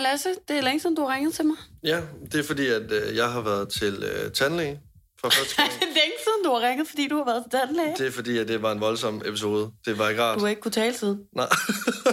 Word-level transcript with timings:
Lasse. 0.00 0.28
Det 0.48 0.56
er 0.58 0.60
længe 0.62 0.80
siden, 0.80 0.96
du 0.96 1.02
har 1.06 1.14
ringet 1.14 1.34
til 1.34 1.46
mig. 1.46 1.56
Ja, 1.84 2.00
det 2.32 2.40
er 2.40 2.44
fordi, 2.44 2.66
at 2.66 2.92
øh, 2.92 3.16
jeg 3.16 3.30
har 3.30 3.40
været 3.40 3.68
til 3.68 4.04
øh, 4.04 4.30
tandlæge 4.32 4.80
for 5.20 5.28
første 5.38 5.56
gang. 5.56 5.70
det 5.72 5.82
er 5.82 5.86
længe 5.86 6.16
siden, 6.24 6.44
du 6.44 6.50
har 6.50 6.68
ringet, 6.68 6.88
fordi 6.88 7.08
du 7.08 7.16
har 7.16 7.24
været 7.24 7.44
til 7.50 7.58
tandlæge. 7.60 7.94
Det 7.98 8.06
er 8.06 8.10
fordi, 8.10 8.38
at 8.38 8.48
det 8.48 8.62
var 8.62 8.72
en 8.72 8.80
voldsom 8.80 9.22
episode. 9.24 9.70
Det 9.86 9.98
var 9.98 10.08
ikke 10.08 10.22
rart. 10.22 10.38
Du 10.38 10.40
har 10.44 10.48
ikke 10.48 10.62
kunne 10.62 10.72
tale 10.72 10.94
siden. 10.98 11.18
Nej. 11.36 11.46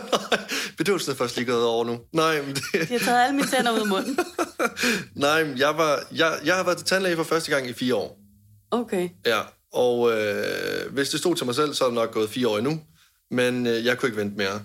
Bedøvelsen 0.78 1.12
er 1.12 1.16
først 1.16 1.36
lige 1.36 1.46
gået 1.46 1.66
over 1.66 1.86
nu. 1.86 2.00
Nej, 2.14 2.42
men 2.42 2.56
det... 2.56 2.64
De 2.74 2.94
har 2.94 3.00
taget 3.00 3.24
alle 3.24 3.36
mine 3.36 3.48
tænder 3.48 3.72
ud 3.72 3.80
af 3.80 3.88
munden. 3.88 4.20
Nej, 5.26 5.44
men 5.44 5.58
jeg, 5.58 5.78
var, 5.78 6.00
jeg, 6.12 6.40
jeg 6.46 6.56
har 6.56 6.64
været 6.64 6.78
til 6.78 6.88
tandlæge 6.88 7.16
for 7.16 7.24
første 7.24 7.52
gang 7.52 7.68
i 7.70 7.74
fire 7.74 7.96
år. 7.96 8.20
Okay. 8.72 9.10
Ja, 9.26 9.40
og 9.74 10.12
øh, 10.12 10.94
hvis 10.94 11.10
det 11.10 11.20
stod 11.20 11.36
til 11.36 11.46
mig 11.46 11.56
selv, 11.56 11.74
så 11.74 11.84
er 11.84 11.88
det 11.88 11.96
nok 11.96 12.12
gået 12.14 12.30
fire 12.30 12.48
år 12.48 12.58
endnu. 12.58 12.82
Men 13.32 13.68
øh, 13.68 13.86
jeg 13.86 13.98
kunne 13.98 14.08
ikke 14.10 14.22
vente 14.22 14.38
mere. 14.38 14.62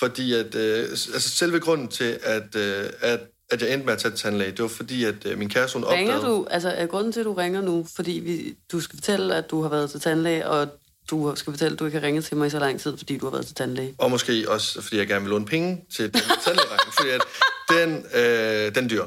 Fordi 0.00 0.32
at, 0.32 0.54
øh, 0.54 0.78
altså 0.90 1.28
selve 1.28 1.60
grunden 1.60 1.88
til, 1.88 2.18
at, 2.22 2.56
øh, 2.56 2.84
at, 3.00 3.20
at 3.50 3.62
jeg 3.62 3.72
endte 3.72 3.86
med 3.86 3.92
at 3.92 3.98
tage 3.98 4.12
til 4.12 4.20
tandlæge, 4.20 4.50
det 4.50 4.62
var 4.62 4.68
fordi, 4.68 5.04
at 5.04 5.26
øh, 5.26 5.38
min 5.38 5.48
kæreste, 5.48 5.78
hun 5.78 5.84
Ringer 5.84 6.14
opdagede... 6.14 6.36
du, 6.36 6.46
altså 6.50 6.68
er 6.68 6.86
grunden 6.86 7.12
til, 7.12 7.20
at 7.20 7.26
du 7.26 7.32
ringer 7.32 7.60
nu, 7.60 7.86
fordi 7.96 8.12
vi, 8.12 8.54
du 8.72 8.80
skal 8.80 8.96
fortælle, 8.96 9.34
at 9.34 9.50
du 9.50 9.62
har 9.62 9.68
været 9.68 9.90
til 9.90 10.00
tandlæge, 10.00 10.46
og 10.48 10.68
du 11.10 11.32
skal 11.36 11.52
fortælle, 11.52 11.72
at 11.72 11.78
du 11.78 11.84
ikke 11.84 11.98
har 11.98 12.06
ringet 12.06 12.24
til 12.24 12.36
mig 12.36 12.46
i 12.46 12.50
så 12.50 12.58
lang 12.58 12.80
tid, 12.80 12.96
fordi 12.96 13.18
du 13.18 13.26
har 13.26 13.30
været 13.30 13.46
til 13.46 13.54
tandlæge. 13.54 13.94
Og 13.98 14.10
måske 14.10 14.44
også, 14.48 14.82
fordi 14.82 14.96
jeg 14.96 15.06
gerne 15.06 15.22
vil 15.24 15.30
låne 15.30 15.46
penge 15.46 15.84
til 15.96 16.04
den 16.04 16.20
tandlægeregning, 16.44 16.94
fordi 16.94 17.10
at 17.10 17.22
den, 17.68 18.06
øh, 18.14 18.74
den 18.74 18.90
dyr. 18.90 19.04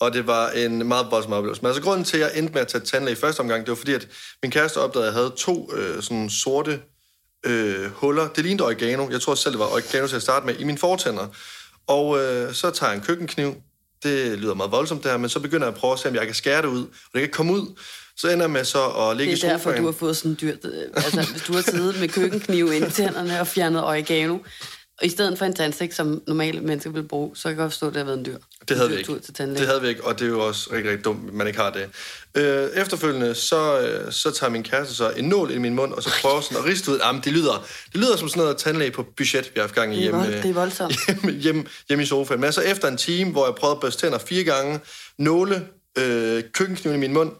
Og 0.00 0.12
det 0.12 0.26
var 0.26 0.50
en 0.50 0.88
meget 0.88 1.06
voldsom 1.10 1.32
oplevelse. 1.32 1.62
Men 1.62 1.66
altså 1.66 1.82
grunden 1.82 2.04
til, 2.04 2.16
at 2.16 2.22
jeg 2.22 2.38
endte 2.38 2.52
med 2.52 2.60
at 2.60 2.68
tage 2.68 2.84
tandlæge 2.84 3.12
i 3.12 3.20
første 3.20 3.40
omgang, 3.40 3.60
det 3.66 3.70
var 3.70 3.76
fordi, 3.76 3.92
at 3.92 4.08
min 4.42 4.50
kæreste 4.50 4.78
opdagede, 4.78 5.08
at 5.08 5.14
jeg 5.14 5.20
havde 5.20 5.32
to 5.36 5.74
øh, 5.74 6.02
sådan 6.02 6.30
sorte 6.30 6.80
øh, 7.46 7.90
huller. 7.92 8.28
Det 8.28 8.44
lignede 8.44 8.64
oregano. 8.64 9.10
Jeg 9.10 9.20
tror 9.20 9.34
selv, 9.34 9.52
det 9.52 9.58
var 9.60 9.66
oregano 9.66 10.06
til 10.06 10.16
at 10.16 10.22
starte 10.22 10.46
med, 10.46 10.54
i 10.58 10.64
mine 10.64 10.78
fortænder. 10.78 11.26
Og 11.86 12.18
øh, 12.18 12.54
så 12.54 12.70
tager 12.70 12.90
jeg 12.92 12.96
en 12.98 13.04
køkkenkniv. 13.04 13.54
Det 14.02 14.38
lyder 14.38 14.54
meget 14.54 14.72
voldsomt 14.72 15.02
det 15.02 15.10
her, 15.10 15.18
men 15.18 15.28
så 15.30 15.40
begynder 15.40 15.66
jeg 15.66 15.74
at 15.74 15.80
prøve 15.80 15.92
at 15.92 15.98
se, 15.98 16.08
om 16.08 16.14
jeg 16.14 16.26
kan 16.26 16.34
skære 16.34 16.62
det 16.62 16.68
ud. 16.68 16.82
Og 16.84 17.10
det 17.14 17.20
kan 17.20 17.30
komme 17.30 17.52
ud. 17.52 17.66
Så 18.16 18.28
ender 18.28 18.42
jeg 18.44 18.50
med 18.50 18.64
så 18.64 18.84
at 18.88 19.16
ligge 19.16 19.32
i 19.32 19.36
Det 19.36 19.44
er 19.44 19.58
sofaen. 19.58 19.74
derfor, 19.76 19.80
du 19.80 19.84
har 19.92 19.98
fået 19.98 20.16
sådan 20.16 20.36
dyrt... 20.40 20.58
øh, 20.64 20.82
Altså, 20.94 21.26
hvis 21.32 21.42
du 21.42 21.52
har 21.52 21.62
siddet 21.62 22.00
med 22.00 22.08
køkkenkniv 22.08 22.72
ind 22.72 22.86
i 22.86 22.90
tænderne 22.90 23.40
og 23.40 23.46
fjernet 23.46 23.84
oregano, 23.84 24.38
i 25.02 25.08
stedet 25.08 25.38
for 25.38 25.44
en 25.44 25.54
tandstik, 25.54 25.92
som 25.92 26.22
normale 26.26 26.60
mennesker 26.60 26.90
vil 26.90 27.02
bruge, 27.02 27.36
så 27.36 27.42
kan 27.42 27.50
jeg 27.50 27.56
godt 27.56 27.72
forstå, 27.72 27.86
at 27.86 27.92
det 27.94 27.98
har 27.98 28.04
været 28.04 28.18
en 28.18 28.24
dyr. 28.24 28.36
Det 28.68 28.76
havde 28.76 28.90
en 28.90 28.90
vi 28.90 28.94
dyr 28.94 28.98
ikke. 28.98 29.12
Tur 29.12 29.18
til 29.18 29.34
tandlæge. 29.34 29.60
Det 29.60 29.66
havde 29.68 29.82
vi 29.82 29.88
ikke, 29.88 30.04
og 30.04 30.18
det 30.18 30.24
er 30.24 30.28
jo 30.28 30.46
også 30.46 30.68
rigtig, 30.72 30.90
rigtig 30.90 31.04
dumt, 31.04 31.28
at 31.28 31.34
man 31.34 31.46
ikke 31.46 31.58
har 31.58 31.70
det. 31.70 31.88
Øh, 32.34 32.68
efterfølgende, 32.82 33.34
så, 33.34 33.80
øh, 33.80 34.12
så 34.12 34.30
tager 34.30 34.50
min 34.50 34.62
kæreste 34.62 34.94
så 34.94 35.10
en 35.10 35.24
nål 35.24 35.50
i 35.50 35.58
min 35.58 35.74
mund, 35.74 35.92
og 35.92 36.02
så 36.02 36.10
prøver 36.22 36.40
sådan 36.40 36.56
at 36.58 36.64
riste 36.64 36.90
ud. 36.90 36.98
Jamen, 36.98 37.22
det 37.24 37.32
lyder, 37.32 37.66
det 37.92 38.00
lyder 38.00 38.16
som 38.16 38.28
sådan 38.28 38.42
noget 38.42 38.56
tandlæge 38.56 38.90
på 38.90 39.02
budget, 39.16 39.44
vi 39.44 39.52
har 39.56 39.62
haft 39.62 39.74
gang 39.74 39.94
i 39.94 40.00
hjemme, 40.00 40.20
vold- 40.20 40.42
det 40.42 40.50
er 40.50 40.54
voldsomt. 40.54 40.96
hjemme, 41.06 41.32
hjemme, 41.32 41.64
hjemme 41.88 42.02
i 42.02 42.06
sofaen. 42.06 42.40
Men 42.40 42.52
så 42.52 42.60
efter 42.60 42.88
en 42.88 42.96
time, 42.96 43.30
hvor 43.30 43.46
jeg 43.46 43.54
prøvede 43.54 43.76
at 43.76 43.80
børste 43.80 44.00
tænder 44.06 44.18
fire 44.18 44.44
gange, 44.44 44.80
nåle, 45.18 45.66
øh, 45.98 46.44
køkkenkniven 46.54 46.96
i 46.96 47.00
min 47.00 47.12
mund, 47.12 47.32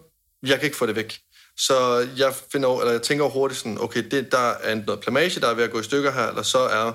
jeg 0.46 0.56
kan 0.58 0.64
ikke 0.64 0.76
få 0.76 0.86
det 0.86 0.96
væk. 0.96 1.18
Så 1.58 2.06
jeg, 2.16 2.32
finder, 2.52 2.78
eller 2.80 2.92
jeg 2.92 3.02
tænker 3.02 3.24
hurtigt 3.24 3.60
sådan, 3.60 3.78
okay, 3.80 4.04
det, 4.10 4.32
der 4.32 4.52
er 4.62 4.74
noget 4.74 5.00
plamage, 5.00 5.40
der 5.40 5.48
er 5.48 5.54
ved 5.54 5.64
at 5.64 5.70
gå 5.70 5.80
i 5.80 5.82
stykker 5.82 6.12
her, 6.12 6.28
eller 6.28 6.42
så 6.42 6.58
er 6.58 6.92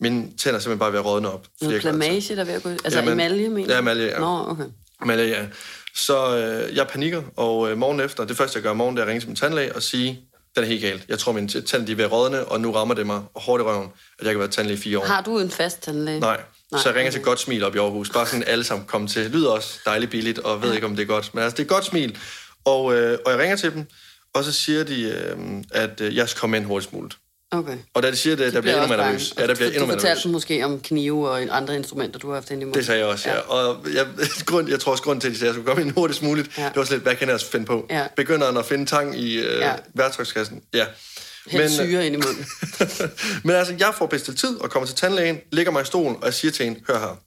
mine 0.00 0.22
tænder 0.22 0.60
simpelthen 0.60 0.78
bare 0.78 0.92
ved 0.92 0.98
at 0.98 1.04
rådne 1.04 1.30
op. 1.30 1.46
Noget 1.60 1.80
plamage, 1.80 2.34
der 2.36 2.40
er 2.40 2.44
ved 2.44 2.54
at 2.54 2.62
gå... 2.62 2.68
Altså 2.68 2.98
Jamen, 2.98 3.12
emalje, 3.12 3.48
mener 3.48 3.68
ja, 3.68 3.74
du? 3.74 3.82
emalje, 3.82 4.06
ja. 4.06 4.18
Nå, 4.18 4.46
okay. 4.48 4.64
Øh, 5.10 5.30
ja, 5.30 5.46
så 5.94 6.36
øh, 6.36 6.76
jeg 6.76 6.88
panikker, 6.88 7.22
og 7.36 7.70
øh, 7.70 7.78
morgen 7.78 8.00
efter, 8.00 8.24
det 8.24 8.36
første 8.36 8.56
jeg 8.56 8.62
gør 8.62 8.72
morgen, 8.72 8.96
det 8.96 9.00
er 9.00 9.04
at 9.04 9.08
ringe 9.08 9.20
til 9.20 9.28
min 9.28 9.36
tandlæge 9.36 9.74
og 9.74 9.82
sige, 9.82 10.20
den 10.54 10.64
er 10.64 10.68
helt 10.68 10.82
galt. 10.82 11.04
Jeg 11.08 11.18
tror, 11.18 11.32
mine 11.32 11.48
tænder 11.48 11.86
de 11.86 11.92
er 11.92 11.96
ved 11.96 12.04
at 12.04 12.12
rådne, 12.12 12.44
og 12.44 12.60
nu 12.60 12.72
rammer 12.72 12.94
det 12.94 13.06
mig 13.06 13.22
hårdt 13.36 13.60
i 13.60 13.64
røven, 13.64 13.88
at 14.18 14.24
jeg 14.24 14.32
kan 14.32 14.40
være 14.40 14.48
tandlæge 14.48 14.78
i 14.78 14.80
fire 14.80 14.98
år. 14.98 15.04
Har 15.04 15.20
du 15.22 15.38
en 15.38 15.50
fast 15.50 15.82
tandlæge? 15.82 16.20
Nej. 16.20 16.40
Nej, 16.72 16.80
Så 16.80 16.88
jeg 16.88 16.96
ringer 16.96 17.10
okay. 17.10 17.18
til 17.18 17.24
Godt 17.24 17.40
Smil 17.40 17.64
op 17.64 17.74
i 17.74 17.78
Aarhus. 17.78 18.10
Bare 18.10 18.26
sådan 18.26 18.44
alle 18.46 18.64
sammen 18.64 18.86
komme 18.86 19.08
til. 19.08 19.30
Lyder 19.30 19.50
også 19.50 19.78
dejligt 19.84 20.10
billigt, 20.10 20.38
og 20.38 20.62
ved 20.62 20.74
ikke, 20.74 20.86
om 20.86 20.96
det 20.96 21.02
er 21.02 21.06
godt. 21.06 21.34
Men 21.34 21.44
altså, 21.44 21.56
det 21.56 21.62
er 21.62 21.68
Godt 21.68 21.84
Smil. 21.84 22.18
Og, 22.64 22.94
øh, 22.94 23.18
og 23.26 23.32
jeg 23.32 23.40
ringer 23.40 23.56
til 23.56 23.72
dem, 23.72 23.86
og 24.34 24.44
så 24.44 24.52
siger 24.52 24.84
de, 24.84 25.02
øh, 25.02 25.38
at 25.70 26.00
øh, 26.00 26.16
jeg 26.16 26.28
skal 26.28 26.40
komme 26.40 26.56
ind 26.56 26.64
hurtigst 26.66 26.92
muligt. 26.92 27.18
Okay. 27.50 27.78
Og 27.94 28.02
da 28.02 28.10
de 28.10 28.16
siger 28.16 28.36
det, 28.36 28.52
der 28.52 28.60
bliver 28.60 28.74
endnu 28.82 28.96
mere 28.96 29.06
nervøs. 29.06 29.34
Ja, 29.38 29.46
der 29.46 29.54
bliver 29.54 29.68
endnu 29.68 29.80
du 29.80 29.86
mere 29.86 29.94
fortalte 29.96 30.08
nervøs. 30.08 30.22
dem 30.22 30.32
måske 30.32 30.64
om 30.64 30.80
knive 30.80 31.30
og 31.30 31.40
andre 31.56 31.76
instrumenter, 31.76 32.18
du 32.18 32.26
har 32.28 32.34
haft 32.34 32.50
inde 32.50 32.62
i 32.62 32.64
munden. 32.64 32.78
Det 32.78 32.86
sagde 32.86 33.00
jeg 33.00 33.08
også, 33.08 33.28
ja. 33.28 33.34
ja. 33.34 33.40
Og 33.40 33.86
jeg, 33.94 34.06
grund, 34.46 34.68
jeg 34.68 34.80
tror 34.80 34.92
også, 34.92 35.04
grunden 35.04 35.20
til, 35.20 35.28
at 35.28 35.34
de 35.34 35.38
sagde, 35.38 35.50
at 35.50 35.54
jeg 35.56 35.62
skulle 35.62 35.66
komme 35.74 35.82
ind 35.82 35.94
hurtigst 35.94 36.22
muligt, 36.22 36.58
Ja. 36.58 36.64
det 36.64 36.76
var 36.76 36.84
sådan 36.84 36.94
lidt, 36.96 37.02
hvad 37.02 37.14
kan 37.16 37.28
jeg 37.28 37.40
finde 37.40 37.66
på? 37.66 37.86
Ja. 37.90 38.06
Begynderen 38.16 38.56
at 38.56 38.66
finde 38.66 38.86
tang 38.86 39.18
i 39.20 39.38
øh, 39.38 39.58
Ja. 39.58 39.74
værktøjskassen. 39.94 40.62
Ja. 40.74 40.86
Helt 41.46 41.70
syre 41.70 42.06
ind 42.06 42.14
i 42.14 42.18
munden. 42.18 42.46
men 43.44 43.56
altså, 43.56 43.74
jeg 43.78 43.92
får 43.98 44.06
bestilt 44.06 44.38
tid 44.38 44.56
og 44.60 44.70
kommer 44.70 44.86
til 44.86 44.96
tandlægen, 44.96 45.38
ligger 45.52 45.72
mig 45.72 45.82
i 45.82 45.84
stolen, 45.84 46.16
og 46.16 46.24
jeg 46.24 46.34
siger 46.34 46.52
til 46.52 46.64
hende, 46.64 46.80
hør 46.88 46.98
her. 46.98 47.20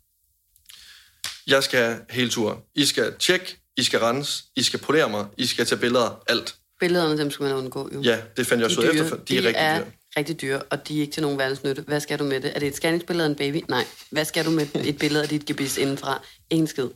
Jeg 1.48 1.64
skal 1.64 1.98
hele 2.10 2.30
turen. 2.30 2.58
I 2.76 2.86
skal 2.86 3.14
tjekke, 3.20 3.58
I 3.78 3.84
skal 3.84 4.00
rense, 4.00 4.44
I 4.56 4.64
skal 4.64 4.80
polere 4.80 5.10
mig, 5.10 5.26
I 5.38 5.46
skal 5.48 5.66
tage 5.66 5.80
billeder, 5.80 6.22
alt. 6.28 6.56
Billederne, 6.80 7.18
dem 7.18 7.32
skal 7.32 7.44
man 7.44 7.54
undgå, 7.56 7.90
jo. 7.94 8.02
Ja, 8.02 8.18
det 8.38 8.48
fandt 8.48 8.62
jeg 8.62 8.66
også 8.66 8.82
ud 8.82 8.86
efter. 8.86 9.16
De 9.28 9.38
er 9.38 9.44
rigtig 9.44 9.54
dyre 9.62 9.86
rigtig 10.18 10.42
dyre, 10.42 10.62
og 10.62 10.88
de 10.88 10.98
er 10.98 11.02
ikke 11.02 11.14
til 11.14 11.24
nogen 11.24 11.38
verdens 11.38 11.64
nytte. 11.64 11.82
Hvad 11.82 12.00
skal 12.00 12.20
du 12.20 12.24
med 12.24 12.42
det? 12.42 12.52
Er 12.56 12.60
det 12.60 12.68
et 12.68 12.76
scanningsbillede 12.76 13.26
af 13.26 13.30
en 13.30 13.36
baby? 13.36 13.64
Nej. 13.70 13.86
Hvad 14.10 14.26
skal 14.26 14.46
du 14.46 14.52
med 14.52 14.68
et 14.76 14.98
billede 14.98 15.24
af 15.24 15.30
dit 15.30 15.46
gebis 15.46 15.78
indenfra? 15.78 16.22
Ingen 16.50 16.68
skid. 16.68 16.88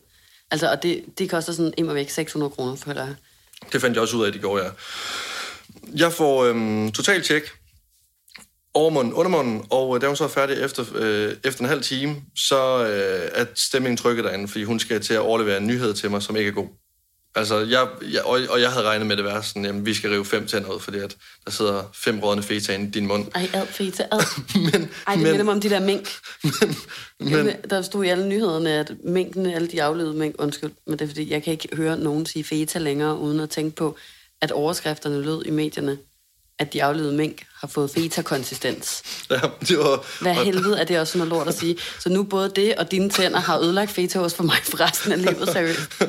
Altså, 0.52 0.72
og 0.72 0.84
det, 0.84 1.04
det 1.18 1.30
koster 1.30 1.54
sådan 1.54 1.74
immer 1.78 1.94
væk 1.94 2.10
600 2.10 2.50
kroner, 2.50 2.76
føler 2.76 3.06
jeg. 3.06 3.16
Det 3.74 3.82
fandt 3.82 3.96
jeg 3.96 4.02
også 4.02 4.18
ud 4.18 4.26
af, 4.26 4.32
det 4.32 4.42
går, 4.42 4.58
ja. 4.60 4.70
Jeg 5.96 6.14
får 6.14 6.44
øhm, 6.46 6.92
total 6.92 7.22
tjek. 7.22 7.44
Overmunden, 8.74 9.14
undermunden, 9.14 9.66
og 9.70 9.96
øh, 9.96 10.02
da 10.02 10.08
hun 10.08 10.16
så 10.16 10.24
er 10.24 10.28
færdig 10.28 10.58
efter, 10.58 10.86
øh, 10.96 11.36
efter 11.44 11.62
en 11.62 11.70
halv 11.70 11.82
time, 11.82 12.16
så 12.36 12.86
øh, 12.86 13.42
er 13.42 13.46
stemningen 13.56 13.98
trykket 13.98 14.26
derinde, 14.26 14.48
fordi 14.48 14.64
hun 14.64 14.80
skal 14.80 15.02
til 15.02 15.14
at 15.14 15.20
overlevere 15.20 15.58
en 15.58 15.68
nyhed 15.68 15.94
til 15.94 16.12
mig, 16.12 16.22
som 16.22 16.36
ikke 16.36 16.48
er 16.48 16.54
god. 16.54 16.68
Altså, 17.38 17.60
jeg, 17.60 17.88
jeg, 18.12 18.22
og, 18.22 18.40
og 18.50 18.62
jeg 18.62 18.72
havde 18.72 18.86
regnet 18.86 19.08
med 19.08 19.18
det 19.18 19.26
værste, 19.26 19.50
sådan, 19.50 19.66
jamen, 19.66 19.86
vi 19.86 19.94
skal 19.94 20.10
rive 20.10 20.26
fem 20.26 20.48
tænder 20.48 20.72
ud, 20.72 20.80
fordi 20.80 21.00
at 21.00 21.16
der 21.46 21.52
sidder 21.52 21.84
fem 21.94 22.20
rådne 22.20 22.44
feta 22.44 22.74
inde 22.74 22.88
i 22.88 22.92
din 22.92 23.08
mund. 23.08 23.26
Ej, 23.36 23.50
ad, 23.54 23.66
feta, 23.68 24.04
ad. 24.12 24.20
Men, 24.72 24.90
Ej, 25.08 25.14
det 25.14 25.24
men, 25.24 25.24
minder 25.24 25.44
mig 25.44 25.54
om 25.54 25.62
de 25.62 25.70
der 25.70 25.80
mink. 25.80 26.10
men, 27.20 27.46
Men, 27.46 27.56
der 27.70 27.82
stod 27.82 28.04
i 28.04 28.08
alle 28.08 28.28
nyhederne, 28.28 28.70
at 28.70 28.94
mængden, 29.04 29.46
alle 29.46 29.68
de 29.68 29.84
aflevede 29.84 30.14
mink, 30.14 30.36
undskyld, 30.40 30.72
men 30.88 31.00
det 31.00 31.06
er 31.06 31.10
fordi, 31.10 31.32
jeg 31.32 31.44
kan 31.44 31.54
ikke 31.54 31.76
høre 31.76 31.98
nogen 31.98 32.26
sige 32.26 32.44
feta 32.44 32.80
længere, 32.80 33.18
uden 33.18 33.40
at 33.40 33.50
tænke 33.50 33.76
på, 33.76 33.98
at 34.42 34.52
overskrifterne 34.52 35.22
lød 35.22 35.46
i 35.46 35.52
medierne, 35.52 35.98
at 36.60 36.74
de 36.74 36.84
aflevede 36.84 37.14
mink 37.14 37.46
har 37.60 37.68
fået 37.68 37.92
feta-konsistens. 37.92 39.04
ja, 39.32 39.40
det 39.68 39.78
var, 39.78 40.06
Hvad 40.22 40.34
helvede 40.34 40.80
er 40.80 40.84
det 40.84 41.00
også 41.00 41.14
sådan 41.14 41.28
noget 41.28 41.40
lort 41.40 41.48
at 41.48 41.60
sige? 41.60 41.78
Så 42.00 42.10
nu 42.10 42.24
både 42.24 42.52
det 42.56 42.76
og 42.76 42.92
dine 42.92 43.10
tænder 43.10 43.40
har 43.40 43.60
ødelagt 43.60 43.92
fetaost 43.92 44.36
for 44.36 44.44
mig 44.44 44.58
for 44.64 44.82
resten 44.82 45.12
af 45.12 45.22
livet, 45.22 45.50
seriøst. 45.54 46.04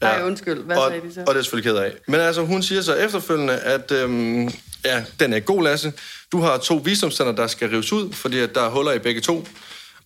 Ej, 0.00 0.22
undskyld. 0.24 0.62
Hvad 0.62 0.76
og, 0.76 0.90
sagde 0.90 1.08
de 1.08 1.14
så? 1.14 1.20
Og 1.20 1.34
det 1.34 1.38
er 1.38 1.42
selvfølgelig 1.42 1.72
ked 1.72 1.78
af. 1.80 1.92
Men 2.08 2.20
altså, 2.20 2.42
hun 2.42 2.62
siger 2.62 2.82
så 2.82 2.94
efterfølgende, 2.94 3.58
at 3.58 3.90
øhm, 3.92 4.44
ja, 4.84 5.04
den 5.20 5.32
er 5.32 5.40
god, 5.40 5.62
Lasse. 5.62 5.92
Du 6.32 6.40
har 6.40 6.58
to 6.58 6.74
visdomstænder, 6.84 7.32
der 7.32 7.46
skal 7.46 7.68
rives 7.68 7.92
ud, 7.92 8.12
fordi 8.12 8.38
at 8.38 8.54
der 8.54 8.60
er 8.60 8.70
huller 8.70 8.92
i 8.92 8.98
begge 8.98 9.20
to. 9.20 9.46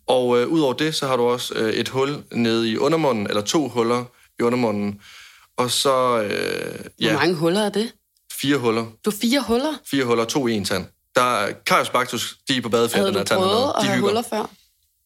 Og 0.07 0.41
øh, 0.41 0.49
udover 0.49 0.73
det, 0.73 0.95
så 0.95 1.07
har 1.07 1.17
du 1.17 1.23
også 1.23 1.55
øh, 1.55 1.73
et 1.73 1.89
hul 1.89 2.23
nede 2.33 2.71
i 2.71 2.77
undermunden, 2.77 3.27
eller 3.27 3.43
to 3.43 3.69
huller 3.69 4.05
i 4.39 4.43
undermunden. 4.43 5.01
Og 5.57 5.71
så, 5.71 6.23
øh, 6.23 6.75
Hvor 6.75 6.91
ja, 7.01 7.13
mange 7.13 7.35
huller 7.35 7.61
er 7.61 7.69
det? 7.71 7.93
Fire 8.41 8.57
huller. 8.57 8.83
Du 9.05 9.11
har 9.11 9.17
fire 9.21 9.41
huller. 9.41 9.75
Fire 9.91 10.05
huller, 10.05 10.25
to 10.25 10.47
i 10.47 10.53
en 10.53 10.65
tand. 10.65 10.85
Der 11.17 11.23
er 11.41 11.53
Karius 11.67 11.89
Bactus, 11.91 12.35
de 12.49 12.57
er 12.57 12.61
på 12.63 12.69
badeferien, 12.69 13.01
Havde 13.05 13.07
den 13.07 13.15
du 13.15 13.19
her 13.19 13.25
tand. 13.25 13.39
prøvet 13.41 13.73
at 13.77 13.83
De 13.83 13.87
have 13.87 14.01
huller 14.01 14.23
før? 14.31 14.51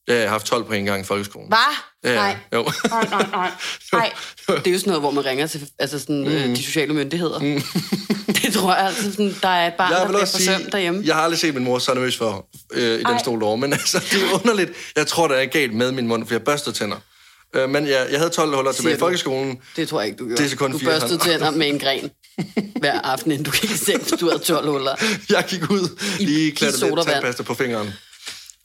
Ja, 0.08 0.14
jeg 0.14 0.22
har 0.22 0.28
haft 0.28 0.46
12 0.46 0.64
på 0.64 0.72
en 0.72 0.84
gang 0.84 1.00
i 1.00 1.04
folkeskolen. 1.04 1.48
Hvad? 1.48 2.10
Ja. 2.10 2.14
Nej. 2.14 2.36
Jo. 2.54 2.62
Nej, 2.91 3.06
nej, 3.10 3.26
nej. 3.32 3.50
nej. 3.92 4.12
Det 4.48 4.66
er 4.66 4.70
jo 4.70 4.78
sådan 4.78 4.91
noget, 4.91 5.00
hvor 5.02 5.10
man 5.10 5.24
ringer 5.24 5.46
til 5.46 5.68
altså 5.78 5.98
sådan, 5.98 6.20
mm. 6.20 6.26
øh, 6.26 6.44
de 6.56 6.62
sociale 6.62 6.94
myndigheder. 6.94 7.38
Mm. 7.38 7.62
det 8.42 8.52
tror 8.54 8.74
jeg 8.74 8.86
altså, 8.86 9.10
sådan, 9.10 9.34
der 9.42 9.48
er 9.48 9.66
et 9.66 9.74
barn, 9.74 9.92
Jeg 9.92 10.00
der 10.00 10.08
bliver 10.08 10.24
forsømt 10.26 10.72
derhjemme. 10.72 11.03
jeg 11.06 11.15
har 11.15 11.22
aldrig 11.22 11.38
set 11.38 11.54
min 11.54 11.65
mor 11.65 11.78
så 11.78 11.94
nervøs 11.94 12.16
for 12.16 12.47
øh, 12.72 13.00
i 13.00 13.03
den 13.03 13.18
stol 13.18 13.41
derovre, 13.41 13.59
men 13.59 13.72
altså, 13.72 13.98
det 13.98 14.22
er 14.22 14.34
underligt. 14.41 14.71
Jeg 14.97 15.06
tror, 15.06 15.28
der 15.28 15.34
er 15.34 15.47
galt 15.47 15.74
med 15.74 15.92
min 15.92 16.06
mund, 16.06 16.26
for 16.26 16.34
jeg 16.34 16.42
børstede 16.42 16.76
tænder. 16.76 16.97
Øh, 17.54 17.71
men 17.71 17.86
jeg, 17.86 18.06
jeg 18.10 18.18
havde 18.18 18.30
12 18.30 18.54
huller 18.54 18.72
tilbage 18.72 18.92
i 18.94 18.97
du? 18.97 19.00
folkeskolen. 19.00 19.59
Det 19.76 19.88
tror 19.88 20.00
jeg 20.00 20.09
ikke, 20.09 20.18
du 20.18 20.26
gjorde. 20.26 20.42
Det 20.42 20.53
er 20.53 20.56
kun 20.56 20.72
du 20.72 20.78
børstede 20.84 21.18
tænder 21.18 21.50
med 21.50 21.68
en 21.68 21.78
gren 21.78 22.10
hver 22.81 23.01
aften, 23.01 23.33
inden 23.33 23.45
du 23.45 23.51
gik 23.51 23.71
i 23.71 23.77
seng, 23.77 24.03
hvis 24.03 24.21
du 24.21 24.28
havde 24.28 24.42
12 24.42 24.71
huller. 24.71 24.95
Jeg 25.31 25.45
gik 25.48 25.71
ud, 25.71 25.98
lige 26.19 26.48
i 26.48 26.51
klattet 26.51 26.83
lidt 26.83 27.07
tandpasta 27.07 27.42
på 27.42 27.54
fingeren. 27.54 27.92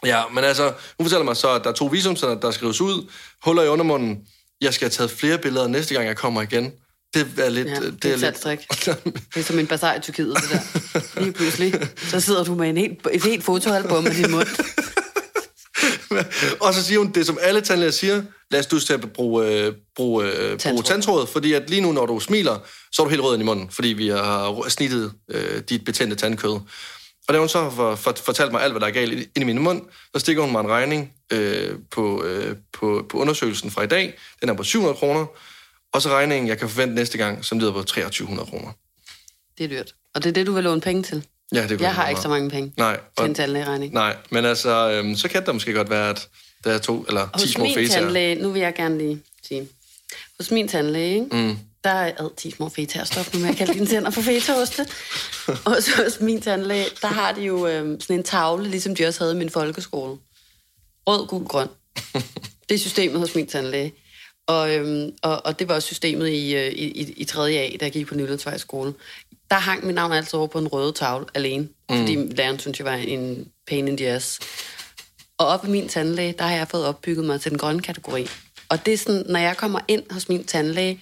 Ja, 0.06 0.24
men 0.33 0.44
altså, 0.44 0.74
hun 0.98 1.06
fortæller 1.06 1.24
mig 1.24 1.38
så, 1.38 1.50
at 1.50 1.63
der 1.63 1.69
er 1.69 1.74
to 1.74 1.86
visumstænder, 1.86 2.39
der 2.39 2.51
skrives 2.51 2.81
ud, 2.81 3.12
huller 3.44 3.63
i 3.63 3.68
undermunden. 3.68 4.19
Jeg 4.62 4.74
skal 4.74 4.86
have 4.86 4.92
taget 4.92 5.12
flere 5.12 5.38
billeder 5.38 5.68
næste 5.68 5.94
gang, 5.94 6.07
jeg 6.07 6.18
kommer 6.18 6.42
igen. 6.42 6.72
Det 7.13 7.27
er 7.38 7.50
lidt... 7.50 7.68
Ja, 7.68 7.75
det 7.75 8.06
er 8.06 8.13
et 8.13 8.19
salgstrik. 8.19 8.60
Det 8.86 9.18
er 9.36 9.44
som 9.44 9.60
en 9.60 9.68
bazar 9.68 9.94
i 9.94 10.00
Tyrkiet, 10.00 10.36
det 10.36 10.50
der. 10.51 11.00
Lige 11.21 11.33
pludselig, 11.33 11.74
så 11.98 12.19
sidder 12.19 12.44
du 12.44 12.56
med 12.56 12.69
en 12.69 12.78
helt, 12.78 13.07
et 13.12 13.24
helt 13.24 13.44
fotoalbum 13.44 14.04
med 14.04 14.13
din 14.13 14.31
mund. 14.31 14.48
og 16.62 16.74
så 16.74 16.83
siger 16.83 17.00
hun 17.00 17.12
det, 17.12 17.25
som 17.25 17.38
alle 17.42 17.62
tandlæger 17.62 17.92
siger, 17.92 18.24
lad 18.51 18.60
os 18.60 18.66
du 18.66 18.80
til 18.80 18.94
at 18.94 19.13
bruge, 19.13 19.48
øh, 19.48 19.74
bruge, 19.95 20.25
øh, 20.25 20.60
bruge 20.60 20.83
Tandtråd. 20.83 21.27
fordi 21.27 21.54
at 21.54 21.69
lige 21.69 21.81
nu, 21.81 21.92
når 21.92 22.06
du 22.06 22.19
smiler, 22.19 22.60
så 22.92 23.01
er 23.01 23.06
du 23.06 23.10
helt 23.10 23.22
rød 23.22 23.39
i 23.39 23.44
munden, 23.44 23.69
fordi 23.69 23.88
vi 23.88 24.07
har 24.07 24.69
snittet 24.69 25.13
øh, 25.31 25.62
dit 25.69 25.86
betændte 25.86 26.16
tandkød. 26.16 26.60
Og 27.27 27.33
da 27.33 27.39
hun 27.39 27.50
så 27.50 27.69
for, 27.69 27.95
for, 27.95 28.16
fortalte 28.25 28.51
mig 28.51 28.62
alt, 28.62 28.74
hvad 28.74 28.81
der 28.81 28.88
er 28.88 28.92
galt 28.92 29.13
ind 29.13 29.30
i 29.36 29.44
min 29.44 29.60
mund, 29.60 29.81
så 30.13 30.19
stikker 30.19 30.42
hun 30.42 30.51
mig 30.51 30.60
en 30.60 30.68
regning 30.68 31.13
øh, 31.31 31.75
på, 31.92 32.24
øh, 32.24 32.56
på, 32.74 33.06
på 33.10 33.18
undersøgelsen 33.18 33.71
fra 33.71 33.83
i 33.83 33.88
dag. 33.88 34.18
Den 34.42 34.50
er 34.50 34.54
på 34.54 34.63
700 34.63 34.98
kroner. 34.98 35.25
Og 35.94 36.01
så 36.01 36.10
regningen, 36.10 36.48
jeg 36.48 36.57
kan 36.57 36.69
forvente 36.69 36.95
næste 36.95 37.18
gang, 37.18 37.45
som 37.45 37.60
lyder 37.60 37.71
på 37.71 37.83
2300 37.83 38.50
kroner. 38.50 38.71
Det 39.57 39.63
er 39.63 39.68
dyrt. 39.68 39.95
Og 40.16 40.24
det 40.24 40.30
er 40.30 40.33
det, 40.33 40.48
du 40.48 40.51
vil 40.51 40.63
låne 40.63 40.81
penge 40.81 41.04
til? 41.04 41.25
Ja, 41.53 41.62
det 41.62 41.69
kunne 41.69 41.81
Jeg 41.81 41.95
har 41.95 42.01
være 42.03 42.12
ikke 42.12 42.21
så 42.21 42.27
meget. 42.27 42.42
mange 42.42 42.51
penge 42.51 42.74
Nej, 42.77 42.94
til 42.95 43.03
og, 43.18 43.25
en 43.25 43.36
tandlægeregning. 43.36 43.94
nej, 43.94 44.15
men 44.30 44.45
altså, 44.45 44.92
øhm, 44.92 45.15
så 45.15 45.27
kan 45.27 45.45
det 45.45 45.53
måske 45.56 45.74
godt 45.74 45.89
være, 45.89 46.09
at 46.09 46.27
der 46.63 46.71
er 46.74 46.77
to 46.77 47.06
eller 47.07 47.25
ti 47.38 47.44
Hos 47.44 47.50
små 47.50 47.63
min 47.63 47.74
fetaer. 47.74 48.00
tandlæge, 48.01 48.36
nu 48.36 48.51
vil 48.51 48.62
jeg 48.62 48.75
gerne 48.75 48.97
lige 48.97 49.21
sige, 49.47 49.68
hos 50.39 50.51
min 50.51 50.68
tandlæge, 50.68 51.13
ikke? 51.24 51.36
Mm. 51.36 51.57
der 51.83 51.89
er 51.89 52.12
ad, 52.18 52.30
10 52.38 52.51
små 52.51 52.69
fetaer. 52.69 53.03
Stop 53.03 53.33
nu 53.33 53.39
med 53.39 53.50
at 53.50 53.56
kalde 53.56 53.74
dine 53.74 53.86
tænder 53.86 54.09
for 54.09 54.21
fetaoste. 54.21 54.88
Og 55.65 55.83
så 55.83 55.92
hos 56.03 56.19
min 56.21 56.42
tandlæge, 56.42 56.86
der 57.01 57.07
har 57.07 57.31
de 57.31 57.42
jo 57.42 57.68
øhm, 57.68 58.01
sådan 58.01 58.15
en 58.15 58.24
tavle, 58.24 58.69
ligesom 58.69 58.95
de 58.95 59.06
også 59.07 59.19
havde 59.24 59.33
i 59.36 59.38
min 59.38 59.50
folkeskole. 59.50 60.18
Rød, 61.07 61.27
gul, 61.27 61.45
grøn. 61.45 61.68
Det 62.69 62.75
er 62.75 62.80
systemet 62.80 63.19
hos 63.19 63.36
min 63.36 63.47
tandlæge. 63.47 63.94
Og, 64.47 64.75
øhm, 64.75 65.12
og, 65.24 65.45
og 65.45 65.59
det 65.59 65.68
var 65.69 65.75
også 65.75 65.86
systemet 65.86 66.30
i, 66.30 66.56
øh, 66.56 66.71
i, 66.71 66.86
i, 67.01 67.13
i 67.18 67.24
3. 67.25 67.51
A, 67.51 67.69
da 67.80 67.86
jeg 67.86 67.92
gik 67.92 68.07
på 68.07 68.15
Nylandsvej 68.15 68.57
skole. 68.57 68.94
Der 69.51 69.56
hang 69.56 69.86
mit 69.86 69.95
navn 69.95 70.12
altid 70.12 70.33
over 70.33 70.47
på 70.47 70.59
en 70.59 70.68
røde 70.68 70.92
tavle 70.92 71.25
alene, 71.33 71.63
mm. 71.89 71.97
fordi 71.97 72.15
læreren 72.15 72.59
synes, 72.59 72.80
jeg 72.80 72.86
var 72.86 72.94
en 72.94 73.47
pain 73.68 73.88
in 73.88 73.97
the 73.97 74.07
ass. 74.07 74.39
Og 75.38 75.47
op 75.47 75.65
i 75.65 75.69
min 75.69 75.88
tandlæge, 75.88 76.36
der 76.38 76.44
har 76.44 76.56
jeg 76.56 76.68
fået 76.68 76.86
opbygget 76.86 77.25
mig 77.25 77.42
til 77.42 77.51
den 77.51 77.57
grønne 77.57 77.81
kategori. 77.81 78.27
Og 78.69 78.86
det 78.86 78.94
er 78.94 78.97
sådan, 78.97 79.24
når 79.30 79.39
jeg 79.39 79.57
kommer 79.57 79.80
ind 79.88 80.03
hos 80.12 80.30
min 80.30 80.44
tandlæge, 80.44 81.01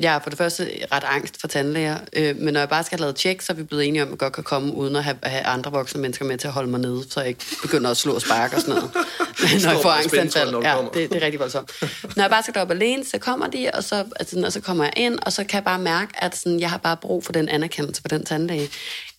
jeg 0.00 0.14
er 0.14 0.18
for 0.18 0.30
det 0.30 0.38
første 0.38 0.70
ret 0.92 1.04
angst 1.06 1.40
for 1.40 1.48
tandlæger, 1.48 1.96
øh, 2.12 2.36
men 2.36 2.54
når 2.54 2.60
jeg 2.60 2.68
bare 2.68 2.84
skal 2.84 2.98
have 2.98 3.02
lavet 3.02 3.16
tjek, 3.16 3.40
så 3.40 3.52
er 3.52 3.56
vi 3.56 3.62
blevet 3.62 3.88
enige 3.88 4.02
om, 4.02 4.08
at 4.08 4.10
jeg 4.10 4.18
godt 4.18 4.32
kan 4.32 4.44
komme 4.44 4.74
uden 4.74 4.96
at 4.96 5.04
have, 5.04 5.16
have 5.22 5.44
andre 5.44 5.70
voksne 5.72 6.00
mennesker 6.00 6.24
med 6.24 6.38
til 6.38 6.46
at 6.46 6.52
holde 6.52 6.70
mig 6.70 6.80
nede, 6.80 7.04
så 7.10 7.20
jeg 7.20 7.28
ikke 7.28 7.44
begynder 7.62 7.90
at 7.90 7.96
slå 7.96 8.14
og 8.14 8.20
sparke 8.20 8.56
og 8.56 8.60
sådan 8.60 8.74
noget. 8.74 8.90
Men 9.42 9.62
når 9.62 9.70
jeg 9.70 9.80
får 9.82 9.90
angstanfald, 9.90 10.54
ja, 10.62 10.76
det, 10.94 11.10
det 11.10 11.16
er 11.16 11.24
rigtig 11.24 11.40
voldsomt. 11.40 11.72
Når 12.16 12.22
jeg 12.22 12.30
bare 12.30 12.42
skal 12.42 12.54
derop 12.54 12.70
alene, 12.70 13.04
så 13.04 13.18
kommer 13.18 13.46
de, 13.46 13.70
og 13.74 13.84
så, 13.84 14.04
altså, 14.16 14.42
og 14.46 14.52
så 14.52 14.60
kommer 14.60 14.84
jeg 14.84 14.92
ind, 14.96 15.18
og 15.22 15.32
så 15.32 15.44
kan 15.44 15.56
jeg 15.56 15.64
bare 15.64 15.78
mærke, 15.78 16.12
at 16.24 16.36
sådan, 16.36 16.60
jeg 16.60 16.70
har 16.70 16.78
bare 16.78 16.96
brug 16.96 17.24
for 17.24 17.32
den 17.32 17.48
anerkendelse 17.48 18.02
for 18.02 18.08
den 18.08 18.24
tandlæge. 18.24 18.68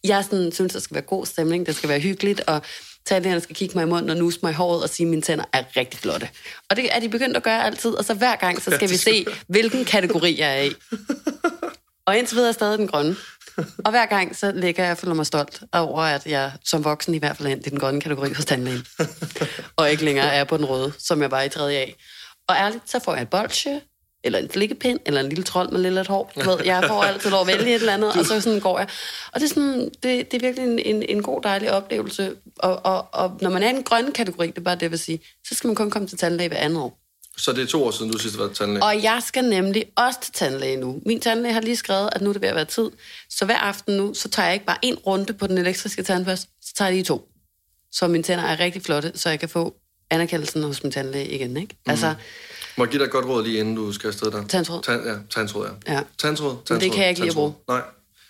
Jeg 0.03 0.23
sådan, 0.23 0.51
synes, 0.51 0.73
der 0.73 0.79
skal 0.79 0.95
være 0.95 1.03
god 1.03 1.25
stemning, 1.25 1.65
det 1.65 1.75
skal 1.75 1.89
være 1.89 1.99
hyggeligt, 1.99 2.41
og 2.47 2.61
tandlægerne 3.05 3.41
skal 3.41 3.55
kigge 3.55 3.77
mig 3.77 3.83
i 3.83 3.89
munden 3.89 4.09
og 4.09 4.17
nuse 4.17 4.39
mig 4.43 4.51
i 4.51 4.53
håret 4.53 4.83
og 4.83 4.89
sige, 4.89 5.05
at 5.05 5.09
mine 5.09 5.21
tænder 5.21 5.45
er 5.53 5.63
rigtig 5.77 5.99
flotte. 5.99 6.29
Og 6.69 6.75
det 6.75 6.95
er 6.95 6.99
de 6.99 7.09
begyndt 7.09 7.37
at 7.37 7.43
gøre 7.43 7.65
altid, 7.65 7.91
og 7.91 8.05
så 8.05 8.13
hver 8.13 8.35
gang, 8.35 8.61
så 8.61 8.71
skal 8.71 8.89
vi 8.89 8.97
se, 8.97 9.25
hvilken 9.47 9.85
kategori 9.85 10.39
jeg 10.39 10.59
er 10.59 10.63
i. 10.63 10.73
Og 12.07 12.17
indtil 12.17 12.35
videre 12.35 12.49
er 12.49 12.53
stadig 12.53 12.79
den 12.79 12.87
grønne. 12.87 13.15
Og 13.57 13.91
hver 13.91 14.05
gang, 14.05 14.35
så 14.35 14.51
ligger 14.51 14.83
jeg 14.83 14.91
og 14.91 14.97
føler 14.97 15.13
mig 15.13 15.25
stolt 15.25 15.63
over, 15.73 16.01
at 16.01 16.25
jeg 16.25 16.51
som 16.65 16.83
voksen 16.83 17.13
i 17.13 17.17
hvert 17.17 17.37
fald 17.37 17.47
er 17.47 17.55
i 17.55 17.59
den 17.59 17.79
grønne 17.79 18.01
kategori 18.01 18.33
hos 18.33 18.45
tandlægen. 18.45 18.85
og 19.77 19.91
ikke 19.91 20.05
længere 20.05 20.33
er 20.33 20.43
på 20.43 20.57
den 20.57 20.65
røde, 20.65 20.93
som 20.99 21.21
jeg 21.21 21.31
var 21.31 21.41
i 21.41 21.49
3. 21.49 21.73
A. 21.73 21.85
Og 22.47 22.55
ærligt, 22.55 22.89
så 22.89 22.99
får 22.99 23.13
jeg 23.13 23.21
et 23.21 23.29
bolsje, 23.29 23.81
eller 24.23 24.39
en 24.39 24.49
flikkepind, 24.49 24.99
eller 25.05 25.21
en 25.21 25.29
lille 25.29 25.43
trold 25.43 25.71
med 25.71 25.91
lidt 25.91 26.07
hår. 26.07 26.31
Du 26.35 26.49
ved, 26.49 26.57
jeg 26.65 26.83
får 26.87 27.03
altid 27.03 27.29
lov 27.29 27.41
at 27.41 27.47
vælge 27.47 27.75
et 27.75 27.79
eller 27.79 27.93
andet, 27.93 28.11
og 28.19 28.25
så 28.25 28.41
sådan 28.41 28.59
går 28.59 28.79
jeg. 28.79 28.87
Og 29.33 29.39
det 29.39 29.45
er, 29.45 29.49
sådan, 29.49 29.89
det, 30.03 30.31
det 30.31 30.33
er 30.33 30.39
virkelig 30.39 30.67
en, 30.67 30.79
en, 30.79 31.03
en 31.09 31.23
god, 31.23 31.41
dejlig 31.41 31.71
oplevelse. 31.71 32.35
Og, 32.59 32.85
og, 32.85 33.07
og 33.11 33.37
når 33.41 33.49
man 33.49 33.63
er 33.63 33.69
i 33.69 33.73
den 33.73 33.83
grønne 33.83 34.11
kategori, 34.11 34.47
det 34.47 34.57
er 34.57 34.61
bare 34.61 34.75
det, 34.75 34.81
jeg 34.81 34.91
vil 34.91 34.99
sige, 34.99 35.19
så 35.47 35.55
skal 35.55 35.67
man 35.67 35.75
kun 35.75 35.89
komme 35.89 36.07
til 36.07 36.17
tandlæge 36.17 36.49
hver 36.49 36.57
andet 36.57 36.79
år. 36.79 36.97
Så 37.37 37.51
det 37.51 37.63
er 37.63 37.67
to 37.67 37.83
år 37.83 37.91
siden, 37.91 38.11
du 38.11 38.17
sidst 38.17 38.35
har 38.35 38.43
været 38.43 38.57
tandlæge. 38.57 38.83
Og 38.83 39.03
jeg 39.03 39.21
skal 39.25 39.43
nemlig 39.43 39.85
også 39.95 40.19
til 40.21 40.33
tandlæge 40.33 40.77
nu. 40.77 41.01
Min 41.05 41.21
tandlæge 41.21 41.53
har 41.53 41.61
lige 41.61 41.75
skrevet, 41.75 42.09
at 42.11 42.21
nu 42.21 42.29
er 42.29 42.33
det 42.33 42.41
ved 42.41 42.49
at 42.49 42.55
være 42.55 42.65
tid. 42.65 42.89
Så 43.29 43.45
hver 43.45 43.57
aften 43.57 43.97
nu, 43.97 44.13
så 44.13 44.29
tager 44.29 44.45
jeg 44.45 44.53
ikke 44.53 44.65
bare 44.65 44.77
en 44.81 44.95
runde 44.95 45.33
på 45.33 45.47
den 45.47 45.57
elektriske 45.57 46.03
tandbørste, 46.03 46.47
så 46.61 46.73
tager 46.75 46.89
jeg 46.89 46.95
lige 46.95 47.03
to. 47.03 47.27
Så 47.91 48.07
mine 48.07 48.23
tænder 48.23 48.43
er 48.43 48.59
rigtig 48.59 48.81
flotte, 48.81 49.11
så 49.15 49.29
jeg 49.29 49.39
kan 49.39 49.49
få 49.49 49.75
anerkendelsen 50.11 50.63
hos 50.63 50.83
min 50.83 50.91
tandlæge 50.91 51.27
igen. 51.29 51.57
Ikke? 51.57 51.75
Mhm. 51.85 51.91
Altså, 51.91 52.13
Må 52.77 52.83
jeg 52.83 52.91
give 52.91 52.99
dig 52.99 53.05
et 53.05 53.11
godt 53.11 53.25
råd 53.25 53.43
lige 53.43 53.59
inden 53.59 53.75
du 53.75 53.91
skal 53.93 54.07
afsted 54.07 54.31
der? 54.31 54.47
Tandtråd. 54.47 54.81
Tan, 54.83 55.01
ja, 55.05 55.13
tandtråd, 55.29 55.69
ja. 55.87 55.93
Ja. 55.93 56.01
Tandtråd, 56.17 56.55
tandtråd. 56.55 56.79
det 56.79 56.91
kan 56.91 57.01
jeg 57.01 57.09
ikke 57.09 57.21
lide 57.21 57.29
at 57.29 57.35
tandtråd. 57.35 57.53
Nej, 57.67 57.77
det 57.77 57.83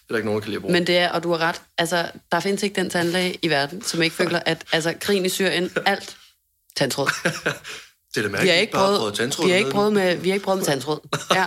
er 0.10 0.14
der 0.14 0.16
ikke 0.16 0.26
nogen, 0.26 0.42
der 0.42 0.44
kan 0.44 0.50
lide 0.50 0.58
at 0.58 0.62
bruge. 0.62 0.74
men 0.74 0.88
det 0.88 0.98
er, 0.98 1.10
og 1.10 1.24
du 1.24 1.32
har 1.32 1.38
ret, 1.38 1.62
altså, 1.78 2.12
der 2.32 2.40
findes 2.40 2.64
ikke 2.64 2.76
den 2.76 2.90
tandlæge 2.90 3.38
i 3.42 3.50
verden, 3.50 3.82
som 3.82 4.02
ikke 4.02 4.16
føler, 4.16 4.40
at 4.46 4.64
altså, 4.72 4.94
krigen 5.02 5.26
i 5.26 5.30
Syrien, 5.30 5.72
alt, 5.86 6.18
tandtråd. 6.76 7.08
det 7.24 8.18
er 8.18 8.22
da 8.22 8.22
Vi 8.22 8.28
mærkeligt, 8.32 8.54
har 8.54 8.62
ikke 8.62 8.74
prøvet, 8.74 9.14
tandtråd. 9.14 9.46
vi 9.46 9.52
har 9.52 9.58
ikke 9.58 9.72
prøvet 9.72 9.94
med, 9.94 10.16
vi 10.18 10.30
har 10.30 10.34
ikke 10.34 10.44
prøvet 10.44 10.58
med 10.60 10.66
tandtråd. 10.66 11.00
Ja. 11.36 11.46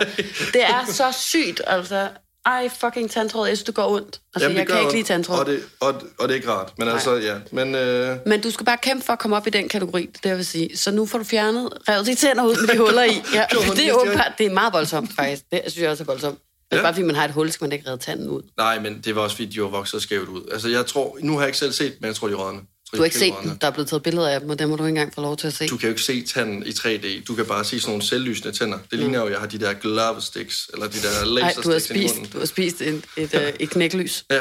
Det 0.53 0.63
er 0.65 0.85
så 0.93 1.13
sygt, 1.21 1.61
altså. 1.67 2.09
Ej, 2.47 2.69
fucking 2.81 3.11
tandtråd, 3.11 3.47
jeg 3.49 3.57
synes, 3.57 3.65
det 3.67 3.75
går 3.75 3.89
ondt. 3.89 4.21
Altså, 4.35 4.49
Jamen, 4.49 4.51
det 4.51 4.59
jeg 4.59 4.67
kan 4.69 4.81
ikke 4.81 4.93
lide 4.93 5.05
tandtråd. 5.05 5.39
Og 5.39 5.47
det, 5.47 5.63
og, 5.81 5.89
og 6.19 6.29
det 6.29 6.31
er 6.31 6.35
ikke 6.35 6.51
rart. 6.51 6.73
Men 6.79 6.89
altså, 6.89 7.15
ja. 7.15 7.35
Men, 7.53 7.75
øh, 7.75 8.17
Men 8.27 8.41
du 8.41 8.51
skal 8.51 8.67
bare 8.67 8.77
kæmpe 8.83 9.05
for 9.05 9.13
at 9.13 9.19
komme 9.19 9.37
op 9.37 9.47
i 9.47 9.51
den 9.51 9.69
kategori, 9.69 10.07
det 10.07 10.23
det, 10.25 10.29
jeg 10.29 10.37
vil 10.37 10.47
sige. 10.47 10.77
Så 10.77 10.91
nu 10.91 11.07
får 11.07 11.19
du 11.19 11.25
fjernet, 11.25 11.69
revet 11.89 12.07
de 12.07 12.15
tænder 12.15 12.45
ud 12.45 12.67
med 12.67 12.75
de 12.75 12.79
huller 12.79 13.03
i. 13.05 13.23
Ja, 13.35 13.45
det, 13.51 13.77
det, 13.77 13.89
er 13.89 13.93
åbenbart, 13.93 14.33
det 14.39 14.47
er 14.47 14.51
meget 14.51 14.73
voldsomt, 14.73 15.11
faktisk. 15.17 15.43
Det 15.53 15.61
synes 15.67 15.83
jeg 15.83 15.91
også 15.91 16.03
er 16.03 16.07
voldsomt. 16.07 16.39
Men 16.71 16.79
Ja. 16.79 16.83
bare 16.83 16.95
fordi 16.95 17.07
man 17.07 17.15
har 17.17 17.25
et 17.25 17.31
hul, 17.31 17.51
skal 17.53 17.65
man 17.65 17.73
ikke 17.73 17.91
redde 17.91 18.03
tanden 18.03 18.29
ud. 18.29 18.43
nej, 18.59 18.79
men 18.79 19.01
det 19.05 19.17
var 19.17 19.23
også, 19.23 19.37
fordi 19.37 19.49
de 19.49 19.63
var 19.63 19.69
vokset 19.69 20.03
skævt 20.03 20.29
ud. 20.29 20.43
Altså, 20.53 20.69
jeg 20.69 20.87
tror... 20.87 21.17
Nu 21.21 21.33
har 21.33 21.41
jeg 21.41 21.49
ikke 21.49 21.59
selv 21.59 21.73
set, 21.73 21.95
men 22.01 22.09
jeg 22.09 22.15
tror, 22.17 22.29
de 22.29 22.35
tror, 22.35 22.61
Du 22.95 22.99
har 22.99 23.05
ikke 23.05 23.19
set 23.19 23.35
dem. 23.43 23.59
Der 23.59 23.67
er 23.67 23.71
blevet 23.71 23.89
taget 23.89 24.03
billeder 24.03 24.29
af 24.29 24.41
dem, 24.41 24.51
og 24.51 24.59
dem 24.59 24.69
må 24.69 24.77
du 24.77 24.83
ikke 24.85 24.89
engang 24.89 25.15
få 25.15 25.21
lov 25.21 25.37
til 25.37 25.47
at 25.47 25.53
se. 25.53 25.69
Du 25.69 25.77
kan 25.77 25.89
jo 25.89 25.93
ikke 25.93 26.03
se 26.03 26.23
tanden 26.27 26.67
i 26.67 26.71
3D. 26.71 27.25
Du 27.25 27.35
kan 27.35 27.47
bare 27.47 27.65
se 27.65 27.81
sådan 27.81 27.91
nogle 27.91 28.03
selvlysende 28.03 28.53
tænder. 28.53 28.79
Det 28.91 28.99
ligner 28.99 29.19
jo, 29.19 29.27
at 29.27 29.33
jeg 29.33 29.41
har 29.41 29.47
de 29.47 29.59
der 29.59 29.73
glove 29.73 30.21
sticks, 30.23 30.71
eller 30.73 30.87
de 30.87 30.99
der 31.03 31.25
Nej, 31.25 31.43
laser 31.43 31.63
du 31.63 31.71
har 31.73 31.79
sticks 31.79 32.05
i 32.05 32.09
spist, 32.09 32.33
du 32.33 32.39
har 32.39 32.47
spist 32.47 32.81
et, 32.81 33.05
et, 33.17 33.35
et, 33.35 33.57
et 33.61 33.71
knæklys. 33.71 34.25
Ja, 34.31 34.41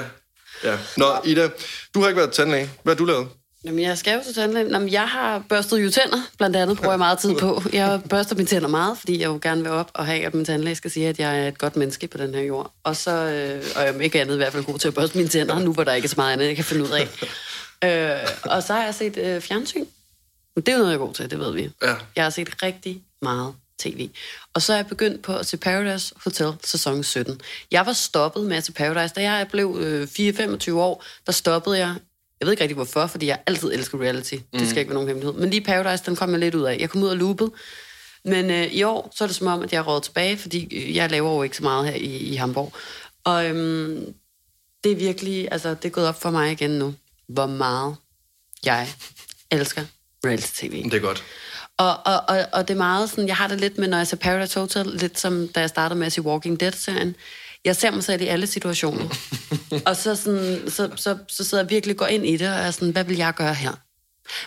ja. 0.64 0.78
Nå, 0.98 1.06
Ida, 1.26 1.50
du 1.94 2.02
har 2.02 2.08
ikke 2.08 2.18
været 2.18 2.32
tandlæge. 2.32 2.70
Hvad 2.84 2.94
har 2.94 2.98
du 2.98 3.06
lavet? 3.06 3.28
Jamen, 3.66 3.80
jeg 3.84 3.98
skal 3.98 4.14
jo 4.14 4.20
til 4.26 4.34
tandlægen. 4.36 4.72
Jamen, 4.72 4.92
jeg 4.92 5.08
har 5.08 5.44
børstet 5.50 5.84
jo 5.84 5.90
tænder, 5.90 6.18
blandt 6.38 6.56
andet 6.56 6.78
bruger 6.78 6.92
jeg 6.92 7.00
meget 7.00 7.20
tid 7.20 7.36
på. 7.36 7.62
Jeg 7.74 8.02
børster 8.10 8.36
mine 8.36 8.48
tænder 8.48 8.68
meget, 8.68 8.98
fordi 8.98 9.20
jeg 9.20 9.28
jo 9.28 9.40
gerne 9.42 9.62
vil 9.62 9.72
op 9.72 9.92
og 9.94 10.06
have, 10.06 10.26
at 10.26 10.34
min 10.34 10.46
tandlæge 10.46 10.76
skal 10.76 10.92
sige, 10.92 11.08
at 11.08 11.20
jeg 11.20 11.40
er 11.44 11.48
et 11.48 11.58
godt 11.58 11.76
menneske 11.76 12.08
på 12.08 12.18
den 12.18 12.36
her 12.36 12.42
jord. 12.42 12.72
Og 12.84 12.96
så, 12.96 13.12
øh, 13.12 13.64
og 13.76 13.82
jeg 13.82 13.96
er 13.96 14.00
ikke 14.00 14.22
andet 14.22 14.34
i 14.34 14.38
hvert 14.38 14.54
fald 14.54 14.64
god 14.64 14.80
til 14.80 14.88
at 14.88 14.94
børste 14.94 15.18
mine 15.18 15.30
tænder, 15.30 15.60
nu 15.60 15.74
hvor 15.74 15.84
der 15.84 15.94
ikke 15.94 16.06
er 16.06 16.10
så 16.10 16.16
meget 16.18 16.34
andet, 16.34 16.46
jeg 16.46 16.56
kan 16.56 16.66
finde 16.66 16.84
ud 16.84 16.90
af. 16.90 17.08
Øh, 17.84 18.30
og 18.44 18.64
så 18.64 18.74
har 18.74 18.84
jeg 18.84 18.96
set 18.96 19.18
øh, 19.18 19.42
fjernsyn. 19.42 19.86
Det 20.56 20.68
er 20.68 20.74
jo 20.74 20.78
noget, 20.78 20.92
jeg 20.92 21.00
er 21.00 21.06
god 21.06 21.14
til, 21.14 21.32
det 21.32 21.40
ved 21.40 21.54
vi. 21.54 21.70
Ja. 21.82 21.96
Jeg 22.16 22.24
har 22.24 22.30
set 22.30 22.64
rigtig 22.64 23.02
meget 23.22 23.54
tv. 23.80 24.10
Og 24.54 24.62
så 24.62 24.74
er 24.74 24.78
jeg 24.78 24.88
begyndt 24.88 25.22
på 25.22 25.36
at 25.36 25.46
se 25.46 25.58
Paradise 25.58 26.16
Hotel 26.24 26.54
sæson 26.64 27.04
17. 27.04 27.42
Jeg 27.72 27.86
var 27.86 27.94
stoppet 27.94 28.46
med 28.46 28.58
at 28.58 28.66
se 28.66 28.72
Paradise. 28.72 29.16
Da 29.16 29.22
jeg 29.22 29.48
blev 29.52 29.78
øh, 29.80 30.04
4-25 30.04 30.74
år, 30.74 31.04
der 31.26 31.32
stoppede 31.32 31.78
jeg. 31.78 31.96
Jeg 32.40 32.46
ved 32.46 32.54
ikke 32.54 32.64
rigtig 32.64 32.76
hvorfor, 32.76 33.08
fordi 33.08 33.26
jeg 33.26 33.40
altid 33.46 33.74
elsker 33.74 34.02
reality. 34.02 34.36
Mm. 34.36 34.60
Det 34.60 34.68
skal 34.68 34.80
ikke 34.80 34.90
være 34.90 34.94
nogen 34.94 35.08
hemmelighed. 35.08 35.40
Men 35.40 35.50
lige 35.50 35.62
Paradise, 35.62 36.04
den 36.06 36.16
kom 36.16 36.32
jeg 36.32 36.40
lidt 36.40 36.56
ud 36.56 36.64
af. 36.64 36.78
Jeg 36.80 36.90
kom 36.90 37.04
ud 37.04 37.10
af 37.10 37.20
loopet. 37.20 37.52
Men 38.26 38.52
øh, 38.52 38.66
i 38.66 38.84
år, 38.84 39.12
så 39.16 39.24
er 39.24 39.28
det 39.28 39.36
som 39.36 39.48
om, 39.48 39.62
at 39.62 39.74
jeg 39.74 39.80
er 39.80 39.84
råd 39.84 40.02
tilbage, 40.02 40.38
fordi 40.38 40.76
øh, 40.76 40.96
jeg 40.96 41.12
laver 41.12 41.34
jo 41.34 41.44
ikke 41.44 41.58
så 41.58 41.64
meget 41.64 41.86
her 41.86 41.96
i, 41.96 42.18
i 42.18 42.36
Hamburg. 42.36 42.74
Og 43.24 43.46
øhm, 43.46 44.14
det 44.84 44.92
er 44.92 44.96
virkelig, 44.96 45.48
altså 45.52 45.70
det 45.70 45.86
er 45.86 45.90
gået 45.90 46.08
op 46.08 46.22
for 46.22 46.32
mig 46.32 46.52
igen 46.52 46.72
nu, 46.72 46.94
hvor 47.28 47.46
meget 47.46 47.96
jeg 48.66 48.90
elsker 49.52 49.82
reality-tv. 50.26 50.84
Det 50.84 50.94
er 50.94 51.00
godt. 51.00 51.24
Og, 51.78 51.98
og, 52.06 52.24
og, 52.28 52.46
og 52.54 52.68
det 52.68 52.74
er 52.74 52.78
meget 52.78 53.10
sådan, 53.10 53.28
jeg 53.28 53.36
har 53.36 53.48
det 53.48 53.60
lidt 53.60 53.78
med, 53.78 53.88
når 53.88 53.98
jeg 53.98 54.08
ser 54.08 54.18
Paradise 54.18 54.60
Hotel, 54.60 54.86
lidt 54.86 55.20
som 55.20 55.48
da 55.48 55.60
jeg 55.60 55.70
startede 55.70 56.00
med 56.00 56.08
at 56.08 56.14
se 56.14 56.22
Walking 56.22 56.60
Dead-serien. 56.60 57.16
Jeg 57.66 57.76
ser 57.76 57.92
mig 57.92 58.04
selv 58.04 58.22
i 58.22 58.28
alle 58.28 58.48
situationer. 58.48 59.10
og 59.88 59.96
så, 59.96 60.16
sådan, 60.16 60.62
så, 60.68 60.90
så, 60.96 61.18
så 61.28 61.44
sidder 61.44 61.64
jeg 61.64 61.70
virkelig 61.70 61.98
går 61.98 62.06
ind 62.06 62.26
i 62.26 62.38
det, 62.38 62.48
og 62.48 62.56
er 62.56 62.72
sådan, 62.72 62.90
hvad 62.90 63.04
vil 63.04 63.18
jeg 63.18 63.34
gøre 63.34 63.54
her? 63.54 63.72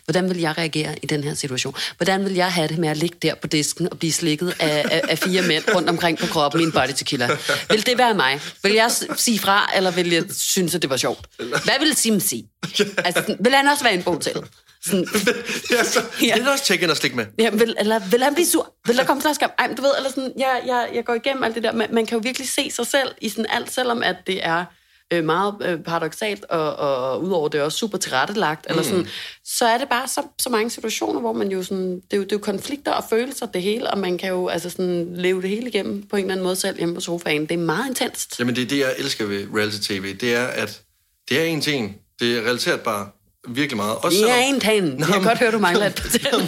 Hvordan 0.05 0.29
vil 0.31 0.39
jeg 0.41 0.59
reagere 0.59 0.95
i 1.03 1.07
den 1.07 1.25
her 1.25 1.35
situation? 1.35 1.75
Hvordan 1.97 2.25
vil 2.25 2.35
jeg 2.35 2.53
have 2.53 2.69
det 2.69 2.79
med 2.79 2.89
at 2.89 2.97
ligge 2.97 3.17
der 3.23 3.35
på 3.35 3.47
disken 3.47 3.89
og 3.93 3.99
blive 3.99 4.13
slikket 4.13 4.55
af, 4.61 4.85
af, 4.91 5.03
af 5.09 5.19
fire 5.19 5.43
mænd 5.43 5.65
rundt 5.75 5.89
omkring 5.89 6.19
på 6.19 6.27
kroppen 6.27 6.61
i 6.61 6.65
en 6.65 6.73
body 6.73 6.91
tequila? 6.97 7.29
Vil 7.71 7.87
det 7.87 7.99
være 7.99 8.15
mig? 8.15 8.41
Vil 8.63 8.73
jeg 8.73 8.91
sige 9.17 9.39
fra, 9.39 9.71
eller 9.77 9.91
vil 9.91 10.11
jeg 10.11 10.25
synes, 10.39 10.75
at 10.75 10.83
det 10.83 10.91
var 10.91 10.97
sjovt? 10.97 11.27
Hvad 11.39 11.79
vil 11.81 11.97
Sim 11.97 12.21
sige? 12.21 12.49
Altså, 12.97 13.37
vil 13.41 13.55
han 13.55 13.69
også 13.69 13.85
være 13.85 13.95
en 13.95 14.03
på 14.03 14.13
hotellet? 14.13 14.45
Sådan, 14.87 15.07
ja, 15.71 15.85
så 15.85 16.03
Ja. 16.23 16.35
vil 16.39 16.49
også 16.49 16.65
tjekke 16.65 16.83
ind 16.83 16.91
og 16.91 16.97
slikke 16.97 17.17
med. 17.17 17.27
Ja, 17.39 17.51
vil, 17.51 17.75
eller 17.79 17.99
vil 18.11 18.23
han 18.25 18.35
blive 18.35 18.47
sur? 18.47 18.73
Vil 18.87 18.97
der 18.97 19.05
komme 19.05 19.23
slåskab? 19.23 19.51
Ej, 19.59 19.67
men 19.69 19.77
du 19.77 19.83
ved, 19.83 19.91
eller 19.97 20.11
sådan, 20.11 20.33
jeg, 20.39 20.61
jeg, 20.67 20.89
jeg 20.95 21.05
går 21.05 21.15
igennem 21.15 21.43
alt 21.45 21.55
det 21.55 21.63
der. 21.63 21.73
Man, 21.73 21.89
man 21.93 22.07
kan 22.07 22.19
jo 22.19 22.21
virkelig 22.23 22.49
se 22.49 22.71
sig 22.71 22.87
selv 22.87 23.09
i 23.21 23.29
sådan 23.29 23.47
alt, 23.51 23.73
selvom 23.73 24.03
at 24.03 24.17
det 24.27 24.47
er 24.47 24.65
øh, 25.13 25.25
meget 25.25 25.55
øh, 25.61 25.79
paradoxalt, 25.79 26.45
og, 26.45 26.77
og, 26.77 27.23
udover 27.23 27.49
det 27.49 27.61
er 27.61 27.65
også 27.65 27.79
super 27.79 27.99
tilrettelagt, 27.99 28.67
mm. 28.69 28.71
eller 28.71 28.83
sådan, 28.83 29.07
så 29.45 29.67
er 29.67 29.79
det 29.79 29.89
bare 29.89 30.09
så, 30.09 30.23
så 30.39 30.51
mange 30.51 30.71
situationer, 30.71 31.21
hvor 31.21 31.33
man 31.33 31.49
jo 31.49 31.63
sådan, 31.63 31.95
det 31.95 32.13
er 32.13 32.17
jo, 32.17 32.23
det 32.23 32.33
er 32.33 32.37
jo 32.37 32.41
konflikter 32.41 32.93
og 32.93 33.05
følelser, 33.11 33.47
det 33.47 33.63
hele, 33.63 33.91
og 33.91 33.99
man 33.99 34.19
kan 34.19 34.29
jo 34.29 34.49
altså 34.49 34.71
sådan 34.71 35.15
leve 35.15 35.43
det 35.43 35.51
hele 35.51 35.69
igennem 35.69 36.03
på 36.03 36.17
en 36.17 36.23
eller 36.23 36.33
anden 36.33 36.45
måde 36.45 36.57
selv 36.57 36.77
hjemme 36.79 36.95
på 36.95 37.01
sofaen. 37.01 37.43
Det 37.43 37.53
er 37.53 37.59
meget 37.59 37.89
intenst. 37.89 38.39
Jamen, 38.39 38.57
det 38.57 38.63
er 38.63 38.69
det, 38.69 38.79
jeg 38.79 38.95
elsker 38.99 39.27
ved 39.27 39.47
reality-tv. 39.55 40.17
Det 40.17 40.35
er, 40.35 40.47
at 40.47 40.83
det 41.29 41.41
er 41.41 41.45
en 41.45 41.61
ting. 41.61 42.01
Det 42.21 42.39
er 42.39 42.43
relateret 42.43 42.81
bare 42.81 43.09
virkelig 43.49 43.77
meget. 43.77 43.97
Også 43.97 44.19
er 44.19 44.33
selvom- 44.33 44.55
en 44.55 44.61
tand. 44.61 44.99
Jeg 44.99 45.07
kan 45.09 45.23
godt 45.23 45.39
høre, 45.39 45.51
du 45.53 45.59
mangler 45.59 45.87
et 45.87 45.95
par 45.95 46.09
tænder. 46.09 46.39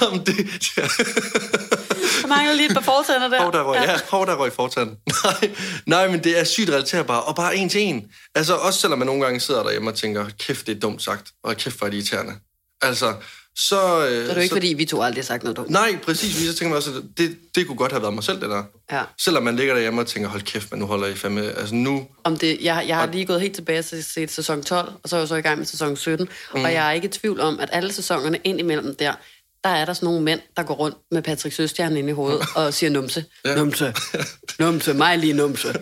Nå, 0.00 0.10
men 0.10 0.26
det, 0.26 0.36
nå, 0.36 0.42
ja. 0.76 2.26
mangler 2.28 2.52
lige 2.54 2.66
et 2.68 2.74
par 2.74 2.80
fortænder 2.80 3.28
der. 3.28 3.42
Hov, 3.42 3.52
der 3.52 3.62
røg, 3.62 3.80
ja. 3.86 3.96
hov, 4.10 4.26
der 4.26 4.34
røg 4.34 4.52
fortanden. 4.52 4.96
nej, 5.24 5.50
nej, 5.86 6.08
men 6.08 6.24
det 6.24 6.40
er 6.40 6.44
sygt 6.44 6.68
relaterbart, 6.70 7.24
og 7.26 7.36
bare 7.36 7.56
en 7.56 7.68
til 7.68 7.80
en. 7.80 8.04
Altså, 8.34 8.54
også 8.54 8.80
selvom 8.80 8.98
man 8.98 9.06
nogle 9.06 9.24
gange 9.24 9.40
sidder 9.40 9.62
derhjemme 9.62 9.90
og 9.90 9.94
tænker, 9.96 10.26
kæft, 10.38 10.66
det 10.66 10.76
er 10.76 10.80
dumt 10.80 11.02
sagt, 11.02 11.28
og 11.44 11.56
kæft, 11.56 11.78
hvor 11.78 11.86
er 11.86 11.90
det 11.90 11.96
irriterende. 11.96 12.32
Altså, 12.82 13.14
så... 13.56 13.76
Øh, 13.76 13.80
Så 13.80 14.04
er 14.06 14.26
det 14.26 14.34
jo 14.36 14.40
ikke, 14.40 14.48
så, 14.48 14.54
fordi 14.54 14.66
vi 14.68 14.84
to 14.84 15.02
aldrig 15.02 15.22
har 15.22 15.26
sagt 15.26 15.42
noget 15.42 15.56
dumt. 15.56 15.70
Nej, 15.70 15.98
præcis. 16.04 16.36
Så 16.48 16.54
tænker 16.54 16.68
man 16.68 16.76
også, 16.76 16.90
at 16.90 17.02
det, 17.18 17.36
det 17.54 17.66
kunne 17.66 17.76
godt 17.76 17.92
have 17.92 18.02
været 18.02 18.14
mig 18.14 18.24
selv, 18.24 18.40
det 18.40 18.50
der. 18.50 18.62
Ja. 18.92 19.02
Selvom 19.20 19.42
man 19.42 19.56
ligger 19.56 19.74
derhjemme 19.74 20.00
og 20.00 20.06
tænker, 20.06 20.28
hold 20.30 20.42
kæft, 20.42 20.70
men 20.70 20.80
nu 20.80 20.86
holder 20.86 21.06
I 21.06 21.14
fandme... 21.14 21.42
Altså 21.58 21.74
nu... 21.74 22.06
Om 22.24 22.36
det, 22.36 22.58
jeg, 22.62 22.84
jeg 22.88 22.96
har 22.96 23.06
lige 23.06 23.26
gået 23.26 23.40
helt 23.40 23.54
tilbage 23.54 23.82
til 23.82 24.04
set 24.04 24.30
sæson 24.30 24.62
12, 24.62 24.92
og 25.02 25.08
så 25.08 25.16
er 25.16 25.20
jeg 25.20 25.28
så 25.28 25.34
i 25.34 25.40
gang 25.40 25.58
med 25.58 25.66
sæson 25.66 25.96
17. 25.96 26.28
Mm. 26.54 26.64
Og 26.64 26.72
jeg 26.72 26.88
er 26.88 26.92
ikke 26.92 27.04
i 27.06 27.10
tvivl 27.10 27.40
om, 27.40 27.60
at 27.60 27.68
alle 27.72 27.92
sæsonerne 27.92 28.38
ind 28.44 28.60
imellem 28.60 28.94
der, 28.96 29.12
der 29.64 29.70
er 29.70 29.84
der 29.84 29.92
sådan 29.92 30.06
nogle 30.06 30.20
mænd, 30.20 30.40
der 30.56 30.62
går 30.62 30.74
rundt 30.74 30.96
med 31.10 31.22
Patrick 31.22 31.56
Søstjern 31.56 31.96
inde 31.96 32.08
i 32.10 32.12
hovedet 32.12 32.40
og 32.56 32.74
siger 32.74 32.90
numse. 32.90 33.24
Ja. 33.44 33.54
Numse. 33.54 33.94
Numse. 34.58 34.94
Mig 34.94 35.18
lige 35.18 35.32
numse. 35.32 35.68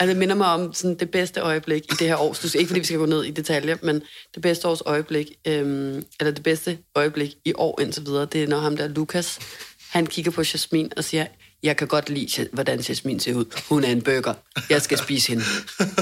Altså, 0.00 0.10
det 0.10 0.16
minder 0.16 0.34
mig 0.34 0.46
om 0.46 0.72
sådan, 0.74 0.96
det 0.98 1.10
bedste 1.10 1.40
øjeblik 1.40 1.84
i 1.84 1.94
det 1.98 2.08
her 2.08 2.16
år. 2.16 2.56
Ikke 2.56 2.68
fordi 2.68 2.80
vi 2.80 2.86
skal 2.86 2.98
gå 2.98 3.06
ned 3.06 3.24
i 3.24 3.30
detaljer, 3.30 3.76
men 3.82 4.02
det 4.34 4.42
bedste 4.42 4.68
års 4.68 4.80
øjeblik, 4.86 5.32
øhm, 5.46 6.04
eller 6.20 6.32
det 6.32 6.42
bedste 6.42 6.78
øjeblik 6.94 7.34
i 7.44 7.52
år 7.56 7.80
indtil 7.80 8.06
videre, 8.06 8.26
det 8.26 8.42
er 8.42 8.48
når 8.48 8.58
ham 8.58 8.76
der 8.76 8.88
Lukas, 8.88 9.38
han 9.90 10.06
kigger 10.06 10.30
på 10.30 10.42
Jasmin 10.42 10.92
og 10.96 11.04
siger, 11.04 11.26
jeg 11.62 11.76
kan 11.76 11.88
godt 11.88 12.10
lide, 12.10 12.48
hvordan 12.52 12.80
Jasmin 12.80 13.20
ser 13.20 13.34
ud. 13.34 13.44
Hun 13.68 13.84
er 13.84 13.88
en 13.88 14.02
burger. 14.02 14.34
Jeg 14.70 14.82
skal 14.82 14.98
spise 14.98 15.28
hende. 15.28 15.44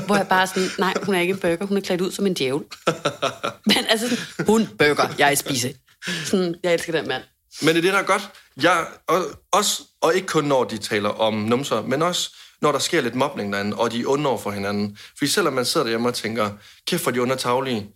Hvor 0.06 0.16
jeg 0.16 0.28
bare 0.28 0.46
sådan, 0.46 0.68
nej, 0.78 0.94
hun 1.02 1.14
er 1.14 1.20
ikke 1.20 1.32
en 1.32 1.38
burger. 1.38 1.66
Hun 1.66 1.76
er 1.76 1.80
klædt 1.80 2.00
ud 2.00 2.10
som 2.10 2.26
en 2.26 2.34
djævel. 2.34 2.62
Men 3.66 3.76
altså 3.88 4.08
sådan, 4.08 4.46
hun 4.46 4.68
burger. 4.78 5.14
Jeg 5.18 5.38
spiser. 5.38 5.68
Sådan, 6.24 6.54
jeg 6.62 6.74
elsker 6.74 6.92
den 6.92 7.08
mand. 7.08 7.22
Men 7.62 7.68
det 7.68 7.76
er 7.76 7.82
det, 7.82 7.92
der 7.92 7.98
er 7.98 8.02
godt. 8.02 8.28
Jeg, 8.62 8.86
og, 9.06 9.22
også, 9.52 9.82
og 10.00 10.14
ikke 10.14 10.26
kun 10.26 10.44
når 10.44 10.64
de 10.64 10.78
taler 10.78 11.08
om 11.08 11.34
numser, 11.34 11.82
men 11.82 12.02
også 12.02 12.30
når 12.62 12.72
der 12.72 12.78
sker 12.78 13.00
lidt 13.00 13.14
mobning 13.14 13.52
derinde, 13.52 13.76
og 13.76 13.92
de 13.92 14.00
er 14.00 14.06
onde 14.06 14.28
over 14.28 14.38
for 14.38 14.50
hinanden. 14.50 14.98
Fordi 15.18 15.30
selvom 15.30 15.52
man 15.52 15.64
sidder 15.64 15.84
derhjemme 15.84 16.08
og 16.08 16.14
tænker, 16.14 16.50
kæft 16.86 17.02
for 17.02 17.10
de 17.10 17.22
undertaglige, 17.22 17.90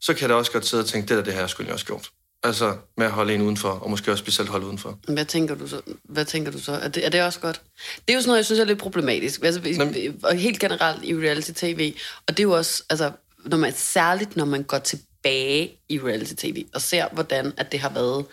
så 0.00 0.14
kan 0.14 0.20
jeg 0.20 0.28
da 0.28 0.34
også 0.34 0.52
godt 0.52 0.66
sidde 0.66 0.82
og 0.82 0.86
tænke, 0.86 1.08
det 1.08 1.16
der, 1.16 1.24
det 1.24 1.32
har 1.32 1.40
jeg 1.40 1.50
sgu 1.50 1.62
egentlig 1.62 1.74
også 1.74 1.86
gjort. 1.86 2.08
Altså 2.44 2.76
med 2.96 3.06
at 3.06 3.12
holde 3.12 3.34
en 3.34 3.42
udenfor, 3.42 3.68
og 3.68 3.90
måske 3.90 4.12
også 4.12 4.22
specielt 4.22 4.50
holde 4.50 4.66
udenfor. 4.66 4.98
Hvad 5.08 5.24
tænker 5.24 5.54
du 5.54 5.66
så? 5.66 5.80
Hvad 6.04 6.24
tænker 6.24 6.52
du 6.52 6.58
så? 6.58 6.72
Er 6.72 6.88
det, 6.88 7.06
er 7.06 7.08
det 7.08 7.22
også 7.22 7.40
godt? 7.40 7.62
Det 8.08 8.12
er 8.12 8.14
jo 8.14 8.20
sådan 8.20 8.28
noget, 8.28 8.38
jeg 8.38 8.44
synes 8.44 8.60
er 8.60 8.64
lidt 8.64 8.78
problematisk. 8.78 9.44
Altså, 9.44 9.60
Jamen- 9.60 10.20
og 10.22 10.34
helt 10.34 10.60
generelt 10.60 11.04
i 11.04 11.14
reality-tv. 11.14 11.94
Og 12.28 12.36
det 12.36 12.38
er 12.38 12.42
jo 12.42 12.52
også, 12.52 12.82
altså, 12.90 13.10
når 13.44 13.56
man, 13.56 13.72
særligt 13.76 14.36
når 14.36 14.44
man 14.44 14.62
går 14.62 14.78
tilbage 14.78 15.80
i 15.88 16.00
reality-tv 16.00 16.64
og 16.74 16.80
ser, 16.80 17.08
hvordan 17.12 17.52
at 17.56 17.72
det 17.72 17.80
har 17.80 17.88
været 17.88 18.24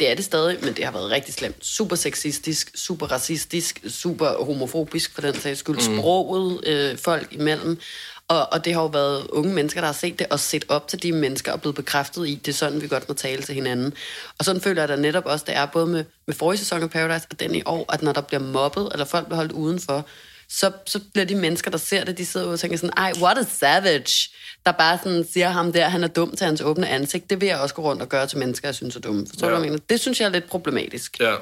det 0.00 0.10
er 0.10 0.14
det 0.14 0.24
stadig, 0.24 0.58
men 0.62 0.74
det 0.74 0.84
har 0.84 0.92
været 0.92 1.10
rigtig 1.10 1.34
slemt. 1.34 1.66
Super 1.66 1.96
sexistisk, 1.96 2.70
super 2.74 3.06
racistisk, 3.06 3.80
super 3.88 4.44
homofobisk 4.44 5.14
for 5.14 5.20
den 5.20 5.34
sags 5.34 5.58
skyld. 5.58 5.90
Mm. 5.90 5.98
Sproget 5.98 6.66
øh, 6.66 6.98
folk 6.98 7.28
imellem. 7.32 7.78
Og, 8.28 8.52
og 8.52 8.64
det 8.64 8.74
har 8.74 8.80
jo 8.80 8.86
været 8.86 9.26
unge 9.26 9.54
mennesker, 9.54 9.80
der 9.80 9.88
har 9.88 9.92
set 9.92 10.18
det 10.18 10.26
og 10.30 10.40
set 10.40 10.64
op 10.68 10.88
til 10.88 11.02
de 11.02 11.12
mennesker 11.12 11.52
og 11.52 11.60
blevet 11.60 11.76
bekræftet 11.76 12.28
i, 12.28 12.34
det 12.34 12.48
er 12.48 12.56
sådan, 12.56 12.82
vi 12.82 12.88
godt 12.88 13.08
må 13.08 13.14
tale 13.14 13.42
til 13.42 13.54
hinanden. 13.54 13.92
Og 14.38 14.44
sådan 14.44 14.60
føler 14.60 14.82
jeg 14.82 14.88
da 14.88 14.96
netop 14.96 15.26
også, 15.26 15.44
det 15.48 15.56
er 15.56 15.66
både 15.66 15.86
med, 15.86 16.04
med 16.26 16.34
forrige 16.34 16.58
sæson 16.58 16.82
af 16.82 16.90
Paradise 16.90 17.26
og 17.30 17.40
den 17.40 17.54
i 17.54 17.62
år, 17.66 17.92
at 17.92 18.02
når 18.02 18.12
der 18.12 18.20
bliver 18.20 18.40
mobbet, 18.40 18.88
eller 18.92 19.04
folk 19.04 19.26
bliver 19.26 19.36
holdt 19.36 19.52
udenfor, 19.52 20.06
så, 20.50 20.72
så 20.86 21.00
bliver 21.12 21.24
de 21.26 21.34
mennesker, 21.34 21.70
der 21.70 21.78
ser 21.78 22.04
det, 22.04 22.18
de 22.18 22.26
sidder 22.26 22.46
og 22.46 22.60
tænker 22.60 22.76
sådan, 22.76 22.92
ej, 22.96 23.12
what 23.22 23.38
a 23.38 23.42
savage, 23.42 24.30
der 24.66 24.72
bare 24.72 24.98
sådan 25.02 25.26
siger 25.32 25.48
ham 25.48 25.72
der, 25.72 25.88
han 25.88 26.04
er 26.04 26.08
dum 26.08 26.36
til 26.36 26.46
hans 26.46 26.60
åbne 26.60 26.88
ansigt. 26.88 27.30
Det 27.30 27.40
vil 27.40 27.46
jeg 27.46 27.58
også 27.60 27.74
gå 27.74 27.82
rundt 27.82 28.02
og 28.02 28.08
gøre 28.08 28.26
til 28.26 28.38
mennesker, 28.38 28.68
jeg 28.68 28.74
synes 28.74 28.96
er 28.96 29.00
dumme. 29.00 29.26
Forstår 29.28 29.46
du, 29.48 29.52
Ja. 29.54 29.58
hvad 29.58 29.66
jeg 29.66 29.72
mener? 29.72 29.84
Det 29.90 30.00
synes 30.00 30.20
jeg 30.20 30.26
er 30.26 30.30
lidt 30.30 30.48
problematisk. 30.48 31.20
Ja. 31.20 31.34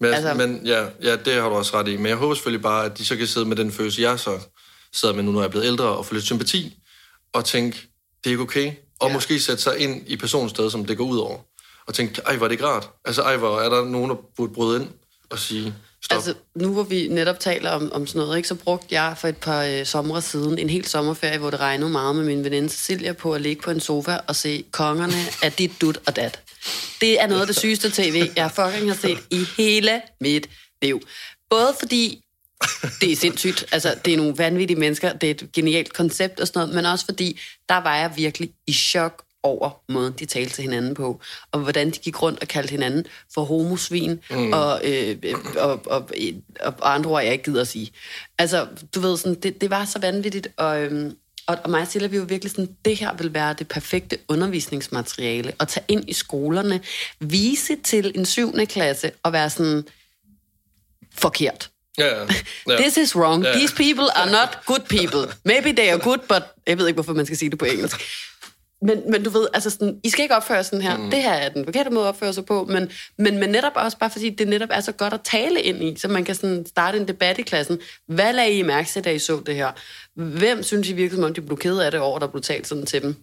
Men, 0.00 0.14
Altså- 0.14 0.34
men 0.34 0.60
ja, 0.66 0.86
ja, 1.02 1.16
det 1.16 1.34
har 1.34 1.48
du 1.48 1.54
også 1.54 1.78
ret 1.80 1.88
i. 1.88 1.96
Men 1.96 2.06
jeg 2.06 2.16
håber 2.16 2.34
selvfølgelig 2.34 2.62
bare, 2.62 2.84
at 2.84 2.98
de 2.98 3.04
så 3.04 3.16
kan 3.16 3.26
sidde 3.26 3.46
med 3.46 3.56
den 3.56 3.72
følelse, 3.72 4.02
jeg 4.02 4.20
så 4.20 4.38
sidder 4.92 5.14
med 5.14 5.22
nu, 5.22 5.32
når 5.32 5.40
jeg 5.40 5.46
er 5.46 5.50
blevet 5.50 5.66
ældre, 5.66 5.84
og 5.84 6.06
få 6.06 6.14
lidt 6.14 6.24
sympati, 6.24 6.78
og 7.32 7.44
tænke, 7.44 7.78
det 8.24 8.26
er 8.26 8.30
ikke 8.30 8.42
okay. 8.42 8.72
Og 9.00 9.08
ja. 9.08 9.14
måske 9.14 9.40
sætte 9.40 9.62
sig 9.62 9.78
ind 9.78 10.02
i 10.06 10.16
personens 10.16 10.50
sted, 10.50 10.70
som 10.70 10.84
det 10.84 10.96
går 10.96 11.04
ud 11.04 11.18
over. 11.18 11.38
Og 11.86 11.94
tænke, 11.94 12.20
ej, 12.26 12.36
hvor 12.36 12.46
er 12.46 12.48
det 12.48 12.52
ikke 12.54 12.66
rart. 12.66 12.88
Altså, 13.04 13.22
ej, 13.22 13.36
hvor 13.36 13.60
er 13.60 13.68
der 13.68 13.84
nogen, 13.84 14.10
der 14.10 14.16
burde 14.36 14.52
bryde 14.54 14.80
ind 14.82 14.88
og 15.30 15.38
sige, 15.38 15.74
stop. 16.06 16.16
Altså, 16.16 16.34
nu 16.54 16.72
hvor 16.72 16.82
vi 16.82 17.08
netop 17.08 17.40
taler 17.40 17.70
om, 17.70 17.92
om 17.92 18.06
sådan 18.06 18.20
noget, 18.20 18.36
ikke, 18.36 18.48
så 18.48 18.54
brugte 18.54 18.86
jeg 19.00 19.14
for 19.18 19.28
et 19.28 19.36
par 19.36 19.62
øh, 19.62 19.86
somre 19.86 20.22
siden 20.22 20.58
en 20.58 20.70
hel 20.70 20.84
sommerferie, 20.84 21.38
hvor 21.38 21.50
det 21.50 21.60
regnede 21.60 21.90
meget 21.90 22.16
med 22.16 22.24
min 22.24 22.44
veninde 22.44 22.68
Cecilia 22.68 23.12
på 23.12 23.34
at 23.34 23.40
ligge 23.40 23.62
på 23.62 23.70
en 23.70 23.80
sofa 23.80 24.18
og 24.26 24.36
se 24.36 24.64
kongerne 24.70 25.14
af 25.42 25.52
dit, 25.52 25.80
dut 25.80 25.98
og 26.06 26.16
dat. 26.16 26.40
Det 27.00 27.20
er 27.20 27.26
noget 27.26 27.40
af 27.40 27.46
det 27.46 27.56
sygeste 27.56 27.90
tv, 27.90 28.30
jeg 28.36 28.50
fucking 28.50 28.88
har 28.88 28.98
set 29.00 29.18
i 29.30 29.44
hele 29.56 30.02
mit 30.20 30.48
liv. 30.82 31.00
Både 31.50 31.74
fordi 31.78 32.22
det 33.00 33.12
er 33.12 33.16
sindssygt, 33.16 33.64
altså 33.72 33.94
det 34.04 34.12
er 34.12 34.16
nogle 34.16 34.38
vanvittige 34.38 34.78
mennesker, 34.78 35.12
det 35.12 35.26
er 35.26 35.30
et 35.30 35.52
genialt 35.52 35.92
koncept 35.92 36.40
og 36.40 36.46
sådan 36.46 36.60
noget, 36.60 36.74
men 36.74 36.86
også 36.86 37.04
fordi, 37.04 37.40
der 37.68 37.76
var 37.76 37.96
jeg 37.96 38.12
virkelig 38.16 38.50
i 38.66 38.72
chok 38.72 39.22
over 39.46 39.80
måden, 39.88 40.14
de 40.18 40.26
talte 40.26 40.54
til 40.54 40.62
hinanden 40.62 40.94
på, 40.94 41.20
og 41.52 41.60
hvordan 41.60 41.90
de 41.90 41.98
gik 41.98 42.22
rundt 42.22 42.40
og 42.40 42.48
kaldte 42.48 42.70
hinanden 42.70 43.06
for 43.34 43.44
homosvin, 43.44 44.20
mm. 44.30 44.52
og, 44.52 44.80
øh, 44.84 45.16
øh, 45.22 45.34
og, 45.56 45.80
og, 45.86 46.10
og, 46.60 46.74
og 46.78 46.94
andre 46.94 47.10
ord, 47.10 47.22
jeg 47.22 47.32
ikke 47.32 47.44
gider 47.44 47.60
at 47.60 47.68
sige. 47.68 47.90
Altså, 48.38 48.66
du 48.94 49.00
ved, 49.00 49.16
sådan, 49.16 49.34
det, 49.34 49.60
det 49.60 49.70
var 49.70 49.84
så 49.84 49.98
vanvittigt, 49.98 50.48
og, 50.56 50.82
øhm, 50.82 51.16
og, 51.46 51.58
og 51.64 51.70
mig 51.70 51.80
og 51.80 51.88
Silla, 51.88 52.08
vi 52.08 52.18
var 52.20 52.24
virkelig 52.24 52.50
sådan, 52.50 52.76
det 52.84 52.96
her 52.96 53.14
vil 53.14 53.34
være 53.34 53.54
det 53.58 53.68
perfekte 53.68 54.18
undervisningsmateriale, 54.28 55.52
at 55.60 55.68
tage 55.68 55.84
ind 55.88 56.04
i 56.08 56.12
skolerne, 56.12 56.80
vise 57.20 57.76
til 57.84 58.12
en 58.14 58.26
syvende 58.26 58.66
klasse, 58.66 59.10
og 59.22 59.32
være 59.32 59.50
sådan, 59.50 59.84
forkert. 61.18 61.70
Ja. 61.98 62.26
ja. 62.68 62.76
This 62.76 62.96
is 62.96 63.16
wrong. 63.16 63.44
Ja. 63.44 63.52
These 63.52 63.74
people 63.74 64.16
are 64.16 64.30
not 64.30 64.58
good 64.66 64.80
people. 64.88 65.34
Maybe 65.44 65.72
they 65.72 65.90
are 65.92 65.98
good, 65.98 66.18
but... 66.28 66.42
Jeg 66.66 66.78
ved 66.78 66.86
ikke, 66.86 66.96
hvorfor 66.96 67.12
man 67.12 67.26
skal 67.26 67.38
sige 67.38 67.50
det 67.50 67.58
på 67.58 67.64
engelsk. 67.64 67.96
Men, 68.82 69.10
men 69.10 69.22
du 69.22 69.30
ved, 69.30 69.46
altså 69.54 69.70
sådan, 69.70 70.00
I 70.04 70.08
skal 70.08 70.22
ikke 70.22 70.36
opføre 70.36 70.64
sådan 70.64 70.82
her. 70.82 70.96
Mm. 70.96 71.10
Det 71.10 71.22
her 71.22 71.32
er 71.32 71.48
den 71.48 71.64
forkerte 71.64 71.90
måde 71.90 72.04
at 72.04 72.08
opføre 72.08 72.32
sig 72.32 72.44
på, 72.44 72.64
men, 72.64 72.90
men, 73.18 73.38
men 73.38 73.50
netop 73.50 73.72
også 73.74 73.98
bare 73.98 74.10
fordi, 74.10 74.30
det 74.30 74.48
netop 74.48 74.68
er 74.72 74.80
så 74.80 74.92
godt 74.92 75.14
at 75.14 75.20
tale 75.24 75.62
ind 75.62 75.84
i, 75.84 75.98
så 75.98 76.08
man 76.08 76.24
kan 76.24 76.34
sådan 76.34 76.66
starte 76.66 76.98
en 76.98 77.08
debat 77.08 77.38
i 77.38 77.42
klassen. 77.42 77.78
Hvad 78.08 78.32
lagde 78.32 78.52
I 78.52 78.62
mærke 78.62 78.88
til, 78.88 79.04
da 79.04 79.12
I 79.12 79.18
så 79.18 79.42
det 79.46 79.54
her? 79.54 79.70
Hvem 80.14 80.62
synes 80.62 80.88
I 80.88 80.92
virkelig, 80.92 81.16
som 81.16 81.24
om 81.24 81.34
de 81.34 81.40
blev 81.40 81.58
kede 81.58 81.84
af 81.84 81.90
det 81.90 82.00
over, 82.00 82.18
der 82.18 82.26
blev 82.26 82.42
talt 82.42 82.66
sådan 82.66 82.86
til 82.86 83.02
dem? 83.02 83.16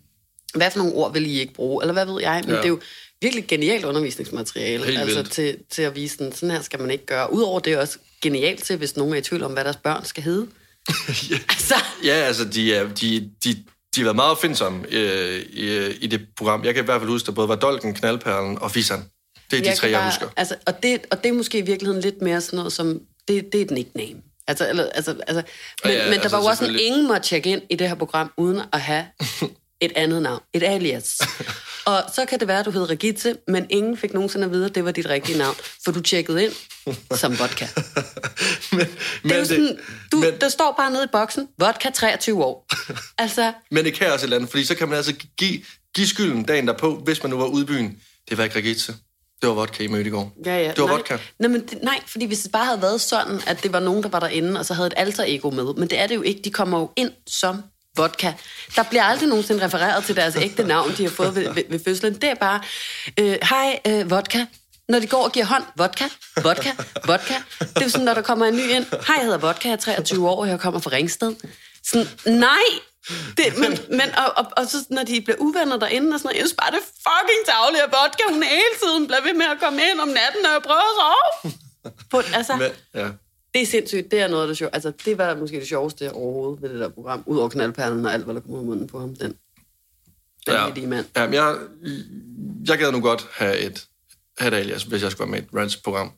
Hvad 0.56 0.72
for 0.72 0.78
nogle 0.80 0.94
ord 0.94 1.14
vil 1.14 1.26
I 1.26 1.40
ikke 1.40 1.54
bruge? 1.54 1.84
Eller 1.84 1.94
hvad 1.94 2.06
ved 2.06 2.22
jeg? 2.22 2.42
Men 2.46 2.50
ja. 2.50 2.56
Ja. 2.56 2.58
det 2.58 2.66
er 2.66 2.70
jo 2.70 2.80
virkelig 3.22 3.48
genialt 3.48 3.86
undervisningsmateriale. 3.86 4.86
Helt 4.86 5.00
altså 5.00 5.16
vildt. 5.16 5.32
til, 5.32 5.58
til 5.70 5.82
at 5.82 5.96
vise 5.96 6.18
sådan, 6.18 6.34
sådan 6.34 6.52
her 6.52 6.62
skal 6.62 6.80
man 6.80 6.92
ikke 6.92 7.06
gøre. 7.06 7.34
Udover 7.34 7.60
det 7.60 7.74
er 7.74 7.78
også 7.78 7.98
genialt 8.22 8.64
til, 8.64 8.78
hvis 8.78 8.98
nogen 8.98 9.14
er 9.14 9.18
i 9.18 9.22
tvivl 9.22 9.44
om, 9.44 9.54
hvad 9.54 9.64
deres 9.64 9.78
børn 9.78 10.06
skal 10.06 10.24
hedde. 10.24 10.48
ja. 11.30 11.38
Altså, 11.50 11.76
Ja, 12.04 12.14
altså, 12.14 12.46
de, 12.46 12.76
er, 12.76 12.94
de, 12.94 13.30
de, 13.44 13.64
de 13.96 14.00
har 14.02 14.04
været 14.04 14.16
meget 14.16 14.32
opfindsomme 14.32 14.86
øh, 14.92 15.40
i, 15.40 15.88
i 15.92 16.08
det 16.08 16.22
program. 16.38 16.64
Jeg 16.66 16.74
kan 16.74 16.84
i 16.84 16.86
hvert 16.86 17.02
fald 17.02 17.10
huske, 17.10 17.26
der 17.26 17.32
både 17.32 17.48
var 17.48 17.56
Dolken, 17.56 17.94
Knaldperlen 17.94 18.60
og 18.60 18.72
Fisan. 18.72 19.04
Det 19.52 19.58
er 19.60 19.64
de 19.64 19.70
jeg 19.70 19.78
tre, 19.78 19.88
kan 19.88 19.92
jeg 19.92 20.00
bare- 20.00 20.10
husker. 20.10 20.28
Altså, 20.38 20.56
og, 20.68 20.84
det, 20.84 21.06
og 21.12 21.24
det 21.24 21.30
er 21.30 21.34
måske 21.34 21.58
i 21.58 21.62
virkeligheden 21.62 22.02
lidt 22.02 22.22
mere 22.22 22.42
sådan 22.42 22.58
noget 22.58 22.74
som, 22.74 23.00
det, 23.28 23.46
det 23.54 23.62
er 23.62 23.66
et 23.66 23.72
nickname. 23.72 24.22
Altså, 24.48 24.70
eller, 24.70 24.90
altså, 24.90 25.12
altså, 25.28 25.44
men, 25.84 25.94
Ja, 25.94 25.98
ja, 25.98 26.04
men 26.04 26.14
der 26.14 26.20
altså, 26.22 26.38
var 26.38 26.44
jo 26.44 26.48
også 26.50 26.60
selvfølgelig. 26.60 26.88
ingen 26.88 27.08
måtte 27.08 27.28
tjekke 27.28 27.50
ind 27.50 27.62
i 27.70 27.76
det 27.76 27.88
her 27.88 27.96
program, 27.96 28.32
uden 28.38 28.62
at 28.74 28.82
have 28.82 29.06
et 29.82 29.92
andet 29.96 30.22
navn. 30.22 30.42
Et 30.54 30.64
alias. 30.64 31.18
Og 31.86 32.04
så 32.16 32.26
kan 32.26 32.40
det 32.40 32.48
være, 32.48 32.60
at 32.60 32.66
du 32.66 32.72
hed 32.72 32.90
Regitze, 32.90 33.36
men 33.48 33.66
ingen 33.70 33.98
fik 33.98 34.14
nogensinde 34.14 34.46
at 34.46 34.52
vide, 34.52 34.66
at 34.66 34.76
det 34.76 34.86
var 34.86 34.92
dit 34.92 35.10
rigtige 35.10 35.38
navn. 35.38 35.56
For 35.86 35.92
du 35.92 36.02
tjekkede 36.02 36.44
ind 36.44 36.54
som 37.16 37.40
vodka. 37.40 37.68
men, 38.78 38.88
Det 39.24 39.32
er 39.32 39.38
jo 39.38 39.46
sådan, 39.46 39.80
du, 40.12 40.18
men, 40.18 40.34
der 40.42 40.50
står 40.50 40.74
bare 40.78 40.92
nede 40.92 41.04
i 41.04 41.08
boksen, 41.12 41.48
vodka 41.60 41.90
23 41.90 42.44
år. 42.44 42.68
Altså, 43.18 43.54
men 43.72 43.86
det 43.86 43.94
kan 43.94 44.12
også 44.12 44.24
et 44.24 44.24
eller 44.24 44.38
andet, 44.38 44.50
fordi 44.50 44.66
så 44.66 44.76
kan 44.76 44.88
man 44.90 44.98
altså 44.98 45.14
give, 45.38 45.62
give 45.96 46.08
skylden 46.08 46.44
dagen 46.44 46.68
derpå, 46.68 46.96
hvis 46.96 47.24
man 47.24 47.30
nu 47.30 47.38
var 47.38 47.46
ude 47.46 47.64
i 47.64 47.66
byen. 47.66 47.98
Det 48.30 48.38
var 48.38 48.44
ikke 48.44 48.56
Regitze. 48.56 48.96
Det 49.42 49.50
var 49.50 49.56
vodka, 49.56 49.84
I 49.84 49.88
mødte 49.88 50.08
i 50.08 50.12
går. 50.12 50.34
Ja, 50.46 50.58
ja. 50.58 50.68
Det 50.68 50.78
var 50.78 50.86
nej. 50.86 50.96
vodka. 50.96 51.18
Nej, 51.40 51.50
men 51.50 51.62
det, 51.62 51.84
nej, 51.84 52.00
fordi 52.08 52.26
hvis 52.26 52.40
det 52.40 52.52
bare 52.52 52.66
havde 52.66 52.82
været 52.82 53.02
sådan, 53.02 53.42
at 53.48 53.64
det 53.64 53.74
var 53.74 53.80
nogen, 53.80 54.04
der 54.04 54.10
var 54.10 54.20
derinde, 54.20 54.60
og 54.60 54.66
så 54.66 54.74
havde 54.74 54.88
et 54.88 54.94
alter 54.98 55.24
ego 55.28 55.50
med. 55.50 55.74
Men 55.78 55.90
det 55.90 56.00
er 56.00 56.08
det 56.08 56.16
jo 56.16 56.22
ikke. 56.22 56.42
De 56.42 56.52
kommer 56.52 56.80
jo 56.80 56.92
ind 56.96 57.12
som 57.28 57.64
vodka. 57.98 58.34
Der 58.76 58.84
bliver 58.84 59.04
aldrig 59.04 59.30
nogensinde 59.30 59.66
refereret 59.66 60.04
til 60.04 60.16
deres 60.16 60.36
ægte 60.36 60.64
navn, 60.64 60.92
de 60.98 61.04
har 61.04 61.10
fået 61.10 61.36
ved, 61.36 61.54
ved, 61.54 61.64
ved 61.70 61.80
fødslen. 61.84 62.14
Det 62.14 62.24
er 62.30 62.36
bare, 62.36 62.62
øh, 63.20 63.38
hej, 63.50 63.80
øh, 63.88 64.12
vodka. 64.12 64.46
Når 64.90 65.00
de 65.00 65.08
går 65.08 65.24
og 65.24 65.32
giver 65.32 65.46
hånd, 65.46 65.64
vodka, 65.78 66.06
vodka, 66.44 66.72
vodka. 67.08 67.34
Det 67.60 67.84
er 67.84 67.88
sådan, 67.88 68.06
når 68.06 68.14
der 68.14 68.22
kommer 68.22 68.46
en 68.46 68.56
ny 68.56 68.70
ind. 68.70 68.86
Hej, 69.08 69.16
jeg 69.16 69.24
hedder 69.24 69.38
vodka, 69.38 69.68
jeg 69.68 69.74
er 69.74 69.78
23 69.78 70.30
år, 70.30 70.42
og 70.42 70.48
jeg 70.48 70.60
kommer 70.60 70.80
fra 70.80 70.92
Ringsted. 70.92 71.36
Sådan, 71.84 72.08
nej! 72.26 72.66
Det, 73.38 73.58
men, 73.58 73.72
men 73.90 74.16
og, 74.18 74.34
og, 74.38 74.46
og, 74.58 74.68
så 74.68 74.78
når 74.90 75.04
de 75.04 75.22
bliver 75.22 75.38
uvenner 75.40 75.78
derinde 75.78 76.14
og 76.14 76.20
sådan 76.20 76.28
noget, 76.28 76.38
jeg 76.38 76.48
synes 76.48 76.60
bare, 76.62 76.72
det 76.72 76.78
er 76.78 76.90
fucking 77.08 77.42
tavligt, 77.52 77.84
at 77.84 77.92
vodka, 77.98 78.24
hun 78.30 78.44
hele 78.44 78.76
tiden 78.84 79.08
bliver 79.08 79.24
ved 79.28 79.34
med 79.34 79.46
at 79.46 79.60
komme 79.64 79.82
ind 79.92 80.00
om 80.00 80.08
natten, 80.08 80.42
når 80.44 80.52
jeg 80.52 80.62
prøver 80.70 80.88
at 80.92 80.96
sove. 81.02 81.52
På, 82.12 82.18
altså, 82.38 82.56
Men, 82.56 82.72
ja 83.02 83.08
det 83.54 83.62
er 83.62 83.66
sindssygt. 83.66 84.12
Det 84.12 84.20
er 84.20 84.28
noget 84.28 84.42
af 84.44 84.48
det 84.48 84.58
sjove. 84.58 84.70
Altså, 84.76 84.92
det 85.06 85.18
var 85.18 85.36
måske 85.36 85.60
det 85.60 85.68
sjoveste 85.68 86.12
overhovedet 86.12 86.62
ved 86.62 86.70
det 86.70 86.80
der 86.80 86.90
program. 86.90 87.24
Udover 87.26 87.50
knaldperlen 87.50 88.06
og 88.06 88.14
alt, 88.14 88.24
hvad 88.26 88.36
der 88.36 88.42
kommer 88.42 88.56
ud 88.58 88.62
af 88.62 88.66
munden 88.68 88.88
på 88.88 89.00
ham. 89.00 89.16
Den 89.16 89.36
mand. 90.90 91.06
Ja, 91.16 91.26
men 91.26 91.34
jeg, 91.34 91.58
jeg 92.68 92.78
gad 92.78 92.92
nu 92.92 93.02
godt 93.02 93.28
have 93.34 93.58
et, 93.60 93.88
have 94.40 94.48
et 94.56 94.58
alias, 94.60 94.84
hvis 94.84 95.04
jeg 95.04 95.12
skulle 95.12 95.32
være 95.32 95.42
med 95.42 95.48
i 95.48 95.48
et 95.54 95.60
rants-program. 95.62 96.12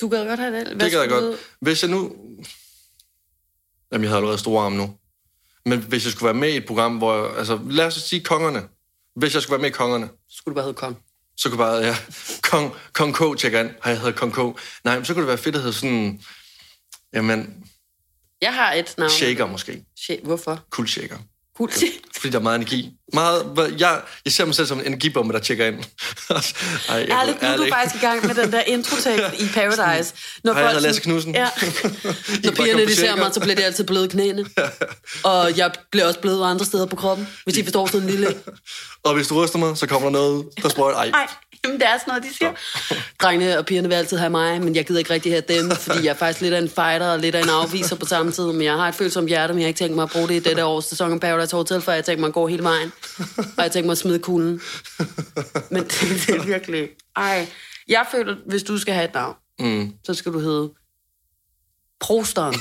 Du 0.00 0.08
gad 0.08 0.26
godt 0.26 0.40
have 0.40 0.56
det. 0.58 0.66
Hvad 0.66 0.76
Det 0.76 0.92
gad 0.92 1.00
jeg 1.00 1.08
godt. 1.08 1.36
Hvis 1.60 1.82
jeg 1.82 1.90
nu... 1.90 2.16
Jamen, 3.92 4.02
jeg 4.02 4.10
har 4.10 4.16
allerede 4.16 4.38
store 4.38 4.64
arme 4.64 4.76
nu. 4.76 4.94
Men 5.66 5.78
hvis 5.78 6.04
jeg 6.04 6.12
skulle 6.12 6.24
være 6.26 6.34
med 6.34 6.48
i 6.48 6.56
et 6.56 6.66
program, 6.66 6.96
hvor... 6.98 7.26
jeg- 7.26 7.38
Altså, 7.38 7.60
lad 7.70 7.86
os 7.86 7.94
sige 7.94 8.24
kongerne. 8.24 8.62
Hvis 9.16 9.34
jeg 9.34 9.42
skulle 9.42 9.52
være 9.52 9.60
med 9.62 9.68
i 9.70 9.72
kongerne, 9.72 10.06
Du, 10.06 10.12
skulle 10.30 10.52
du 10.52 10.54
bare 10.54 10.64
hedde 10.64 10.76
Kong. 10.78 10.96
så 11.36 11.48
kunne 11.48 11.58
bare... 11.58 11.76
Ja, 11.76 11.96
Kong, 12.42 12.72
Kong 12.92 13.14
K 13.14 13.38
tjekker 13.38 13.60
ind. 13.60 13.68
Hej, 13.68 13.92
jeg 13.92 13.98
hedder 14.00 14.12
Kong 14.12 14.32
K. 14.32 14.60
Nej, 14.84 14.96
men 14.96 15.04
så 15.04 15.14
kunne 15.14 15.20
det 15.22 15.28
være 15.28 15.38
fedt 15.38 15.54
at 15.56 15.60
hedde 15.62 15.76
sådan... 15.76 16.20
Jamen, 17.14 17.54
Jeg 18.42 18.54
har 18.54 18.72
et 18.72 18.94
navn. 18.98 19.10
shaker 19.10 19.46
måske. 19.46 19.84
Sh- 20.00 20.24
Hvorfor? 20.24 20.64
Cool 20.70 20.88
shaker. 20.88 21.16
Cool. 21.56 21.70
Fordi 22.16 22.30
der 22.32 22.38
er 22.38 22.42
meget 22.42 22.56
energi. 22.56 22.90
Meget, 23.12 23.74
jeg, 23.80 24.00
jeg 24.24 24.32
ser 24.32 24.44
mig 24.44 24.54
selv 24.54 24.66
som 24.66 24.78
en 24.80 24.86
energibombe, 24.86 25.32
der 25.32 25.38
tjekker 25.40 25.66
ind. 25.66 25.74
Ej, 25.80 25.84
jeg, 26.88 27.08
Ærligt, 27.10 27.42
nu 27.42 27.48
er 27.48 27.56
du 27.56 27.66
faktisk 27.72 28.02
i 28.02 28.06
gang 28.06 28.26
med 28.26 28.34
den 28.34 28.52
der 28.52 28.60
introtekst 28.62 29.40
i 29.40 29.46
Paradise. 29.54 30.14
Når 30.44 30.52
Hej, 30.52 30.62
jeg 30.62 30.68
hedder 30.70 30.80
sådan- 30.80 30.82
Lasse 30.82 31.02
Knudsen. 31.02 31.34
Ja. 31.34 31.44
Når 32.44 32.50
pigerne 32.52 32.86
de 32.86 32.94
ser 32.94 33.06
shaker. 33.06 33.16
mig, 33.16 33.34
så 33.34 33.40
bliver 33.40 33.54
de 33.56 33.64
altid 33.64 33.84
bløde 33.84 34.08
knæene. 34.08 34.46
Og 35.24 35.56
jeg 35.56 35.72
bliver 35.90 36.06
også 36.06 36.20
blød 36.20 36.42
andre 36.42 36.64
steder 36.64 36.86
på 36.86 36.96
kroppen, 36.96 37.28
hvis 37.44 37.56
I 37.56 37.62
forstår 37.62 37.86
sådan 37.86 38.00
en 38.02 38.10
lille... 38.10 38.34
Og 39.02 39.14
hvis 39.14 39.28
du 39.28 39.44
ryster 39.44 39.58
mig, 39.58 39.76
så 39.78 39.86
kommer 39.86 40.06
der 40.08 40.12
noget, 40.12 40.48
der 40.62 40.68
sprøjter. 40.68 40.98
Ej, 40.98 41.10
Nej, 41.10 41.26
jamen 41.64 41.80
det 41.80 41.88
er 41.88 41.98
sådan 41.98 42.10
noget, 42.10 42.22
de 42.22 42.34
siger. 42.34 42.52
Drengene 43.22 43.58
og 43.58 43.66
pigerne 43.66 43.88
vil 43.88 43.94
altid 43.94 44.16
have 44.16 44.30
mig, 44.30 44.62
men 44.62 44.74
jeg 44.74 44.86
gider 44.86 44.98
ikke 44.98 45.12
rigtig 45.12 45.32
have 45.32 45.42
dem, 45.48 45.70
fordi 45.86 46.04
jeg 46.04 46.10
er 46.10 46.14
faktisk 46.14 46.40
lidt 46.40 46.54
af 46.54 46.58
en 46.58 46.68
fighter 46.68 47.12
og 47.12 47.18
lidt 47.18 47.34
af 47.34 47.42
en 47.42 47.48
afviser 47.48 47.96
på 47.96 48.06
samme 48.06 48.32
tid. 48.32 48.44
Men 48.44 48.62
jeg 48.62 48.74
har 48.74 48.88
et 48.88 48.94
følsomt 48.94 49.28
hjerte, 49.28 49.52
men 49.52 49.60
jeg 49.60 49.66
har 49.66 49.68
ikke 49.68 49.78
tænkt 49.78 49.94
mig 49.94 50.02
at 50.02 50.10
bruge 50.10 50.28
det 50.28 50.34
i 50.34 50.48
dette 50.48 50.64
års 50.72 50.84
sæson 50.84 51.12
af 51.12 51.20
Paradise 51.20 51.56
Hotel, 51.56 51.80
for 51.80 51.92
jeg 51.92 52.04
tænkt 52.04 52.20
mig 52.20 52.28
at 52.28 52.34
gå 52.34 52.46
hele 52.46 52.62
vejen. 52.62 52.92
Og 53.38 53.62
jeg 53.62 53.72
tænkt 53.72 53.86
mig 53.86 53.92
at 53.92 53.98
smide 53.98 54.18
kuglen. 54.18 54.60
Men 55.70 55.82
det, 55.82 56.00
det 56.26 56.36
er 56.36 56.44
virkelig... 56.44 56.88
Ej, 57.16 57.48
jeg 57.88 58.06
føler, 58.10 58.36
hvis 58.46 58.62
du 58.62 58.78
skal 58.78 58.94
have 58.94 59.04
et 59.08 59.14
navn, 59.14 59.36
mm. 59.58 59.92
så 60.04 60.14
skal 60.14 60.32
du 60.32 60.38
hedde 60.38 60.70
Prosteren. 62.00 62.54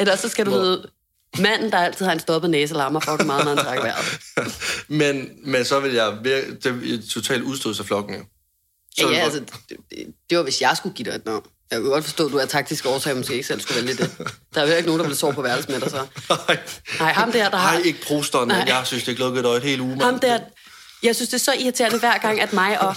Eller 0.00 0.16
så 0.16 0.28
skal 0.28 0.46
du 0.46 0.50
hedde 0.50 0.90
manden, 1.38 1.72
der 1.72 1.78
altid 1.78 2.04
har 2.04 2.12
en 2.12 2.20
stoppet 2.20 2.50
næse, 2.50 2.74
larmer 2.74 3.00
fucking 3.00 3.26
meget, 3.26 3.44
når 3.44 3.54
han 3.54 3.64
trækker 3.64 3.84
vejret. 3.84 4.18
men, 5.00 5.28
men 5.44 5.64
så 5.64 5.80
vil 5.80 5.92
jeg 5.92 6.08
vir- 6.08 6.58
det 6.62 7.04
totalt 7.10 7.42
udstøde 7.42 7.74
sig 7.74 7.86
flokken 7.86 8.14
jo. 8.14 8.24
Ja, 8.98 9.06
vil 9.06 9.12
ja, 9.12 9.18
jeg 9.18 9.24
altså, 9.24 9.40
det, 9.68 9.76
det, 10.30 10.38
var, 10.38 10.42
hvis 10.44 10.60
jeg 10.60 10.76
skulle 10.76 10.94
give 10.94 11.10
dig 11.10 11.16
et 11.16 11.26
navn. 11.26 11.46
Jeg 11.70 11.80
kunne 11.80 11.90
godt 11.90 12.04
forstå, 12.04 12.26
at 12.26 12.32
du 12.32 12.36
er 12.36 12.46
taktisk 12.46 12.86
årsag, 12.86 13.16
måske 13.16 13.34
ikke 13.34 13.46
selv 13.46 13.60
skulle 13.60 13.82
vælge 13.82 13.94
det. 13.94 14.10
Der 14.54 14.62
er 14.62 14.66
jo 14.66 14.74
ikke 14.74 14.86
nogen, 14.86 15.00
der 15.00 15.06
vil 15.06 15.16
sove 15.16 15.32
på 15.34 15.42
værelset 15.42 15.70
med 15.70 15.80
dig 15.80 15.90
så. 15.90 16.06
Nej, 16.48 16.58
Nej, 17.00 17.12
ham 17.12 17.32
der, 17.32 17.48
der 17.50 17.56
har... 17.56 17.72
Nej, 17.72 17.82
ikke 17.84 18.06
prosteren, 18.06 18.48
men 18.48 18.68
jeg 18.68 18.82
synes, 18.84 19.04
det 19.04 19.14
er 19.14 19.18
lukket 19.18 19.44
øje 19.44 19.56
et 19.56 19.62
helt 19.62 19.80
uge. 19.80 20.02
Ham 20.02 20.18
der... 20.18 20.38
Jeg 21.02 21.16
synes, 21.16 21.28
det 21.28 21.34
er 21.34 21.40
så 21.40 21.52
irriterende 21.60 21.98
hver 21.98 22.18
gang, 22.18 22.40
at 22.40 22.52
mig 22.52 22.80
og... 22.80 22.96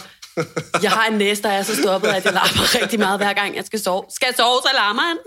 Jeg 0.81 0.91
har 0.91 1.05
en 1.05 1.17
næse, 1.17 1.41
der 1.41 1.49
er 1.49 1.63
så 1.63 1.75
stoppet, 1.75 2.07
at 2.07 2.25
jeg 2.25 2.33
larmer 2.33 2.81
rigtig 2.81 2.99
meget, 2.99 3.19
hver 3.19 3.33
gang 3.33 3.55
jeg 3.55 3.65
skal 3.65 3.79
sove. 3.79 4.03
Skal 4.15 4.25
jeg 4.25 4.35
sove, 4.35 4.61
så 4.61 4.69
larmer 4.73 5.01
han. 5.01 5.17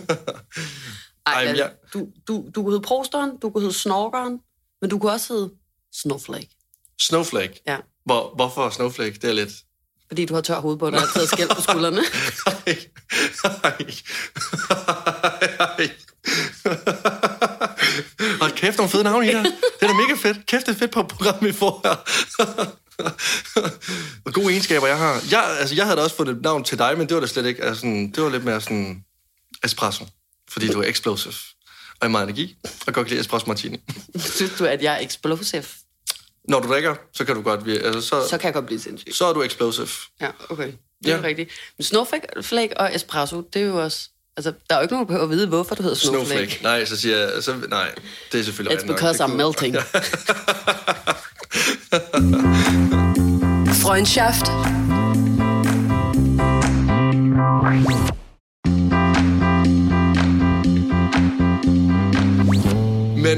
Ej, 1.34 1.42
Ej, 1.42 1.46
men 1.46 1.56
jeg... 1.56 1.70
du, 1.94 2.06
du, 2.28 2.44
du 2.54 2.62
kunne 2.62 2.72
hedde 2.72 2.86
Prosteren, 2.86 3.36
du 3.42 3.50
kunne 3.50 3.62
hedde 3.62 3.74
Snorkeren, 3.74 4.38
men 4.80 4.90
du 4.90 4.98
kunne 4.98 5.12
også 5.12 5.32
hedde 5.32 5.50
Snowflake. 6.02 6.48
Snowflake. 7.00 7.62
Ja, 7.66 7.76
Hvor, 8.04 8.32
hvorfor 8.36 8.70
Snowflake? 8.70 9.14
Det 9.22 9.24
er 9.24 9.32
lidt... 9.32 9.50
fordi 10.08 10.24
du 10.24 10.34
har 10.34 10.40
tør 10.40 10.60
hovedbund 10.60 10.94
og 10.94 11.00
har 11.00 11.08
taget 11.14 11.28
skæld 11.28 11.48
på 11.48 11.62
skuldrene. 11.62 12.00
Ej. 12.46 12.78
Ej. 13.64 13.86
Ej. 15.78 15.90
Hold 18.40 18.52
kæft, 18.52 18.76
nogle 18.76 18.90
fede 18.90 19.04
navne 19.04 19.26
her. 19.26 19.42
Det 19.42 19.52
er 19.80 19.86
da 19.86 19.92
mega 19.92 20.14
fedt. 20.16 20.46
Kæft, 20.46 20.66
det 20.66 20.74
er 20.74 20.78
fedt 20.78 20.90
på 20.90 21.02
program, 21.02 21.34
vi 21.40 21.52
får 21.52 21.80
her. 21.84 21.96
Og 24.24 24.32
gode 24.32 24.50
egenskaber, 24.50 24.86
jeg 24.86 24.98
har. 24.98 25.22
Jeg, 25.30 25.56
altså, 25.60 25.74
jeg 25.74 25.84
havde 25.84 25.96
da 25.96 26.02
også 26.02 26.16
fået 26.16 26.28
et 26.28 26.42
navn 26.42 26.64
til 26.64 26.78
dig, 26.78 26.98
men 26.98 27.08
det 27.08 27.14
var 27.14 27.20
da 27.20 27.26
slet 27.26 27.46
ikke... 27.46 27.64
Altså, 27.64 27.86
det 27.86 28.22
var 28.22 28.28
lidt 28.28 28.44
mere 28.44 28.60
sådan 28.60 29.04
espresso. 29.64 30.04
Fordi 30.50 30.68
du 30.68 30.80
er 30.80 30.84
explosive. 30.88 31.34
Og 32.00 32.06
er 32.06 32.08
meget 32.08 32.24
energi. 32.24 32.56
Og 32.86 32.92
godt 32.92 33.06
kan 33.06 33.10
lide 33.10 33.20
espresso 33.20 33.46
martini. 33.46 33.80
Synes 34.36 34.52
du, 34.58 34.64
at 34.64 34.82
jeg 34.82 34.94
er 34.94 34.98
explosive? 35.06 35.64
Når 36.48 36.60
du 36.60 36.68
drikker, 36.68 36.94
så 37.14 37.24
kan 37.24 37.34
du 37.34 37.42
godt... 37.42 37.60
vir- 37.60 37.86
Altså, 37.86 38.00
så, 38.00 38.28
Så 38.30 38.38
kan 38.38 38.46
jeg 38.46 38.54
godt 38.54 38.66
blive 38.66 38.80
sindssyg. 38.80 39.14
så 39.14 39.26
er 39.26 39.32
du 39.32 39.42
explosive. 39.42 39.88
Ja, 40.20 40.30
okay. 40.48 40.72
Det 41.04 41.12
er 41.12 41.16
Ja. 41.16 41.22
rigtigt. 41.22 41.50
Men 41.78 41.84
snowflake 41.84 42.80
og 42.80 42.94
espresso, 42.94 43.40
det 43.52 43.62
er 43.62 43.66
jo 43.66 43.82
også... 43.82 44.08
Altså, 44.36 44.52
der 44.70 44.74
er 44.76 44.78
jo 44.78 44.82
ikke 44.82 44.94
nogen, 44.94 45.06
der 45.06 45.06
behøver 45.06 45.24
at 45.24 45.30
vide, 45.30 45.46
hvorfor 45.46 45.74
du 45.74 45.82
hedder 45.82 45.96
snowflake. 45.96 46.26
Snowflake. 46.50 46.62
Nej, 46.62 46.84
så 46.84 46.96
siger 46.96 47.16
jeg... 47.16 47.42
Så, 47.42 47.54
nej, 47.68 47.94
det 48.32 48.40
er 48.40 48.44
selvfølgelig 48.44 48.78
It's 48.78 48.86
nok. 48.86 48.96
because 48.96 49.22
Det 49.22 49.30
I'm 49.30 49.34
melting. 49.36 49.76
Freundschaft. 53.82 54.46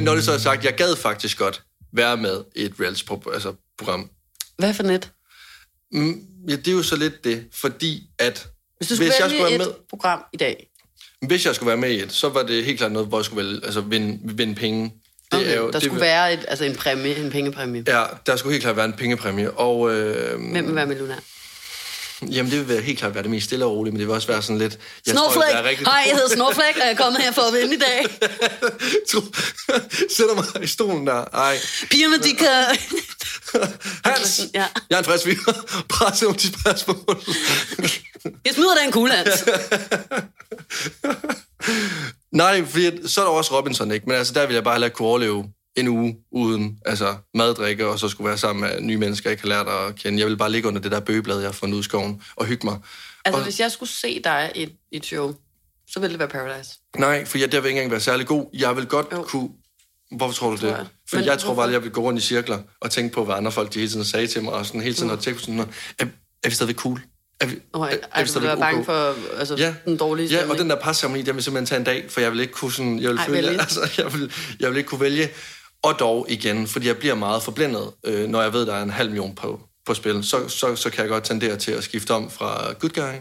Men 0.01 0.05
når 0.05 0.15
det 0.15 0.25
så 0.25 0.33
er 0.33 0.39
sagt, 0.39 0.65
jeg 0.65 0.75
gad 0.75 0.97
faktisk 0.97 1.39
godt 1.39 1.63
være 1.93 2.17
med 2.17 2.45
i 2.57 2.63
et 2.63 2.73
reality-program. 2.81 3.33
Altså, 3.35 3.55
program. 3.79 4.11
Hvad 4.59 4.75
for 4.75 4.83
net? 4.83 5.11
Mm, 5.93 6.21
ja, 6.49 6.57
det 6.57 6.69
er 6.69 6.73
jo 6.73 6.83
så 6.83 6.97
lidt 6.97 7.25
det, 7.25 7.45
fordi 7.53 8.03
at 8.19 8.49
Hvis 8.77 8.89
du 8.89 8.95
skulle 8.95 9.11
hvis 9.11 9.21
jeg 9.21 9.31
skulle 9.31 9.45
et 9.45 9.59
være 9.59 9.59
med, 9.59 9.75
program 9.89 10.23
i 10.33 10.37
dag, 10.37 10.67
hvis 11.27 11.47
jeg 11.47 11.55
skulle 11.55 11.69
være 11.69 11.77
med 11.77 11.91
i 11.91 12.03
et, 12.03 12.13
så 12.13 12.29
var 12.29 12.43
det 12.43 12.65
helt 12.65 12.79
klart 12.79 12.93
noget, 12.93 13.09
hvor 13.09 13.19
jeg 13.19 13.25
skulle 13.25 13.47
vælge, 13.47 13.65
altså 13.65 13.81
vinde, 13.81 14.35
vinde 14.37 14.55
penge. 14.55 14.85
Det 15.33 15.41
okay, 15.41 15.57
der 15.57 15.71
det, 15.71 15.83
skulle 15.83 16.01
være 16.01 16.33
et, 16.33 16.45
altså 16.49 16.65
en 16.65 16.77
præmie, 16.77 17.17
en 17.17 17.31
pengepræmie. 17.31 17.85
Ja, 17.87 18.05
der 18.27 18.37
skulle 18.37 18.53
helt 18.53 18.63
klart 18.63 18.77
være 18.77 18.85
en 18.85 18.93
pengepræmie, 18.93 19.51
og 19.51 19.95
øh, 19.95 20.41
Hvem 20.53 20.67
vil 20.67 20.75
være 20.75 20.87
millionær? 20.87 21.17
Jamen, 22.23 22.53
det 22.53 22.59
vil 22.59 22.69
være 22.69 22.81
helt 22.81 22.99
klart 22.99 23.15
være 23.15 23.23
det 23.23 23.31
mest 23.31 23.47
stille 23.47 23.65
og 23.65 23.73
roligt, 23.73 23.95
men 23.95 24.01
det 24.01 24.09
vil 24.09 24.15
også 24.15 24.29
være 24.29 24.43
sådan 24.43 24.59
lidt... 24.59 24.79
Jeg 25.07 25.15
tror, 25.15 25.33
Snowflake! 25.33 25.53
er 25.53 25.65
rigtig... 25.65 25.87
Hej, 25.87 26.03
jeg 26.07 26.15
hedder 26.15 26.29
Snowflake, 26.29 26.77
og 26.77 26.87
jeg 26.87 26.91
er 26.91 26.97
kommet 26.97 27.23
her 27.23 27.33
for 27.33 27.43
at 27.43 27.53
vinde 27.53 27.75
i 27.75 27.79
dag. 27.79 28.07
Sætter 30.17 30.35
mig 30.35 30.45
i 30.63 30.67
stolen 30.67 31.07
der. 31.07 31.25
Ej. 31.25 31.59
Pigerne, 31.91 32.19
de 32.19 32.35
kan... 32.35 32.65
Hans! 34.05 34.41
Ja. 34.55 34.67
Jeg 34.91 34.97
er 34.97 34.99
en 34.99 35.05
frisk 35.05 35.25
fyr. 35.25 35.53
Presse 35.95 36.27
om 36.27 36.35
de 36.35 36.61
spørgsmål. 36.61 37.23
Jeg 38.45 38.55
smider 38.55 38.75
den 38.83 38.93
kugle, 38.93 39.13
Hans. 39.13 39.45
Nej, 42.33 42.65
fordi 42.65 43.09
så 43.09 43.21
er 43.21 43.25
der 43.25 43.33
også 43.33 43.59
Robinson, 43.59 43.91
ikke? 43.91 44.07
Men 44.07 44.17
altså, 44.17 44.33
der 44.33 44.47
vil 44.47 44.55
jeg 44.55 44.65
bare 44.65 44.75
heller 44.75 44.87
ikke 44.87 44.97
kunne 44.97 45.09
overleve 45.09 45.45
en 45.77 45.89
uge 45.89 46.17
uden 46.33 46.79
altså, 46.87 47.17
mad, 47.35 47.55
drikke, 47.55 47.87
og 47.87 47.99
så 47.99 48.09
skulle 48.09 48.29
være 48.29 48.39
sammen 48.39 48.61
med 48.71 48.81
nye 48.81 48.97
mennesker, 48.97 49.31
jeg 49.31 49.33
ikke 49.33 49.43
har 49.55 49.65
lært 49.65 49.69
at 49.89 49.97
kende. 49.97 50.19
Jeg 50.19 50.27
vil 50.27 50.37
bare 50.37 50.51
ligge 50.53 50.69
under 50.69 50.81
det 50.81 50.93
der 50.93 51.01
bøgeblad, 51.01 51.39
jeg 51.39 51.47
har 51.49 51.53
fundet 51.53 51.75
ud 51.75 51.81
i 51.81 51.85
skoven, 51.85 52.23
og 52.37 52.47
hygge 52.47 52.67
mig. 52.67 52.79
Altså, 53.25 53.39
Og- 53.39 53.45
hvis 53.45 53.61
jeg 53.61 53.71
skulle 53.73 53.91
se 53.91 54.21
dig 54.25 54.53
i 54.55 54.63
i 54.63 54.97
et 54.97 55.07
show, 55.07 55.35
så 55.91 56.01
ville 56.01 56.13
det 56.13 56.19
være 56.19 56.29
Paradise. 56.29 56.71
Nej, 56.99 57.25
for 57.25 57.39
jeg 57.39 57.53
der 57.53 57.61
vil 57.61 57.69
ikke 57.69 57.79
engang 57.79 57.91
være 57.91 58.01
særlig 58.01 58.27
god. 58.27 58.47
Jeg 58.55 58.77
vil 58.77 58.87
godt 58.87 59.07
Jo. 59.13 59.23
kunne... 59.23 59.49
Hvorfor 60.17 60.35
tror 60.35 60.47
du 60.49 60.53
det? 60.53 60.61
Tror 60.61 60.69
jeg. 60.69 60.87
For 61.11 61.17
Men 61.17 61.25
jeg 61.27 61.39
tror 61.39 61.55
bare, 61.55 61.67
at 61.67 61.73
jeg 61.73 61.83
vil 61.83 61.91
gå 61.91 62.01
rundt 62.01 62.23
i 62.23 62.27
cirkler 62.27 62.59
og 62.81 62.91
tænke 62.91 63.15
på, 63.15 63.25
hvad 63.25 63.35
andre 63.35 63.53
folk 63.53 63.75
de 63.75 63.79
hele 63.79 63.91
tiden 63.91 64.05
sagde 64.05 64.27
til 64.27 64.43
mig, 64.45 64.53
og 64.53 64.67
sådan 64.67 64.81
hele 64.81 64.95
tiden 64.95 65.11
at 65.11 65.19
tænke 65.21 65.37
på 65.39 65.41
sådan 65.41 65.55
noget. 65.55 65.71
Er, 65.99 66.05
er 66.45 66.49
vi 66.49 66.55
stadigvæk 66.55 66.77
cool? 66.77 67.01
Er 67.41 67.47
vi, 67.47 67.57
Og 67.73 67.87
er, 67.93 67.97
er 68.13 68.25
vi 68.25 68.31
vil 68.35 68.43
være 68.43 68.57
bange 68.57 68.85
for 68.85 69.15
altså, 69.39 69.55
Ja. 69.57 69.75
den 69.85 69.97
dårlige 69.97 70.27
Ja, 70.29 70.37
stemning. 70.37 70.53
og 70.53 70.59
den 70.59 70.71
der 70.71 70.77
parceremoni, 70.77 71.23
den 71.23 71.35
vil 71.35 71.43
simpelthen 71.45 71.67
tage 71.67 71.79
en 71.79 71.85
dag, 71.85 72.11
for 72.11 72.21
jeg 72.21 72.33
vil 72.33 72.41
ikke 72.41 72.53
kunne 72.53 72.73
sådan, 72.73 72.99
jeg 73.01 73.11
vil 73.11 73.19
Ej, 73.19 73.27
føle, 73.27 73.49
altså, 73.61 73.91
jeg 73.99 74.13
vil, 74.13 74.33
jeg 74.61 74.71
vil 74.71 74.77
ikke 74.79 74.89
kunne 74.89 75.01
vælge. 75.01 75.29
Og 75.83 75.99
dog 75.99 76.27
igen, 76.29 76.67
fordi 76.67 76.87
jeg 76.87 76.97
bliver 76.99 77.15
meget 77.15 77.43
forblændet, 77.43 77.91
øh, 78.05 78.29
når 78.29 78.43
jeg 78.43 78.53
ved, 78.53 78.67
der 78.67 78.75
er 78.75 78.83
en 78.83 78.91
halv 78.91 79.09
million 79.11 79.35
på, 79.35 79.61
på 79.87 79.95
spil, 79.95 80.25
så, 80.25 80.49
så, 80.49 80.77
så 80.77 80.91
kan 80.91 81.01
jeg 81.01 81.09
godt 81.09 81.25
tendere 81.25 81.57
til 81.57 81.73
at 81.73 81.85
skifte 81.85 82.11
om 82.11 82.31
fra 82.31 82.73
good 82.73 82.91
guy 82.91 83.19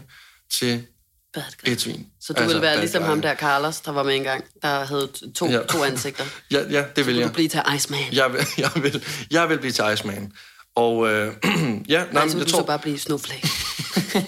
til 0.58 0.86
Bad 1.34 1.42
guy. 1.64 1.72
et 1.72 1.80
svin. 1.80 2.06
Så 2.20 2.32
du 2.32 2.40
altså, 2.42 2.54
vil 2.56 2.62
være 2.62 2.78
ligesom 2.80 3.02
guy. 3.02 3.08
ham 3.08 3.20
der, 3.22 3.34
Carlos, 3.34 3.80
der 3.80 3.92
var 3.92 4.02
med 4.02 4.14
engang, 4.16 4.44
der 4.62 4.84
havde 4.84 5.08
to, 5.34 5.46
Ja. 5.50 5.58
to 5.62 5.84
ansigter. 5.84 6.24
Ja, 6.50 6.62
ja 6.70 6.84
det 6.96 7.06
vil 7.06 7.14
Du 7.14 7.20
jeg. 7.20 7.28
vil 7.28 7.32
blive 7.34 7.48
til 7.48 7.60
Iceman. 7.76 8.00
Jeg 8.12 8.32
vil, 8.32 8.46
jeg 8.58 8.70
vil, 8.82 9.04
jeg 9.30 9.48
vil 9.48 9.58
blive 9.58 9.72
til 9.72 9.84
Iceman. 9.94 10.32
Og 10.76 11.08
øh, 11.08 11.34
ja, 11.88 12.04
nej, 12.12 12.24
men 12.24 12.38
jeg 12.38 12.46
du 12.46 12.50
tror, 12.50 12.58
så 12.60 12.64
bare 12.66 12.78
blive 12.78 12.98
Snowflake. 12.98 13.48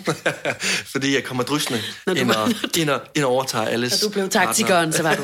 fordi 0.93 1.15
jeg 1.15 1.25
kommer 1.25 1.45
drysende 1.45 1.81
Når 2.07 2.15
du 2.15 2.21
ind, 2.21 2.31
og, 2.31 2.51
ind, 2.77 2.91
og, 2.91 3.01
ind 3.15 3.25
og 3.25 3.31
overtager 3.31 3.67
alles 3.67 3.93
Da 4.01 4.07
du 4.07 4.13
blev 4.13 4.29
taktikeren, 4.29 4.93
så 4.93 5.03
var 5.03 5.15
du 5.15 5.23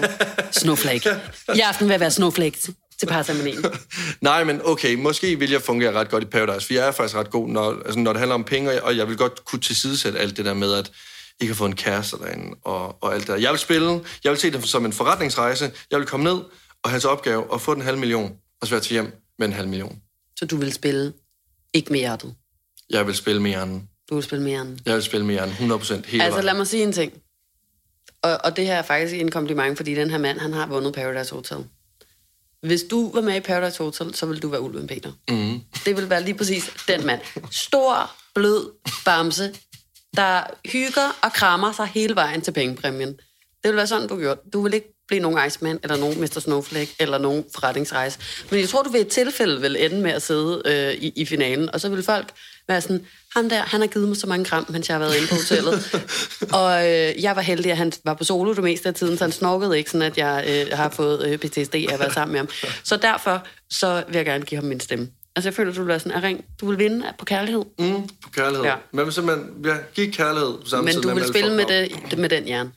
Snowflake. 0.53 1.11
I 1.55 1.61
aften 1.61 1.87
vil 1.89 1.93
jeg 1.93 2.01
være 2.01 2.11
Snowflake 2.11 2.59
til- 2.99 3.07
parceremonien. 3.07 3.65
Nej, 4.21 4.45
men 4.45 4.61
okay, 4.65 4.95
måske 4.95 5.39
vil 5.39 5.51
jeg 5.51 5.63
fungere 5.63 5.93
ret 5.93 6.09
godt 6.11 6.23
i 6.23 6.27
Paradise, 6.27 6.67
for 6.67 6.75
jeg 6.75 6.89
er 6.89 6.93
faktisk 6.93 7.17
ret 7.17 7.31
god, 7.31 7.49
når, 7.49 7.83
altså, 7.85 7.99
når 7.99 8.13
det 8.13 8.19
handler 8.21 8.35
om 8.35 8.45
penge, 8.45 8.83
og 8.85 8.97
jeg 8.97 9.09
vil 9.09 9.17
godt 9.17 9.45
kunne 9.45 9.61
tilsidesætte 9.61 10.19
alt 10.19 10.37
det 10.37 10.45
der 10.45 10.55
med, 10.55 10.73
at 10.75 10.91
I 11.41 11.47
kan 11.47 11.55
få 11.55 11.67
en 11.67 11.77
kæreste 11.77 12.17
derinde, 12.19 12.57
og, 12.65 13.03
og 13.03 13.15
alt 13.15 13.21
det 13.21 13.29
der. 13.29 13.37
Jeg 13.37 13.51
vil 13.51 13.59
spille, 13.59 14.01
jeg 14.25 14.31
vil 14.33 14.39
se 14.41 14.51
det 14.51 14.65
som 14.69 14.85
en 14.85 14.93
forretningsrejse, 14.93 15.73
jeg 15.91 15.99
vil 15.99 16.07
komme 16.09 16.25
ned 16.25 16.39
og 16.83 16.91
have 16.91 17.01
til 17.01 17.09
opgave 17.09 17.45
at 17.55 17.61
få 17.61 17.75
den 17.75 17.83
halv 17.83 17.99
million, 17.99 18.33
og 18.61 18.67
så 18.67 18.75
være 18.75 18.81
til 18.83 18.93
hjem 18.93 19.13
med 19.39 19.47
en 19.47 19.53
halv 19.53 19.69
million. 19.69 19.99
Så 20.37 20.47
du 20.47 20.57
vil 20.57 20.73
spille 20.73 21.13
ikke 21.75 21.93
med 21.93 21.99
hjertet. 22.01 22.35
Jeg 22.91 23.07
vil 23.07 23.15
spille 23.15 23.43
mere 23.43 23.63
end, 23.63 23.83
Du 24.11 24.15
vil 24.15 24.25
spille 24.25 24.45
mere 24.45 24.61
end. 24.63 24.79
jeg 24.87 24.95
vil 24.95 25.03
spille 25.03 25.27
mere 25.27 25.45
end 25.45 25.53
100% 25.53 25.61
hele 26.07 26.23
Altså, 26.25 26.31
vejen. 26.35 26.45
lad 26.45 26.55
mig 26.55 26.67
sige 26.67 26.83
en 26.83 26.93
ting. 26.93 27.13
Og, 28.23 28.39
og 28.45 28.57
det 28.57 28.67
her 28.67 28.75
er 28.75 28.83
faktisk 28.83 29.15
en 29.15 29.31
kompliment, 29.31 29.77
fordi 29.77 29.95
den 29.95 30.11
her 30.11 30.19
mand, 30.19 30.39
han 30.39 30.53
har 30.53 30.67
vundet 30.67 30.95
Paradise 30.95 31.35
Hotel. 31.35 31.65
Hvis 32.63 32.83
du 32.83 33.13
var 33.13 33.21
med 33.21 33.37
i 33.37 33.41
Paradise 33.41 33.83
Hotel, 33.83 34.15
så 34.15 34.27
ville 34.27 34.41
du 34.41 34.49
være 34.49 34.61
Ulven 34.61 34.87
Peter. 34.87 35.13
Mm. 35.29 35.61
Det 35.85 35.97
vil 35.97 36.11
være 36.11 36.23
lige 36.23 36.35
præcis 36.35 36.71
den 36.89 37.07
mand. 37.07 37.21
Stor, 37.51 38.11
blød 38.35 38.73
bamse, 39.05 39.55
der 40.17 40.43
hygger 40.73 41.19
og 41.23 41.33
krammer 41.33 41.73
sig 41.73 41.87
hele 41.87 42.15
vejen 42.15 42.41
til 42.41 42.53
pengepræmien. 42.53 43.09
Det 43.63 43.69
vil 43.69 43.77
være 43.77 43.87
sådan, 43.87 44.09
du 44.09 44.19
gjorde. 44.19 44.41
Du 44.53 44.63
vil 44.63 44.75
ikke 44.75 44.95
blive 45.09 45.23
nogen 45.23 45.47
Iceman, 45.47 45.79
eller 45.83 45.97
nogen 45.97 46.21
Mr. 46.21 46.41
Snowflake, 46.41 46.97
eller 47.01 47.19
nogen 47.19 47.45
forretningsrejse. 47.55 48.19
Men 48.51 48.61
jeg 48.61 48.69
tror, 48.69 48.83
du 48.83 48.91
ved 48.91 49.01
et 49.01 49.09
tilfælde 49.09 49.61
vil 49.61 49.85
ende 49.85 50.01
med 50.01 50.11
at 50.11 50.23
sidde 50.23 50.63
øh, 50.65 50.95
i, 50.95 51.13
i 51.17 51.25
finalen, 51.25 51.71
og 51.75 51.81
så 51.81 51.89
vil 51.89 52.03
folk 52.03 52.33
være 52.69 52.81
sådan, 52.81 53.07
ham 53.37 53.49
der, 53.49 53.63
han 53.63 53.81
har 53.81 53.89
givet 53.89 54.09
mig 54.09 54.17
så 54.17 54.27
mange 54.27 54.45
kram, 54.45 54.67
mens 54.69 54.89
jeg 54.89 54.95
har 54.95 54.99
været 54.99 55.17
inde 55.17 55.29
på 55.29 55.35
hotellet. 55.35 56.05
og 56.61 56.87
øh, 56.87 57.23
jeg 57.23 57.37
var 57.37 57.43
heldig, 57.43 57.71
at 57.71 57.79
han 57.79 57.93
var 58.05 58.15
på 58.15 58.25
solo 58.25 58.55
det 58.55 58.63
meste 58.63 58.89
af 58.89 58.95
tiden, 58.95 59.19
så 59.19 59.25
han 59.25 59.33
snorkede 59.33 59.79
ikke 59.79 59.91
sådan, 59.91 60.07
at 60.07 60.19
jeg 60.19 60.45
øh, 60.49 60.79
har 60.79 60.89
fået 60.89 61.27
øh, 61.27 61.39
PTSD 61.39 61.75
af 61.75 61.87
at 61.93 62.01
være 62.01 62.13
sammen 62.13 62.33
med 62.33 62.41
ham. 62.41 62.49
Så 62.85 62.97
derfor, 62.97 63.47
så 63.71 64.05
vil 64.09 64.17
jeg 64.17 64.25
gerne 64.25 64.45
give 64.45 64.61
ham 64.61 64.69
min 64.69 64.81
stemme. 64.81 65.09
Altså, 65.37 65.49
jeg 65.49 65.55
føler, 65.55 65.73
du 65.73 65.81
vil 65.81 65.89
være 65.89 66.01
sådan, 66.01 66.13
Aring, 66.13 66.45
du 66.61 66.69
vil 66.69 66.79
vinde 66.79 67.07
på 67.19 67.25
kærlighed. 67.25 67.65
Mm, 67.79 68.09
på 68.23 68.31
kærlighed. 68.31 68.65
Ja. 68.65 68.75
Men 68.93 69.05
hvis 69.05 69.15
simpelthen, 69.15 69.51
ja, 69.65 69.77
giv 69.95 70.13
kærlighed 70.13 70.59
på 70.63 70.69
samme 70.69 70.85
Men 70.85 70.95
tid 70.95 71.03
du 71.03 71.15
vil 71.15 71.29
spille 71.29 71.57
med, 71.57 71.65
det, 72.11 72.19
med 72.19 72.29
den 72.29 72.49
jern. 72.49 72.73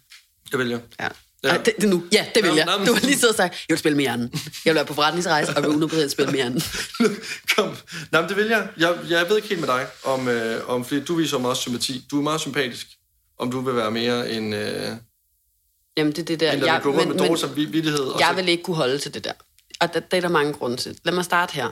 Det 0.52 0.60
vil 0.60 0.70
jeg. 0.70 0.80
Ja. 1.00 1.08
Ja. 1.44 1.54
Ja. 1.54 1.58
det, 1.62 1.74
det 1.82 1.90
nu. 1.90 2.04
Ja, 2.12 2.26
det 2.36 2.44
vil 2.44 2.52
Nå, 2.52 2.58
jeg. 2.58 2.66
nå, 2.66 2.78
men- 2.78 2.88
Du 2.88 2.94
har 2.94 3.02
lige 3.02 3.14
siddet 3.20 3.30
og 3.30 3.36
sagt, 3.36 3.54
jeg 3.54 3.74
vil 3.74 3.78
spille 3.78 3.96
med 3.96 4.04
hjernen. 4.04 4.30
Jeg 4.34 4.42
vil 4.66 4.76
være 4.76 4.86
på 4.86 4.94
forretningsrejse, 4.94 5.58
og 5.58 5.64
vil 5.64 5.70
100% 6.06 6.08
spille 6.10 6.32
med 6.32 6.40
hjernen. 6.40 6.62
Kom. 7.56 7.76
Men 8.12 8.30
det 8.30 8.36
vil 8.38 8.48
jeg. 8.48 8.68
jeg. 8.78 8.98
Jeg 9.10 9.30
ved 9.30 9.36
ikke 9.36 9.48
helt 9.48 9.62
med 9.62 9.68
dig, 9.68 9.88
om, 10.04 10.28
øh, 10.28 10.70
om 10.70 10.86
fordi 10.86 11.02
du 11.04 11.16
viser 11.16 11.38
meget 11.38 11.58
sympati. 11.58 12.06
Du 12.12 12.18
er 12.20 12.24
meget 12.24 12.42
sympatisk. 12.42 12.88
Om 13.40 13.52
du 13.52 13.60
vil 13.60 13.76
være 13.76 13.92
mere 13.92 14.32
en... 14.32 14.54
Øh, 14.54 14.88
Jamen, 15.98 16.14
det 16.14 16.20
er 16.20 16.24
det 16.26 16.40
der. 16.40 16.52
en 16.52 16.62
der 16.62 16.74
vil 16.74 16.82
gå 16.82 16.92
rundt 16.92 17.08
med 17.08 17.18
dårlig 17.18 17.40
samvittighed. 17.40 18.12
jeg 18.20 18.28
så- 18.30 18.36
vil 18.36 18.50
ikke 18.50 18.64
kunne 18.64 18.76
holde 18.76 18.98
til 18.98 19.14
det 19.14 19.24
der. 19.24 19.34
Og 19.82 19.94
det, 19.94 20.12
det 20.12 20.18
er 20.18 20.22
der 20.22 20.30
mange 20.30 20.54
grunde 20.54 20.78
til. 20.78 21.00
Lad 21.04 21.14
mig 21.14 21.26
starte 21.26 21.54
her. 21.54 21.70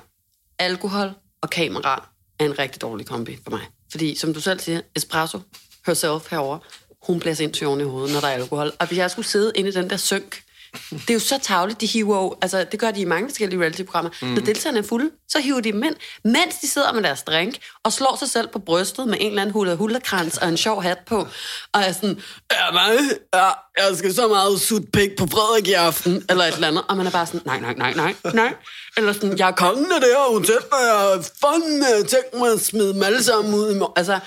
Alkohol 0.59 1.11
og 1.41 1.49
kamera 1.49 2.09
er 2.39 2.45
en 2.45 2.59
rigtig 2.59 2.81
dårlig 2.81 3.05
kombi 3.05 3.37
for 3.43 3.51
mig. 3.51 3.61
Fordi, 3.91 4.15
som 4.15 4.33
du 4.33 4.41
selv 4.41 4.59
siger, 4.59 4.81
espresso, 4.95 5.39
herself 5.85 6.29
herover, 6.29 6.59
hun 7.01 7.19
bliver 7.19 7.33
sindssygt 7.33 7.67
oven 7.67 7.81
i 7.81 7.83
hovedet, 7.83 8.13
når 8.13 8.19
der 8.19 8.27
er 8.27 8.33
alkohol. 8.33 8.71
Og 8.79 8.87
hvis 8.87 8.97
jeg 8.97 9.11
skulle 9.11 9.27
sidde 9.27 9.51
inde 9.55 9.69
i 9.69 9.73
den 9.73 9.89
der 9.89 9.97
synk, 9.97 10.43
det 10.91 11.09
er 11.09 11.13
jo 11.13 11.19
så 11.19 11.39
tavligt, 11.41 11.81
de 11.81 11.85
hiver 11.85 12.17
jo, 12.21 12.35
altså 12.41 12.65
det 12.71 12.79
gør 12.79 12.91
de 12.91 13.01
i 13.01 13.05
mange 13.05 13.29
forskellige 13.29 13.59
reality-programmer. 13.59 14.11
Mm. 14.21 14.27
Når 14.27 14.41
deltagerne 14.41 14.79
er 14.79 14.83
fulde, 14.83 15.09
så 15.29 15.39
hiver 15.39 15.59
de 15.59 15.71
dem 15.71 15.83
ind, 15.83 15.95
mens 16.23 16.55
de 16.61 16.67
sidder 16.67 16.93
med 16.93 17.03
deres 17.03 17.23
drink 17.23 17.55
og 17.83 17.93
slår 17.93 18.15
sig 18.19 18.29
selv 18.29 18.47
på 18.47 18.59
brystet 18.59 19.07
med 19.07 19.17
en 19.21 19.27
eller 19.27 19.41
anden 19.41 19.53
hula 19.53 19.75
hula 19.75 19.99
og 20.41 20.47
en 20.49 20.57
sjov 20.57 20.81
hat 20.81 20.97
på, 21.07 21.27
og 21.73 21.81
er 21.81 21.91
sådan, 21.91 22.21
ja, 22.51 22.71
mig, 22.71 22.97
ja, 23.33 23.49
jeg 23.77 23.97
skal 23.97 24.13
så 24.13 24.27
meget 24.27 24.61
sut 24.61 24.83
pik 24.93 25.09
på 25.17 25.27
Frederik 25.27 25.67
i 25.67 25.73
aften, 25.73 26.25
eller 26.29 26.43
et 26.43 26.53
eller 26.53 26.67
andet, 26.67 26.83
og 26.87 26.97
man 26.97 27.07
er 27.07 27.11
bare 27.11 27.25
sådan, 27.25 27.41
nej, 27.45 27.59
nej, 27.59 27.73
nej, 27.73 27.93
nej, 27.93 28.15
nej. 28.33 28.53
Eller 28.97 29.13
sådan, 29.13 29.37
jeg 29.37 29.47
er 29.47 29.51
kongen 29.51 29.91
af 29.91 30.01
det 30.01 30.09
her 30.09 30.31
hotel, 30.31 30.59
og 30.71 30.79
jeg 30.87 30.95
har 30.99 31.25
fandme 31.41 32.03
tænkt 32.07 32.33
mig 32.33 32.51
at 32.51 32.61
smide 32.61 32.93
dem 32.93 33.03
alle 33.03 33.23
sammen 33.23 33.53
ud 33.53 33.75
i 33.75 33.77
morgen. 33.77 33.93
Altså, 33.95 34.19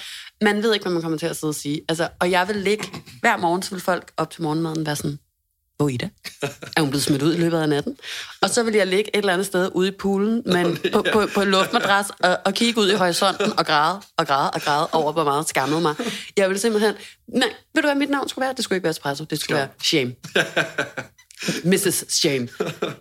man 0.42 0.62
ved 0.62 0.72
ikke, 0.74 0.84
hvad 0.84 0.92
man 0.92 1.02
kommer 1.02 1.18
til 1.18 1.26
at 1.26 1.36
sidde 1.36 1.50
og 1.50 1.54
sige. 1.54 1.80
Altså, 1.88 2.08
og 2.20 2.30
jeg 2.30 2.48
vil 2.48 2.56
ligge, 2.56 2.84
hver 3.20 3.36
morgen, 3.36 3.62
så 3.62 3.70
vil 3.70 3.80
folk 3.80 4.12
op 4.16 4.30
til 4.30 4.42
morgenmaden 4.42 4.86
være 4.86 4.96
sådan, 4.96 5.18
hvor 5.76 5.86
er 5.88 5.92
Ida? 5.92 6.08
Er 6.76 6.80
hun 6.80 6.90
blevet 6.90 7.02
smidt 7.02 7.22
ud 7.22 7.34
i 7.34 7.38
løbet 7.38 7.58
af 7.58 7.68
natten? 7.68 7.96
Og 8.42 8.50
så 8.50 8.62
vil 8.62 8.74
jeg 8.74 8.86
ligge 8.86 9.10
et 9.16 9.18
eller 9.18 9.32
andet 9.32 9.46
sted 9.46 9.70
ude 9.74 9.88
i 9.88 9.90
poolen, 9.98 10.42
men 10.46 10.78
på, 10.92 11.04
på, 11.12 11.22
på 11.34 11.42
en 11.42 11.48
luftmadras, 11.48 12.06
og, 12.20 12.38
og 12.44 12.54
kigge 12.54 12.80
ud 12.80 12.90
i 12.90 12.94
horisonten 12.94 13.58
og 13.58 13.66
græde 13.66 14.00
og 14.16 14.26
græde 14.26 14.50
og 14.50 14.60
græde 14.60 14.88
over, 14.92 15.12
hvor 15.12 15.24
meget 15.24 15.48
skammede 15.48 15.80
mig. 15.80 15.94
Jeg 16.36 16.50
vil 16.50 16.58
simpelthen... 16.60 16.94
Nej, 17.28 17.48
ved 17.74 17.82
du 17.82 17.88
hvad 17.88 17.94
mit 17.94 18.10
navn 18.10 18.28
skulle 18.28 18.42
være? 18.44 18.54
Det 18.56 18.64
skulle 18.64 18.76
ikke 18.76 18.84
være 18.84 18.90
Espresso, 18.90 19.24
det 19.24 19.40
skulle 19.40 19.56
være 19.58 19.68
Shame. 19.82 20.14
Mrs. 21.70 22.04
Shame. 22.08 22.48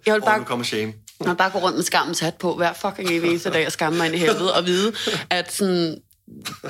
Jeg 0.05 0.13
vil 0.13 0.21
Og 0.21 0.25
bare 0.25 0.45
kommer 0.45 0.65
shame. 0.65 0.93
jeg 1.19 1.29
vil 1.29 1.35
bare 1.35 1.49
gå 1.49 1.59
rundt 1.59 1.77
med 1.77 1.83
skammens 1.83 2.19
hat 2.19 2.35
på 2.35 2.55
hver 2.55 2.73
fucking 2.73 3.09
evig 3.11 3.29
eneste 3.29 3.49
dag 3.49 3.65
og 3.65 3.71
skamme 3.71 3.97
mig 3.97 4.05
ind 4.05 4.15
i 4.15 4.17
helvede 4.17 4.53
og 4.53 4.65
vide, 4.65 4.93
at 5.29 5.53
sådan, 5.53 5.97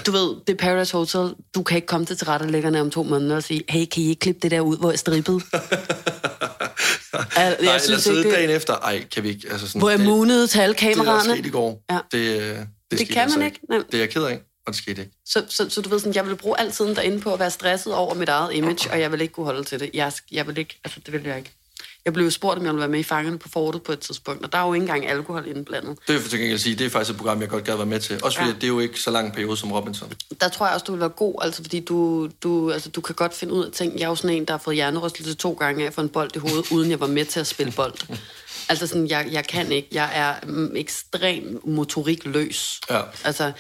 du 0.06 0.12
ved, 0.12 0.36
det 0.48 0.54
er 0.54 0.58
Paradise 0.58 0.94
Hotel, 0.98 1.34
du 1.56 1.64
kan 1.64 1.76
ikke 1.76 1.86
komme 1.88 2.06
til 2.06 2.18
tilrettelæggerne 2.18 2.82
om 2.82 2.92
to 2.92 3.04
måneder 3.04 3.36
og 3.36 3.44
sige, 3.44 3.64
hey, 3.70 3.86
kan 3.86 4.04
I 4.04 4.10
ikke 4.10 4.20
klippe 4.20 4.40
det 4.42 4.52
der 4.52 4.60
ud, 4.62 4.78
hvor 4.78 4.90
jeg 4.90 5.00
strippede? 5.00 5.40
jeg, 5.54 5.62
Nej, 7.38 7.44
jeg 7.44 7.56
eller 7.60 7.80
synes 7.80 8.04
sidde 8.04 8.18
ikke, 8.18 8.30
det, 8.30 8.38
dagen 8.38 8.50
efter. 8.50 8.74
Ej, 8.76 9.04
kan 9.12 9.24
vi 9.24 9.30
ikke? 9.30 9.48
Altså 9.52 9.68
sådan, 9.68 9.82
hvor 9.82 9.90
jeg 9.90 10.00
det, 10.00 10.08
munede 10.08 10.48
til 10.48 10.60
alle 10.60 10.74
det, 10.74 10.82
der 10.82 10.94
kameraerne. 10.94 11.34
skete 11.34 11.48
i 11.48 11.52
går, 11.52 11.84
Ja. 11.92 12.00
det, 12.12 12.18
øh, 12.18 12.42
det, 12.58 12.68
det, 12.92 13.00
skete 13.00 13.14
kan 13.14 13.22
altså 13.22 13.38
man 13.40 13.46
ikke. 13.48 13.60
Nej. 13.70 13.78
Det 13.78 13.94
er 13.94 14.00
jeg 14.00 14.10
ked 14.10 14.24
af, 14.24 14.34
og 14.68 14.74
det 14.74 14.76
skete 14.76 15.02
ikke. 15.02 15.14
Så, 15.26 15.44
så, 15.50 15.70
så 15.70 15.82
du 15.82 15.90
ved 15.90 16.00
sådan, 16.00 16.16
jeg 16.16 16.28
vil 16.28 16.36
bruge 16.36 16.60
al 16.60 16.72
tiden 16.72 16.96
derinde 16.96 17.20
på 17.22 17.34
at 17.34 17.40
være 17.40 17.52
stresset 17.52 17.94
over 17.94 18.14
mit 18.14 18.30
eget 18.30 18.54
image, 18.54 18.92
og 18.92 19.00
jeg 19.00 19.12
vil 19.12 19.22
ikke 19.22 19.34
kunne 19.34 19.46
holde 19.46 19.64
til 19.64 19.80
det. 19.80 19.90
Jeg, 19.94 20.12
jeg 20.32 20.48
vil 20.48 20.58
ikke, 20.58 20.80
altså 20.84 21.00
det 21.06 21.14
vil 21.14 21.22
jeg 21.26 21.38
ikke. 21.38 21.52
Jeg 22.06 22.14
blev 22.14 22.32
spurgt, 22.32 22.60
om 22.60 22.66
jeg 22.66 22.74
ville 22.74 22.80
være 22.80 22.90
med 22.90 23.00
i 23.00 23.04
Fangerne 23.04 23.38
på 23.38 23.50
Fortet 23.50 23.82
på 23.84 23.92
et 23.92 24.00
tidspunkt, 24.00 24.46
og 24.46 24.52
der 24.52 24.58
er 24.58 24.66
jo 24.68 24.74
ikke 24.74 24.84
engang 24.84 25.08
alkohol 25.08 25.48
indblandet. 25.48 25.90
Det 25.90 26.08
vil 26.08 26.14
jeg 26.16 26.22
for 26.24 26.38
gengæld 26.38 26.60
sige, 26.60 26.76
det 26.76 26.86
er 26.86 26.90
faktisk 26.90 27.12
et 27.12 27.18
program, 27.18 27.42
jeg 27.42 27.50
godt 27.50 27.64
gad 27.64 27.76
være 27.76 27.86
med 27.86 28.00
til. 28.00 28.20
Også 28.24 28.38
fordi, 28.38 28.50
Ja. 28.50 28.56
det 28.56 28.64
er 28.64 28.68
jo 28.68 28.80
ikke 28.80 29.00
så 29.00 29.12
lang 29.12 29.26
en 29.28 29.32
periode 29.34 29.58
som 29.58 29.72
Robinson. 29.72 30.14
der 30.42 30.50
tror 30.50 30.66
jeg 30.66 30.74
også, 30.74 30.84
du 30.84 30.92
vil 30.92 31.00
være 31.02 31.10
god, 31.10 31.36
altså 31.42 31.62
fordi 31.64 31.80
du, 31.80 32.30
du, 32.44 32.72
altså, 32.72 32.90
du 32.90 33.02
kan 33.02 33.16
godt 33.16 33.34
finde 33.34 33.54
ud 33.54 33.66
af 33.66 33.72
ting. 33.72 33.94
Jeg 33.94 34.04
er 34.04 34.08
jo 34.10 34.16
sådan 34.16 34.38
en, 34.38 34.46
der 34.46 34.54
har 34.54 34.58
fået 34.58 34.76
hjernerystelse 34.76 35.34
to 35.34 35.54
gange 35.54 35.86
af 35.86 35.94
få 35.94 36.02
en 36.02 36.10
bold 36.10 36.36
i 36.36 36.40
hovedet, 36.40 36.72
uden 36.72 36.92
jeg 36.92 37.00
var 37.00 37.08
med 37.08 37.26
til 37.26 37.40
at 37.40 37.48
spille 37.48 37.72
bold. 37.72 37.94
Altså 38.70 38.88
sådan, 38.88 39.08
jeg, 39.08 39.28
jeg 39.32 39.48
kan 39.48 39.72
ikke. 39.72 39.88
Jeg 39.92 40.10
er 40.14 40.48
mm, 40.48 40.72
ekstrem 40.76 41.62
motorikløs. 41.64 42.80
Ja. 42.90 43.02
Altså, 43.24 43.52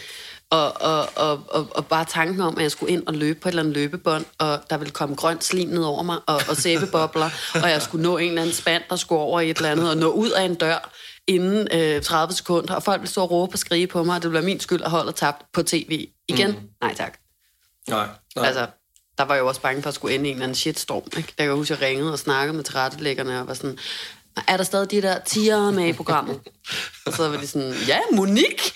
og, 0.52 0.82
og, 0.82 1.10
og, 1.16 1.44
og, 1.48 1.68
og 1.72 1.86
bare 1.86 2.06
tanken 2.06 2.42
om, 2.42 2.58
at 2.58 2.64
jeg 2.64 2.72
skulle 2.72 2.94
ind 2.94 3.08
og 3.08 3.14
løbe 3.14 3.40
på 3.40 3.50
et 3.50 3.52
eller 3.52 3.64
andet 3.64 3.76
løbebånd, 3.76 4.26
og 4.38 4.60
der 4.70 4.78
ville 4.78 4.92
komme 4.92 5.16
grønt 5.16 5.44
slim 5.44 5.70
ned 5.70 5.84
over 5.84 6.04
mig, 6.04 6.18
og, 6.26 6.42
og 6.50 6.58
sæbebobler, 6.58 7.30
og 7.64 7.70
jeg 7.70 7.82
skulle 7.82 8.04
nå 8.04 8.18
en 8.18 8.28
eller 8.28 8.42
anden 8.42 8.56
spand, 8.56 8.84
der 8.90 8.96
skulle 8.96 9.22
over 9.22 9.40
i 9.40 9.50
et 9.50 9.58
eller 9.58 9.72
andet, 9.72 9.90
og 9.90 9.98
nå 9.98 10.12
ud 10.12 10.30
af 10.30 10.44
en 10.44 10.56
dør 10.56 10.92
inden 11.28 11.68
øh, 11.74 12.02
30 12.02 12.34
sekunder, 12.34 12.76
og 12.76 12.84
folk 12.84 13.02
ville 13.02 13.12
stå 13.12 13.22
og 13.22 13.32
råbe 13.32 13.56
og 13.56 13.60
skrige 13.60 13.88
på 13.88 14.04
mig, 14.04 14.16
og 14.16 14.24
det 14.24 14.34
være 14.34 14.42
min 14.42 14.60
skyld 14.60 14.82
at 14.82 14.90
holde 14.90 15.12
tabt 15.12 15.46
på 15.54 15.64
tv. 15.64 16.08
Igen? 16.28 16.52
Mm. 16.52 16.70
Nej 16.82 16.96
tak. 16.96 17.18
Nej, 17.90 18.08
nej. 18.36 18.46
Altså, 18.46 18.68
der 19.18 19.24
var 19.24 19.34
jeg 19.34 19.42
jo 19.42 19.48
også 19.48 19.62
bange 19.62 19.82
for 19.82 19.90
at 19.90 19.96
skulle 19.96 20.16
ende 20.16 20.26
i 20.26 20.30
en 20.30 20.36
eller 20.36 20.44
anden 20.44 20.56
shitstorm. 20.56 21.04
Ikke? 21.18 21.28
Der 21.28 21.44
kan 21.44 21.46
jeg 21.46 21.54
huske, 21.54 21.74
at 21.74 21.82
jeg 21.82 21.88
ringede 21.88 22.12
og 22.12 22.20
snakkede 22.20 22.56
med 22.56 22.64
tilrettelæggerne 22.64 23.40
og 23.40 23.48
var 23.48 23.54
sådan, 23.54 23.78
er 24.48 24.58
der 24.58 24.64
stadig 24.64 24.92
de 24.92 25.02
der 25.02 25.20
tiger 25.20 25.72
med 25.72 25.88
i 25.88 25.94
programmet? 25.94 26.40
og 27.06 27.14
så 27.14 27.30
var 27.30 27.38
de 27.38 27.48
sådan, 27.48 27.74
ja, 27.88 28.00
Monique! 28.12 28.72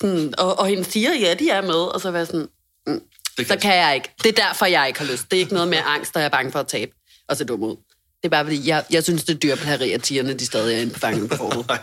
Sådan, 0.00 0.34
og, 0.38 0.58
og 0.58 0.66
hendes 0.66 0.88
tiger, 0.88 1.14
ja, 1.14 1.34
de 1.34 1.50
er 1.50 1.60
med. 1.62 1.74
Og 1.74 2.00
så 2.00 2.10
var 2.10 2.18
jeg 2.18 2.26
sådan, 2.26 2.48
mm, 2.86 3.00
Det 3.38 3.48
så 3.48 3.56
kan 3.56 3.76
jeg 3.76 3.94
ikke. 3.94 4.10
Det 4.22 4.38
er 4.38 4.46
derfor, 4.46 4.66
jeg 4.66 4.86
ikke 4.88 4.98
har 5.00 5.06
lyst. 5.06 5.30
Det 5.30 5.36
er 5.36 5.40
ikke 5.40 5.52
noget 5.54 5.68
med 5.68 5.78
angst, 5.86 6.14
der 6.14 6.20
jeg 6.20 6.24
er 6.26 6.30
bange 6.30 6.52
for 6.52 6.58
at 6.58 6.66
tabe 6.68 6.92
og 7.28 7.36
se 7.36 7.44
dum 7.44 7.62
ud. 7.62 7.76
Det 8.22 8.26
er 8.26 8.28
bare 8.30 8.44
fordi, 8.44 8.68
jeg, 8.68 8.84
jeg 8.90 9.04
synes, 9.04 9.24
det 9.24 9.34
er 9.34 9.38
dyrplageri, 9.38 9.92
at 9.92 10.02
tigerne 10.02 10.34
de 10.34 10.46
stadig 10.46 10.76
er 10.76 10.80
inde 10.80 10.92
på 10.92 10.98
fangen 11.00 11.28
på 11.28 11.36
forud. 11.36 11.64
Nej. 11.68 11.78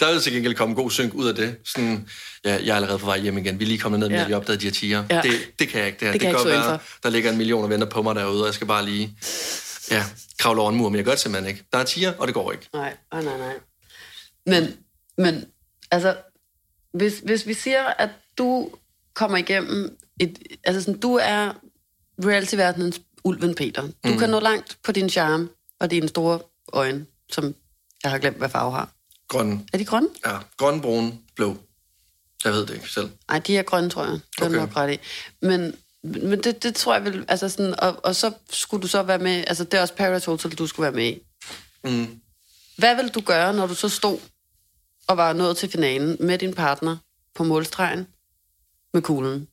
der 0.00 0.12
vil 0.12 0.20
til 0.20 0.32
gengæld 0.32 0.54
komme 0.54 0.74
god 0.74 0.90
synk 0.90 1.14
ud 1.14 1.28
af 1.28 1.34
det. 1.34 1.56
Sådan, 1.64 2.08
ja, 2.44 2.50
jeg 2.64 2.68
er 2.72 2.74
allerede 2.76 2.98
på 2.98 3.06
vej 3.06 3.18
hjem 3.18 3.38
igen. 3.38 3.58
Vi 3.58 3.64
er 3.64 3.68
lige 3.68 3.78
kommet 3.78 4.00
ned 4.00 4.08
med, 4.08 4.18
Ja. 4.18 4.26
vi 4.26 4.32
opdagede 4.32 4.60
de 4.60 4.66
her 4.66 4.72
tiger. 4.72 5.04
Ja. 5.10 5.20
Det, 5.22 5.32
det 5.58 5.68
kan 5.68 5.78
jeg 5.78 5.86
ikke. 5.86 5.98
Det, 6.00 6.06
her. 6.06 6.12
Det 6.12 6.20
kan 6.20 6.30
jeg 6.30 6.36
kan 6.38 6.46
ikke 6.50 6.58
godt 6.58 6.68
være, 6.68 6.78
der 7.02 7.10
ligger 7.10 7.30
en 7.30 7.36
million 7.38 7.64
og 7.64 7.70
venter 7.70 7.86
på 7.86 8.02
mig 8.02 8.14
derude, 8.14 8.40
og 8.42 8.46
jeg 8.46 8.54
skal 8.54 8.66
bare 8.66 8.84
lige 8.84 9.16
ja, 9.90 10.04
kravle 10.38 10.60
over 10.60 10.70
en 10.70 10.76
mur, 10.76 10.88
men 10.88 10.96
jeg 10.96 11.04
gør 11.04 11.12
det 11.12 11.20
simpelthen 11.20 11.50
ikke. 11.54 11.64
Der 11.72 11.78
er 11.78 11.84
tiger, 11.84 12.12
og 12.18 12.26
det 12.26 12.34
går 12.34 12.52
ikke. 12.52 12.68
Nej, 12.72 12.94
nej, 13.12 13.22
nej, 13.22 13.38
nej. 13.38 13.54
Men, 14.46 14.76
men 15.18 15.44
altså, 15.90 16.16
hvis, 16.92 17.18
hvis 17.24 17.46
vi 17.46 17.54
siger, 17.54 17.84
at 17.84 18.10
du 18.38 18.70
kommer 19.14 19.36
igennem 19.36 19.98
et, 20.20 20.38
altså 20.64 20.82
sådan, 20.82 21.00
du 21.00 21.14
er 21.22 21.52
reality-verdenens 22.24 23.00
Ulven 23.24 23.54
Peter. 23.54 23.82
Du 23.82 24.12
mm. 24.12 24.18
kan 24.18 24.30
nå 24.30 24.40
langt 24.40 24.78
på 24.84 24.92
din 24.92 25.08
charme 25.10 25.48
og 25.80 25.90
dine 25.90 26.08
store 26.08 26.38
øjne, 26.72 27.06
som 27.30 27.54
jeg 28.02 28.10
har 28.10 28.18
glemt, 28.18 28.36
hvad 28.36 28.48
farve 28.48 28.72
har. 28.72 28.88
Grøn. 29.28 29.68
Er 29.72 29.78
de 29.78 29.84
grønne? 29.84 30.08
Ja, 30.26 30.38
grøn, 30.56 30.80
brun, 30.80 31.18
blå. 31.36 31.56
Jeg 32.44 32.52
ved 32.52 32.66
det 32.66 32.74
ikke 32.74 32.90
selv. 32.90 33.10
Nej, 33.28 33.38
de 33.38 33.56
er 33.56 33.62
grønne, 33.62 33.90
tror 33.90 34.04
jeg. 34.04 34.12
Det 34.12 34.20
er 34.38 34.46
Okay. 34.46 34.56
okay. 34.56 34.66
nok 34.66 34.76
ret 34.76 34.92
i. 34.94 34.98
Men, 35.42 35.74
men 36.02 36.42
det, 36.42 36.62
det 36.62 36.74
tror 36.74 36.94
jeg 36.94 37.04
vil... 37.04 37.24
Altså 37.28 37.48
sådan, 37.48 37.80
og, 37.80 38.00
og 38.04 38.16
så 38.16 38.32
skulle 38.50 38.82
du 38.82 38.88
så 38.88 39.02
være 39.02 39.18
med... 39.18 39.44
Altså, 39.46 39.64
det 39.64 39.74
er 39.74 39.80
også 39.80 39.94
Paradise 39.94 40.26
Hotel, 40.26 40.58
du 40.58 40.66
skulle 40.66 40.84
være 40.84 40.92
med 40.92 41.06
i. 41.06 41.22
Mm. 41.84 42.20
Hvad 42.78 42.96
vil 42.96 43.08
du 43.08 43.20
gøre, 43.20 43.54
når 43.54 43.66
du 43.66 43.74
så 43.74 43.88
stod 43.88 44.18
og 45.08 45.16
var 45.16 45.32
nået 45.32 45.56
til 45.56 45.68
finalen 45.70 46.16
med 46.20 46.38
din 46.38 46.54
partner 46.54 46.96
på 47.34 47.44
målstregen 47.44 48.06
med 48.94 49.02
kuglen? 49.02 49.48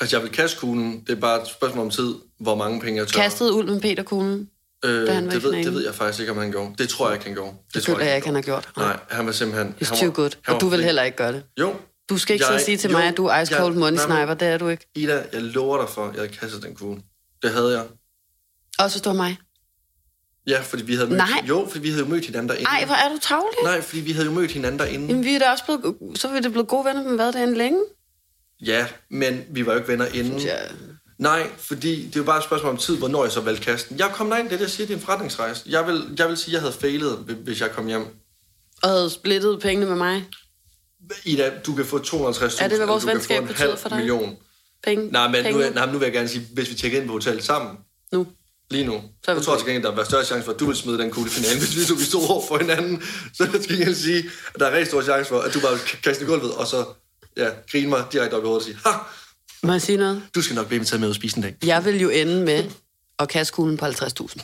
Altså, 0.00 0.16
jeg 0.16 0.22
vil 0.22 0.32
kaste 0.32 0.58
kuglen. 0.58 1.00
Det 1.06 1.16
er 1.16 1.20
bare 1.20 1.42
et 1.42 1.48
spørgsmål 1.48 1.84
om 1.84 1.90
tid, 1.90 2.14
hvor 2.38 2.54
mange 2.54 2.80
penge 2.80 3.00
jeg 3.00 3.08
tør. 3.08 3.22
Kastede 3.22 3.54
Ulven 3.54 3.80
Peter 3.80 4.02
kuglen? 4.02 4.50
øh, 4.84 5.06
da 5.06 5.12
han 5.12 5.26
var 5.26 5.32
det, 5.32 5.42
ved, 5.42 5.52
det 5.52 5.74
ved 5.74 5.84
jeg 5.84 5.94
faktisk 5.94 6.20
ikke, 6.20 6.32
om 6.32 6.38
han 6.38 6.50
gjorde. 6.50 6.74
Det 6.78 6.88
tror 6.88 7.06
jeg 7.06 7.14
ikke, 7.14 7.24
han 7.24 7.34
gjorde. 7.34 7.56
Det 7.74 7.82
tror 7.82 7.94
føler 7.94 8.06
jeg 8.06 8.16
ikke, 8.16 8.28
han 8.28 8.34
har 8.34 8.42
gjort. 8.42 8.68
Nej, 8.76 8.98
han 9.10 9.26
var 9.26 9.32
simpelthen... 9.32 9.74
It's 9.82 9.88
han 9.88 9.98
too 9.98 10.12
good. 10.14 10.30
Og 10.46 10.60
du 10.60 10.68
vil 10.68 10.84
heller 10.84 11.02
ikke 11.02 11.16
gøre 11.16 11.32
det. 11.32 11.42
Jo. 11.60 11.74
Du 12.08 12.18
skal 12.18 12.34
ikke 12.34 12.48
og 12.48 12.60
sige 12.60 12.76
til 12.76 12.90
jo, 12.90 12.96
mig, 12.96 13.06
at 13.06 13.16
du 13.16 13.26
er 13.26 13.40
ice 13.40 13.54
cold 13.54 13.74
money 13.74 13.96
nej, 13.96 14.06
men- 14.06 14.16
sniper. 14.16 14.34
Det 14.34 14.48
er 14.48 14.58
du 14.58 14.68
ikke. 14.68 14.86
Ida, 14.94 15.24
jeg 15.32 15.42
lover 15.42 15.80
dig 15.80 15.88
for, 15.88 16.06
at 16.06 16.12
jeg 16.14 16.20
havde 16.20 16.32
kastet 16.32 16.62
den 16.62 16.74
kugle. 16.74 17.02
Det 17.42 17.50
havde 17.50 17.78
jeg. 17.78 17.86
Også 18.78 18.96
hvis 18.96 19.02
du 19.02 19.08
var 19.08 19.16
mig. 19.16 19.36
Ja, 20.46 20.60
fordi 20.60 20.82
vi 20.82 20.94
havde 20.94 21.08
mødt... 21.08 21.18
Nej. 21.18 21.44
Jo, 21.48 21.66
fordi 21.70 21.80
vi 21.82 21.88
havde 21.88 22.02
jo 22.04 22.08
mødt 22.08 22.26
hinanden 22.26 22.48
derinde. 22.48 22.68
Ej, 22.70 22.84
hvor 22.86 22.94
er 22.94 23.08
du 23.08 23.18
tavlig. 23.22 23.58
Nej, 23.64 23.80
fordi 23.80 24.00
vi 24.00 24.12
havde 24.12 24.26
jo 24.26 24.32
mødt 24.32 24.50
hinanden 24.50 24.78
derinde. 24.78 25.06
Jamen, 25.06 25.24
vi 25.24 25.34
er 25.34 25.38
da 25.38 25.50
også 25.50 25.64
blevet, 25.64 26.18
så 26.18 26.28
er 26.28 26.32
vi 26.32 26.40
da 26.40 26.48
blevet 26.48 26.68
gode 26.68 26.84
venner, 26.84 27.02
men 27.02 27.14
hvad 27.14 27.32
det 27.32 27.42
end 27.42 27.54
længe? 27.56 27.80
Ja, 28.66 28.86
men 29.10 29.44
vi 29.50 29.66
var 29.66 29.72
jo 29.72 29.78
ikke 29.78 29.88
venner 29.92 30.06
inden. 30.06 30.38
Ja. 30.40 30.56
Nej, 31.18 31.50
fordi 31.58 32.06
det 32.06 32.16
er 32.16 32.20
jo 32.20 32.24
bare 32.24 32.38
et 32.38 32.44
spørgsmål 32.44 32.70
om 32.72 32.76
tid, 32.76 32.96
hvornår 32.96 33.24
jeg 33.24 33.32
så 33.32 33.40
valgte 33.40 33.62
kasten. 33.64 33.98
Jeg 33.98 34.10
kom 34.14 34.30
derind, 34.30 34.46
det 34.48 34.52
er 34.52 34.56
det, 34.58 34.64
jeg 34.64 34.70
siger, 34.70 34.86
det 34.86 34.94
er 34.94 34.98
en 34.98 35.04
forretningsrejse. 35.04 35.62
Jeg 35.66 35.86
vil, 35.86 36.14
jeg 36.18 36.28
vil 36.28 36.36
sige, 36.36 36.48
at 36.48 36.52
jeg 36.52 36.60
havde 36.60 36.74
failet, 36.80 37.12
hvis 37.44 37.60
jeg 37.60 37.70
kom 37.70 37.86
hjem. 37.86 38.04
Og 38.82 38.88
havde 38.88 39.10
splittet 39.10 39.60
pengene 39.60 39.86
med 39.86 39.96
mig. 39.96 40.24
Ida, 41.24 41.52
du 41.66 41.74
kan 41.74 41.84
få 41.84 41.98
250.000. 41.98 42.64
Er 42.64 42.68
det, 42.68 42.76
hvad 42.78 42.86
vores 42.86 43.04
eller 43.04 43.14
du 43.14 43.20
kan 43.26 43.36
venskab 43.36 43.36
få 43.36 43.42
en 43.42 43.48
betyder 43.48 43.66
halv 43.68 43.78
for 43.78 43.88
dig? 43.88 43.98
million. 43.98 44.36
Penge. 44.84 45.10
Nej, 45.12 45.28
men 45.28 45.44
nu, 45.44 45.50
penge. 45.50 45.64
er- 45.64 45.74
nej, 45.74 45.86
men 45.86 45.92
nu 45.92 45.98
vil 45.98 46.06
jeg 46.06 46.12
gerne 46.12 46.28
sige, 46.28 46.46
hvis 46.54 46.70
vi 46.70 46.74
tjekker 46.74 46.98
ind 46.98 47.06
på 47.06 47.12
hotellet 47.12 47.44
sammen, 47.44 47.76
Nu. 48.12 48.26
Lige 48.70 48.84
nu, 48.84 49.02
Så 49.24 49.32
jeg 49.32 49.42
tror 49.42 49.56
til 49.56 49.66
gengæld, 49.66 49.82
der 49.82 49.94
var 49.94 50.04
større 50.04 50.24
chance 50.24 50.44
for, 50.44 50.52
at 50.52 50.60
du 50.60 50.66
ville 50.66 50.78
smide 50.78 50.98
den 50.98 51.10
kugle 51.10 51.30
i 51.30 51.32
finalen, 51.32 51.58
hvis 51.62 51.76
vi 51.76 51.84
to 51.84 51.94
vi 51.94 52.04
stod 52.04 52.28
over 52.28 52.42
for 52.48 52.58
hinanden. 52.58 53.02
Så 53.34 53.48
jeg 53.52 53.62
skal 53.62 53.78
ikke 53.78 53.94
sige, 53.94 54.24
at 54.54 54.60
der 54.60 54.66
er 54.66 54.70
rigtig 54.70 54.86
stor 54.86 55.02
chance 55.02 55.28
for, 55.28 55.40
at 55.40 55.54
du 55.54 55.60
bare 55.60 55.72
vil 55.72 55.80
kaste 56.04 56.24
i 56.24 56.26
gulvet, 56.26 56.54
og 56.54 56.66
så 56.66 56.84
ja, 57.36 57.48
grine 57.72 57.88
mig 57.88 58.04
direkte 58.12 58.34
op 58.34 58.42
i 58.42 58.46
hovedet 58.46 58.60
og 58.60 58.64
sige, 58.64 58.78
ha, 58.84 58.90
Må 59.62 59.72
jeg 59.72 59.82
sige 59.82 59.98
noget? 59.98 60.22
du 60.34 60.42
skal 60.42 60.56
nok 60.56 60.66
blive 60.66 60.76
inviteret 60.76 61.00
med 61.00 61.08
ud 61.08 61.10
og 61.10 61.16
spise 61.16 61.36
en 61.36 61.42
dag. 61.42 61.54
Jeg 61.64 61.84
vil 61.84 62.00
jo 62.00 62.08
ende 62.08 62.44
med 62.44 62.64
at 63.18 63.28
kaste 63.28 63.52
kuglen 63.54 63.76
på 63.76 63.86
50.000. 63.86 64.40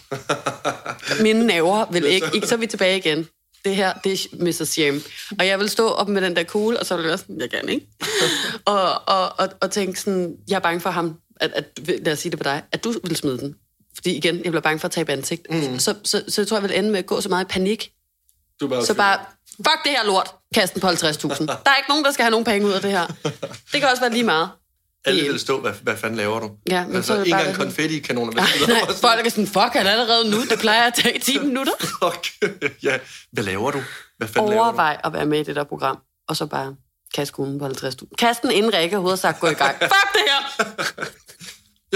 Mine 1.22 1.46
naver 1.46 1.92
vil 1.92 2.04
ikke... 2.04 2.26
Ikke 2.34 2.46
så 2.46 2.54
er 2.54 2.58
vi 2.58 2.66
tilbage 2.66 2.96
igen. 2.98 3.28
Det 3.64 3.76
her, 3.76 3.92
det 4.04 4.12
er 4.12 4.36
Mr. 4.44 4.64
Shame. 4.64 5.00
Og 5.38 5.46
jeg 5.46 5.58
vil 5.58 5.68
stå 5.68 5.88
op 5.88 6.08
med 6.08 6.22
den 6.22 6.36
der 6.36 6.42
kugle, 6.42 6.80
og 6.80 6.86
så 6.86 6.96
vil 6.96 7.02
jeg 7.02 7.08
være 7.08 7.18
sådan, 7.18 7.40
jeg 7.40 7.50
kan 7.50 7.68
ikke. 7.68 7.86
og, 8.64 9.08
og, 9.08 9.32
og, 9.38 9.48
og 9.60 9.70
tænke 9.70 10.00
sådan, 10.00 10.36
jeg 10.48 10.56
er 10.56 10.60
bange 10.60 10.80
for 10.80 10.90
ham, 10.90 11.14
at, 11.40 11.52
at, 11.54 11.88
lad 11.88 12.12
os 12.12 12.18
sige 12.18 12.30
det 12.30 12.38
på 12.38 12.44
dig, 12.44 12.62
at 12.72 12.84
du 12.84 12.94
vil 13.04 13.16
smide 13.16 13.38
den. 13.38 13.56
Fordi 13.96 14.16
igen, 14.16 14.34
jeg 14.44 14.52
bliver 14.52 14.60
bange 14.60 14.78
for 14.78 14.88
at 14.88 14.92
tabe 14.92 15.12
ansigt. 15.12 15.46
Mm. 15.50 15.78
Så, 15.78 15.94
så, 16.04 16.22
så 16.28 16.40
jeg 16.40 16.48
tror, 16.48 16.56
jeg 16.56 16.62
vil 16.68 16.78
ende 16.78 16.90
med 16.90 16.98
at 16.98 17.06
gå 17.06 17.20
så 17.20 17.28
meget 17.28 17.44
i 17.44 17.48
panik, 17.48 17.92
Du 18.60 18.68
bare 18.68 18.86
så 18.86 18.94
bare, 18.94 19.18
fuck 19.56 19.84
det 19.84 19.92
her 19.92 20.04
lort, 20.04 20.34
kast 20.54 20.74
den 20.74 20.80
på 20.80 20.88
50.000. 20.88 20.92
Der 21.46 21.52
er 21.70 21.76
ikke 21.76 21.88
nogen, 21.88 22.04
der 22.04 22.12
skal 22.12 22.22
have 22.22 22.30
nogen 22.30 22.44
penge 22.44 22.66
ud 22.66 22.72
af 22.72 22.80
det 22.80 22.90
her. 22.90 23.06
Det 23.72 23.80
kan 23.80 23.84
også 23.84 24.00
være 24.02 24.12
lige 24.12 24.24
meget. 24.24 24.48
Alle 25.04 25.22
vil 25.30 25.40
stå, 25.40 25.60
hvad, 25.60 25.72
hvad 25.82 25.96
fanden 25.96 26.16
laver 26.16 26.40
du? 26.40 26.50
Ja, 26.70 26.84
men 26.86 26.92
så 26.92 26.96
altså, 26.96 27.14
det 27.16 27.26
ikke 27.26 27.38
engang 27.38 27.56
konfetti-kanoner. 27.56 28.32
Nej, 28.32 28.46
nej, 28.68 28.80
folk 29.00 29.26
er 29.26 29.30
sådan, 29.30 29.46
fuck, 29.46 29.56
er 29.56 29.80
allerede 29.90 30.30
nu. 30.30 30.44
Det 30.44 30.58
plejer 30.58 30.86
at 30.86 30.94
tage 30.94 31.18
10 31.18 31.38
minutter. 31.48 31.72
Fuck. 31.80 32.26
ja, 32.82 32.98
hvad 33.32 33.44
laver 33.44 33.70
du? 33.70 33.82
Hvad 34.18 34.28
fanden 34.28 34.50
laver 34.50 34.62
du? 34.62 34.68
Overvej 34.68 35.00
at 35.04 35.12
være 35.12 35.26
med 35.26 35.40
i 35.40 35.42
det 35.42 35.56
der 35.56 35.64
program, 35.64 35.98
og 36.28 36.36
så 36.36 36.46
bare 36.46 36.76
kaste 37.14 37.32
kuglen 37.32 37.58
på 37.58 37.66
50.000. 37.66 38.14
Kast 38.18 38.42
den 38.42 38.50
inden 38.50 38.74
Rikke 38.74 38.96
overhovedet 38.96 39.20
sagt, 39.20 39.40
gå 39.40 39.46
i 39.46 39.54
gang. 39.54 39.76
Fuck 39.94 40.12
det 40.12 40.22
her! 40.26 41.04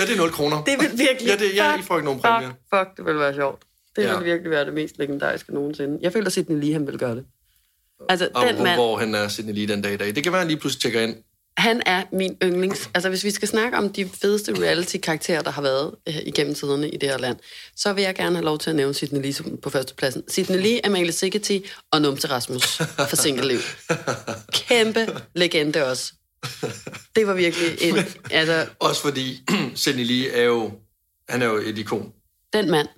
Ja, 0.01 0.07
det 0.07 0.13
er 0.13 0.17
0 0.17 0.31
kroner. 0.33 0.65
Det 0.65 0.75
vil 0.81 0.91
virkelig... 0.99 1.29
Ja, 1.29 1.37
det, 1.37 1.55
ja, 1.57 1.79
I 1.79 1.83
får 1.83 1.97
ikke 1.97 2.05
nogen 2.05 2.21
præmie. 2.21 2.49
fuck, 2.49 2.59
fuck, 2.75 2.97
det 2.97 3.05
vil 3.07 3.19
være 3.19 3.35
sjovt. 3.35 3.63
Det 3.97 4.03
Ja. 4.05 4.17
vil 4.17 4.25
virkelig 4.27 4.51
være 4.51 4.65
det 4.65 4.75
mest 4.75 4.99
legendariske 4.99 5.55
nogensinde. 5.55 5.99
Jeg 6.03 6.13
føler, 6.13 6.27
at 6.27 6.33
Sidney 6.33 6.61
Lee, 6.65 6.73
han 6.73 6.87
vil 6.87 6.99
gøre 6.99 7.15
det. 7.15 7.25
Altså, 8.09 8.29
Og 8.35 8.47
den 8.47 8.55
hvor, 8.55 8.65
mand, 8.65 8.77
hvor 8.77 8.97
han 8.99 9.15
er 9.15 9.29
Sidney 9.29 9.53
lige 9.55 9.67
den 9.69 9.83
dag 9.83 9.93
i 9.93 9.97
dag. 9.97 10.15
Det 10.15 10.23
kan 10.23 10.33
være, 10.33 10.41
at 10.41 10.45
han 10.45 10.49
lige 10.49 10.61
pludselig 10.61 10.83
tjekker 10.83 11.01
ind. 11.01 11.17
han 11.57 11.83
er 11.87 12.03
min 12.13 12.37
yndlings... 12.43 12.91
Altså, 12.95 13.09
hvis 13.09 13.25
vi 13.25 13.31
skal 13.31 13.49
snakke 13.49 13.79
om 13.79 13.93
de 13.93 14.09
fedeste 14.23 14.53
reality-karakterer, 14.63 15.43
der 15.43 15.51
har 15.51 15.63
været 15.63 15.95
øh, 16.09 16.15
igennem 16.27 16.55
tiderne 16.55 16.89
i 16.91 16.97
det 16.97 17.09
her 17.09 17.19
land, 17.19 17.37
så 17.77 17.93
vil 17.93 18.03
jeg 18.05 18.15
gerne 18.15 18.37
have 18.37 18.45
lov 18.45 18.59
til 18.59 18.71
at 18.71 18.77
nævne 18.77 18.95
Sidney 18.95 19.23
Lee 19.23 19.33
som- 19.33 19.59
på 19.63 19.71
førstepladsen. 19.71 20.23
Sidney 20.29 20.59
Lee, 20.63 20.87
Amalie 20.87 21.13
Sigeti 21.13 21.67
og 21.93 22.03
Numse 22.03 22.29
Rasmus 22.29 22.77
for 23.09 23.17
single 23.17 23.49
liv. 23.49 23.59
Kæmpe 24.69 25.07
legende 25.35 25.87
også. 25.87 26.13
Det 27.17 27.27
var 27.27 27.35
virkelig 27.35 27.83
en... 27.83 27.97
Altså, 28.31 28.67
Også 28.79 29.03
fordi 29.03 29.43
Sidney 29.75 30.05
Lee 30.05 30.31
er 30.31 30.43
jo, 30.43 30.73
han 31.29 31.43
er 31.43 31.47
jo 31.47 31.57
et 31.57 31.79
ikon. 31.79 32.13
den 32.53 32.71
mand. 32.71 32.89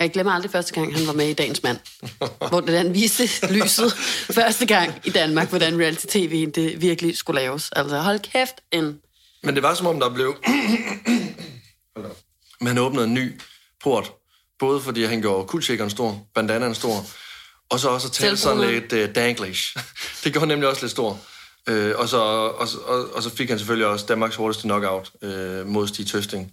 Jeg 0.00 0.12
glemmer 0.12 0.32
aldrig 0.32 0.50
første 0.50 0.72
gang, 0.74 0.96
han 0.96 1.06
var 1.06 1.12
med 1.12 1.28
i 1.28 1.32
Dagens 1.32 1.62
Mand. 1.62 1.78
hvor 2.48 2.60
det 2.60 2.78
han 2.78 2.94
viste 2.94 3.52
lyset 3.52 3.92
første 4.30 4.66
gang 4.66 5.00
i 5.04 5.10
Danmark, 5.10 5.48
hvordan 5.48 5.80
reality-tv 5.80 6.50
det 6.50 6.82
virkelig 6.82 7.16
skulle 7.16 7.40
laves. 7.40 7.70
Altså, 7.76 7.98
hold 7.98 8.18
kæft, 8.18 8.54
en... 8.72 9.00
Men 9.42 9.54
det 9.54 9.62
var 9.62 9.74
som 9.74 9.86
om, 9.86 10.00
der 10.00 10.14
blev... 10.14 10.36
Men 12.60 12.66
han 12.66 12.78
åbnede 12.78 13.04
en 13.04 13.14
ny 13.14 13.40
port. 13.82 14.12
Både 14.58 14.80
fordi 14.80 15.04
han 15.04 15.20
gjorde 15.20 15.48
kuldsjækkeren 15.48 15.90
stor, 15.90 16.26
bandanaen 16.34 16.74
stor, 16.74 17.06
og 17.70 17.80
så 17.80 17.88
også 17.88 18.08
at 18.08 18.12
tale 18.12 18.36
sådan 18.36 18.70
lidt 18.70 18.92
uh, 18.92 19.14
danglish. 19.14 19.76
det 20.24 20.32
gjorde 20.32 20.46
nemlig 20.46 20.68
også 20.68 20.82
lidt 20.82 20.90
stor. 20.90 21.20
Uh, 21.70 22.00
og, 22.00 22.08
så, 22.08 22.16
og, 22.16 22.68
og, 22.86 23.14
og 23.14 23.22
så 23.22 23.30
fik 23.30 23.48
han 23.48 23.58
selvfølgelig 23.58 23.86
også 23.86 24.06
Danmarks 24.08 24.36
hurtigste 24.36 24.62
knockout 24.62 25.10
uh, 25.22 25.66
mod 25.66 25.86
Stig 25.86 26.06
Tøsting. 26.06 26.52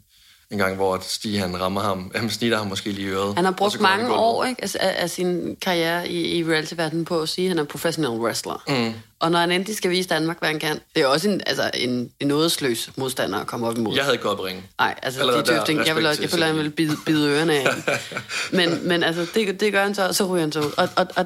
En 0.51 0.57
gang, 0.57 0.75
hvor 0.75 0.99
Stig 1.01 1.39
han 1.39 1.61
rammer 1.61 1.81
ham. 1.81 2.11
Han 2.15 2.29
snitter 2.29 2.57
ham 2.57 2.67
måske 2.67 2.91
lige 2.91 3.07
i 3.07 3.11
øret. 3.11 3.35
Han 3.35 3.45
har 3.45 3.51
brugt 3.51 3.79
mange 3.79 4.13
år 4.13 4.45
ikke, 4.45 4.61
altså, 4.61 4.77
af, 4.81 4.95
af 4.97 5.09
sin 5.09 5.57
karriere 5.61 6.09
i, 6.09 6.37
i 6.37 6.43
reality-verdenen 6.43 7.05
på 7.05 7.21
at 7.21 7.29
sige, 7.29 7.45
at 7.45 7.49
han 7.49 7.59
er 7.59 7.63
professional 7.63 8.11
wrestler. 8.11 8.63
Mm. 8.67 8.93
Og 9.19 9.31
når 9.31 9.39
han 9.39 9.51
endelig 9.51 9.75
skal 9.75 9.91
vise 9.91 10.09
Danmark, 10.09 10.39
hvad 10.39 10.49
han 10.49 10.59
kan, 10.59 10.79
det 10.95 11.03
er 11.03 11.07
også 11.07 11.29
en, 11.29 11.41
altså, 11.45 11.71
en, 11.73 12.11
en 12.19 12.27
nådesløs 12.27 12.89
modstander 12.97 13.39
at 13.39 13.47
komme 13.47 13.67
op 13.67 13.77
imod. 13.77 13.95
Jeg 13.95 14.03
havde 14.03 14.15
ikke 14.15 14.23
gået 14.23 14.39
op 14.39 14.45
ringe. 14.45 14.63
Nej, 14.79 14.95
altså 15.03 15.19
Allerede 15.19 15.43
de 15.43 15.47
der, 15.47 15.57
tøfting, 15.57 15.87
jeg, 15.87 15.95
vil, 15.95 16.05
også, 16.05 16.21
jeg 16.21 16.29
føler, 16.29 16.45
han 16.45 16.57
vil 16.57 16.69
bide, 16.69 16.97
bide 17.05 17.29
ørerne 17.29 17.53
af. 17.53 17.67
men, 18.57 18.87
men 18.87 19.03
altså, 19.03 19.27
det, 19.33 19.59
det 19.59 19.71
gør 19.71 19.83
han 19.83 19.95
så, 19.95 20.07
og 20.07 20.15
så 20.15 20.25
ryger 20.25 20.41
han 20.41 20.51
så 20.51 20.59
ud. 20.59 20.71
Og, 20.77 20.89
og, 20.95 21.07
og 21.15 21.25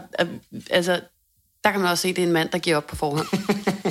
altså, 0.69 0.99
der 1.67 1.71
kan 1.71 1.81
man 1.81 1.91
også 1.91 2.01
se, 2.01 2.07
at 2.07 2.15
det 2.15 2.21
er 2.21 2.27
en 2.27 2.33
mand, 2.33 2.49
der 2.49 2.57
giver 2.57 2.77
op 2.77 2.87
på 2.87 2.95
forhånd. 2.95 3.27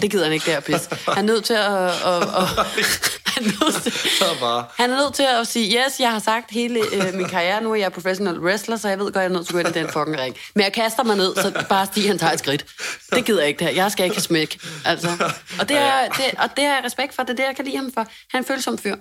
Det 0.00 0.10
gider 0.10 0.24
han 0.24 0.32
ikke 0.32 0.50
der 0.50 0.60
pis. 0.60 0.88
Han 1.08 1.28
er 1.28 1.32
nødt 1.32 1.44
til 1.44 1.54
at... 1.54 1.72
at, 1.72 2.22
at, 2.22 2.58
at 3.26 3.32
han, 3.34 3.44
er 3.44 3.64
nødt 3.64 3.82
til, 3.82 3.92
Så 3.92 4.24
bare... 4.40 4.64
han 4.76 4.90
er 4.90 4.96
nødt 4.96 5.14
til 5.14 5.22
at 5.40 5.46
sige, 5.46 5.78
yes, 5.78 6.00
jeg 6.00 6.12
har 6.12 6.18
sagt 6.18 6.50
hele 6.50 6.80
øh, 6.92 7.14
min 7.14 7.28
karriere, 7.28 7.62
nu 7.62 7.72
er 7.72 7.76
jeg 7.76 7.92
professional 7.92 8.38
wrestler, 8.40 8.76
så 8.76 8.88
jeg 8.88 8.98
ved 8.98 9.04
godt, 9.04 9.16
jeg 9.16 9.24
er 9.24 9.28
nødt 9.28 9.46
til 9.46 9.56
at 9.56 9.64
gå 9.64 9.68
ind 9.68 9.76
i 9.76 9.80
den 9.80 9.88
fucking 9.88 10.18
ring. 10.18 10.36
Men 10.54 10.64
jeg 10.64 10.72
kaster 10.72 11.02
mig 11.02 11.16
ned, 11.16 11.34
så 11.34 11.64
bare 11.68 11.86
Stig, 11.86 12.08
han 12.08 12.18
tager 12.18 12.32
et 12.32 12.38
skridt. 12.38 12.66
Det 13.12 13.24
gider 13.24 13.40
jeg 13.40 13.48
ikke 13.48 13.58
det 13.58 13.66
her. 13.66 13.74
Jeg 13.74 13.92
skal 13.92 14.04
ikke 14.04 14.16
have 14.16 14.22
smæk. 14.22 14.58
Altså. 14.84 15.08
Og, 15.60 15.68
det 15.68 15.76
er, 15.76 16.08
det, 16.08 16.24
og 16.38 16.48
det 16.56 16.64
har 16.64 16.74
jeg 16.74 16.82
respekt 16.84 17.14
for. 17.14 17.22
Det 17.22 17.30
er 17.30 17.36
det, 17.36 17.44
jeg 17.44 17.56
kan 17.56 17.64
lide 17.64 17.76
ham 17.76 17.92
for. 17.94 18.06
Han 18.30 18.42
er 18.42 18.46
følsom 18.46 18.78
fyr. 18.78 18.96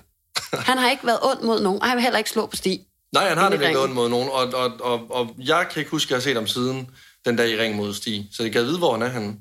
Han 0.54 0.78
har 0.78 0.90
ikke 0.90 1.08
været 1.08 1.20
ond 1.22 1.42
mod 1.42 1.62
nogen, 1.62 1.82
og 1.82 1.88
han 1.88 1.96
vil 1.96 2.04
heller 2.04 2.18
ikke 2.18 2.30
slå 2.30 2.46
på 2.46 2.56
Stig. 2.56 2.80
Nej, 3.14 3.28
han 3.28 3.38
har 3.38 3.50
nemlig 3.50 3.68
ikke 3.68 3.80
ringen. 3.80 3.84
ondt 3.84 3.96
mod 3.96 4.10
nogen, 4.10 4.30
og, 4.30 4.54
og, 4.54 4.72
og, 4.92 5.12
og 5.12 5.36
jeg 5.38 5.66
kan 5.72 5.80
ikke 5.80 5.92
huske, 5.92 6.08
at 6.08 6.12
jeg 6.12 6.18
har 6.18 6.22
set 6.22 6.36
ham 6.36 6.48
siden 6.48 6.90
den 7.26 7.36
dag 7.36 7.50
i 7.50 7.58
ring 7.58 7.76
mod 7.76 7.94
Stig. 7.94 8.28
Så 8.34 8.44
jeg 8.44 8.52
kan 8.52 8.66
vide, 8.66 8.78
hvor 8.78 8.92
han 8.92 9.02
er 9.02 9.10
henne. 9.10 9.36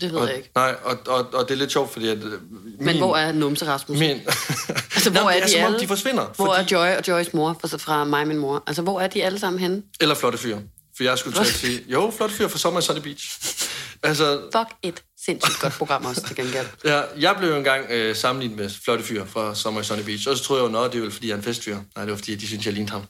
Det 0.00 0.12
ved 0.12 0.18
Og, 0.20 0.28
jeg 0.28 0.36
ikke. 0.36 0.50
nej, 0.54 0.74
og, 0.84 0.98
og, 1.06 1.26
og 1.34 1.48
det 1.48 1.54
er 1.54 1.58
lidt 1.58 1.72
sjovt, 1.72 1.92
fordi 1.92 2.08
at... 2.08 2.18
øh, 2.18 2.32
Min, 2.50 2.74
Men 2.78 2.96
hvor 2.96 3.16
er 3.16 3.32
Numse 3.32 3.66
Rasmus? 3.66 3.98
Min, 3.98 4.10
altså, 4.94 5.10
hvor 5.10 5.20
Nå, 5.20 5.28
er 5.28 5.40
det 5.40 5.52
de 5.54 5.58
om, 5.60 5.64
alle? 5.66 5.80
de 5.80 5.86
forsvinder. 5.86 6.24
Hvor 6.36 6.46
fordi, 6.46 6.74
er 6.74 6.78
Joy 6.78 6.96
og 6.96 7.08
Joys 7.08 7.34
mor 7.34 7.56
fra, 7.60 7.76
fra 7.78 8.04
mig 8.04 8.20
og 8.20 8.26
min 8.28 8.38
mor? 8.38 8.62
Altså, 8.66 8.82
hvor 8.82 9.00
er 9.00 9.06
de 9.06 9.24
alle 9.24 9.38
sammen 9.38 9.60
henne? 9.60 9.82
Eller 10.00 10.14
flotte 10.14 10.38
fyr. 10.38 10.58
For 10.96 11.02
jeg 11.02 11.18
skulle 11.18 11.34
til 11.36 11.40
at 11.40 11.46
sige, 11.46 11.84
jo, 11.88 12.12
flotte 12.16 12.34
fyr 12.34 12.48
fra 12.48 12.58
Sommer 12.58 12.80
i 12.80 12.82
Sunny 12.82 13.00
Beach. 13.00 13.38
Altså, 14.02 14.40
Fuck 14.56 14.68
et 14.82 15.02
sindssygt 15.24 15.60
godt 15.60 15.72
program 15.72 16.04
også, 16.04 16.22
til 16.26 16.36
gengæld. 16.36 16.66
ja, 16.84 17.00
jeg 17.20 17.34
blev 17.38 17.48
jo 17.50 17.56
engang 17.56 17.86
øh, 17.90 18.16
sammenlignet 18.16 18.58
med 18.58 18.70
flotte 18.84 19.04
fyr 19.04 19.24
fra 19.24 19.54
Sommer 19.54 19.80
i 19.80 19.84
Sunny 19.84 20.02
Beach, 20.02 20.28
og 20.28 20.36
så 20.36 20.44
troede 20.44 20.64
jeg 20.64 20.72
jo, 20.72 20.82
at 20.84 20.92
det 20.92 21.02
var 21.02 21.10
fordi, 21.10 21.26
jeg 21.26 21.32
er 21.32 21.36
en 21.38 21.42
festfyr. 21.44 21.74
Nej, 21.96 22.04
det 22.04 22.10
var 22.10 22.16
fordi, 22.16 22.34
de 22.34 22.46
synes, 22.46 22.64
jeg 22.66 22.72
lignede 22.74 22.92
ham. 22.92 23.02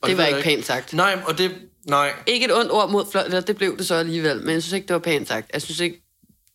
Og 0.00 0.08
Det 0.08 0.16
var 0.16 0.22
ved 0.22 0.30
jeg 0.30 0.38
ikke 0.38 0.48
pænt 0.48 0.66
sagt. 0.66 0.92
Nej, 0.92 1.18
og 1.26 1.38
det... 1.38 1.52
Nej, 1.86 2.12
Ikke 2.26 2.46
et 2.46 2.54
ondt 2.54 2.72
ord 2.72 2.90
mod 2.90 3.04
flot, 3.10 3.24
eller 3.24 3.40
det 3.40 3.56
blev 3.56 3.78
det 3.78 3.86
så 3.86 3.94
alligevel, 3.94 4.40
men 4.40 4.54
jeg 4.54 4.62
synes 4.62 4.72
ikke, 4.72 4.86
det 4.86 4.94
var 4.94 5.00
pænt 5.00 5.28
sagt. 5.28 5.50
Jeg 5.52 5.62
synes 5.62 5.80
ikke, 5.80 6.04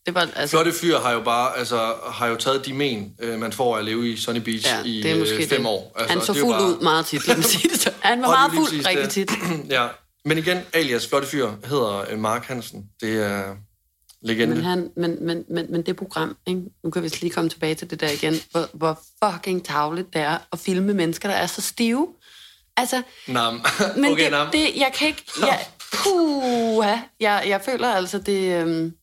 det 0.05 0.15
var, 0.15 0.21
altså, 0.21 0.47
Flotte 0.47 0.73
fyr 0.73 0.97
har 0.97 1.11
jo 1.11 1.21
bare, 1.21 1.57
altså, 1.57 1.93
har 2.07 2.27
jo 2.27 2.35
taget 2.35 2.65
de 2.65 2.73
men, 2.73 3.13
øh, 3.19 3.39
man 3.39 3.53
får 3.53 3.77
at 3.77 3.85
leve 3.85 4.09
i 4.09 4.17
Sunny 4.17 4.39
Beach 4.39 4.67
ja, 4.67 4.83
i 4.83 5.01
det 5.01 5.11
er 5.11 5.19
måske 5.19 5.35
øh, 5.35 5.47
fem 5.47 5.61
det. 5.61 5.69
år. 5.69 5.95
Han 6.09 6.21
så 6.21 6.33
det 6.33 6.41
fuld 6.41 6.55
ud 6.55 6.81
meget 6.81 7.05
tit, 7.05 7.27
lad 7.27 7.35
mig 7.35 7.45
sige 7.45 7.69
det 7.69 7.79
så. 7.79 7.91
Han 7.99 8.21
var 8.21 8.25
det 8.25 8.31
meget 8.31 8.51
fuld 8.51 8.65
præcis 8.65 8.87
rigtig 8.87 9.05
det. 9.05 9.11
tit. 9.11 9.31
ja, 9.77 9.87
men 10.25 10.37
igen, 10.37 10.57
alias 10.73 11.07
Flotte 11.07 11.27
Fyr 11.27 11.49
hedder 11.65 12.05
øh, 12.11 12.19
Mark 12.19 12.45
Hansen. 12.45 12.85
Det 13.01 13.25
er 13.25 13.55
legende. 14.21 14.55
Men, 14.55 14.63
han, 14.65 14.89
men, 14.95 15.17
men, 15.25 15.45
men, 15.49 15.65
men 15.69 15.81
det 15.81 15.95
program, 15.95 16.35
ikke? 16.47 16.61
nu 16.83 16.89
kan 16.89 17.03
vi 17.03 17.07
lige 17.07 17.29
komme 17.29 17.49
tilbage 17.49 17.75
til 17.75 17.89
det 17.89 17.99
der 17.99 18.09
igen, 18.09 18.35
hvor, 18.51 18.69
hvor 18.73 18.99
fucking 19.23 19.65
tavligt 19.65 20.13
det 20.13 20.21
er 20.21 20.37
at 20.51 20.59
filme 20.59 20.93
mennesker, 20.93 21.29
der 21.29 21.35
er 21.35 21.47
så 21.47 21.61
stive. 21.61 22.07
Altså, 22.79 23.01
Nam. 23.27 23.53
men 23.95 24.11
okay, 24.11 24.23
det, 24.23 24.31
nam. 24.31 24.47
det, 24.51 24.75
jeg 24.75 24.91
kan 24.93 25.07
ikke... 25.07 25.23
Jeg, 25.39 25.65
puha, 25.93 26.95
jeg, 27.19 27.43
jeg 27.47 27.61
føler 27.65 27.89
altså, 27.93 28.17
det, 28.17 28.61
øhm, 28.61 28.93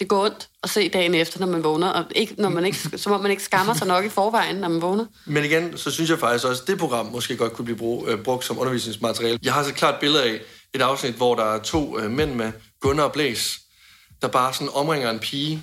det 0.00 0.08
går 0.08 0.24
ondt 0.24 0.48
at 0.62 0.70
se 0.70 0.88
dagen 0.88 1.14
efter, 1.14 1.40
når 1.40 1.46
man 1.46 1.64
vågner. 1.64 1.88
Og 1.88 2.04
ikke, 2.14 2.34
når 2.38 2.48
man 2.48 2.64
ikke, 2.64 2.78
som 2.98 3.12
om 3.12 3.20
man 3.20 3.30
ikke 3.30 3.42
skammer 3.42 3.74
sig 3.74 3.86
nok 3.86 4.04
i 4.04 4.08
forvejen, 4.08 4.56
når 4.56 4.68
man 4.68 4.82
vågner. 4.82 5.06
Men 5.26 5.44
igen, 5.44 5.78
så 5.78 5.90
synes 5.90 6.10
jeg 6.10 6.18
faktisk 6.18 6.44
også, 6.44 6.62
at 6.62 6.68
det 6.68 6.78
program 6.78 7.06
måske 7.06 7.36
godt 7.36 7.52
kunne 7.52 7.64
blive 7.64 7.78
brug, 7.78 8.08
øh, 8.08 8.22
brugt 8.22 8.44
som 8.44 8.58
undervisningsmateriale. 8.58 9.38
Jeg 9.42 9.52
har 9.52 9.62
så 9.62 9.68
et 9.68 9.74
klart 9.74 10.00
billede 10.00 10.24
af 10.24 10.40
et 10.74 10.82
afsnit, 10.82 11.14
hvor 11.14 11.34
der 11.34 11.44
er 11.44 11.58
to 11.58 11.98
øh, 11.98 12.10
mænd 12.10 12.34
med, 12.34 12.52
Gunnar 12.80 13.04
og 13.04 13.12
Blæs, 13.12 13.60
der 14.22 14.28
bare 14.28 14.54
sådan 14.54 14.68
omringer 14.74 15.10
en 15.10 15.18
pige. 15.18 15.62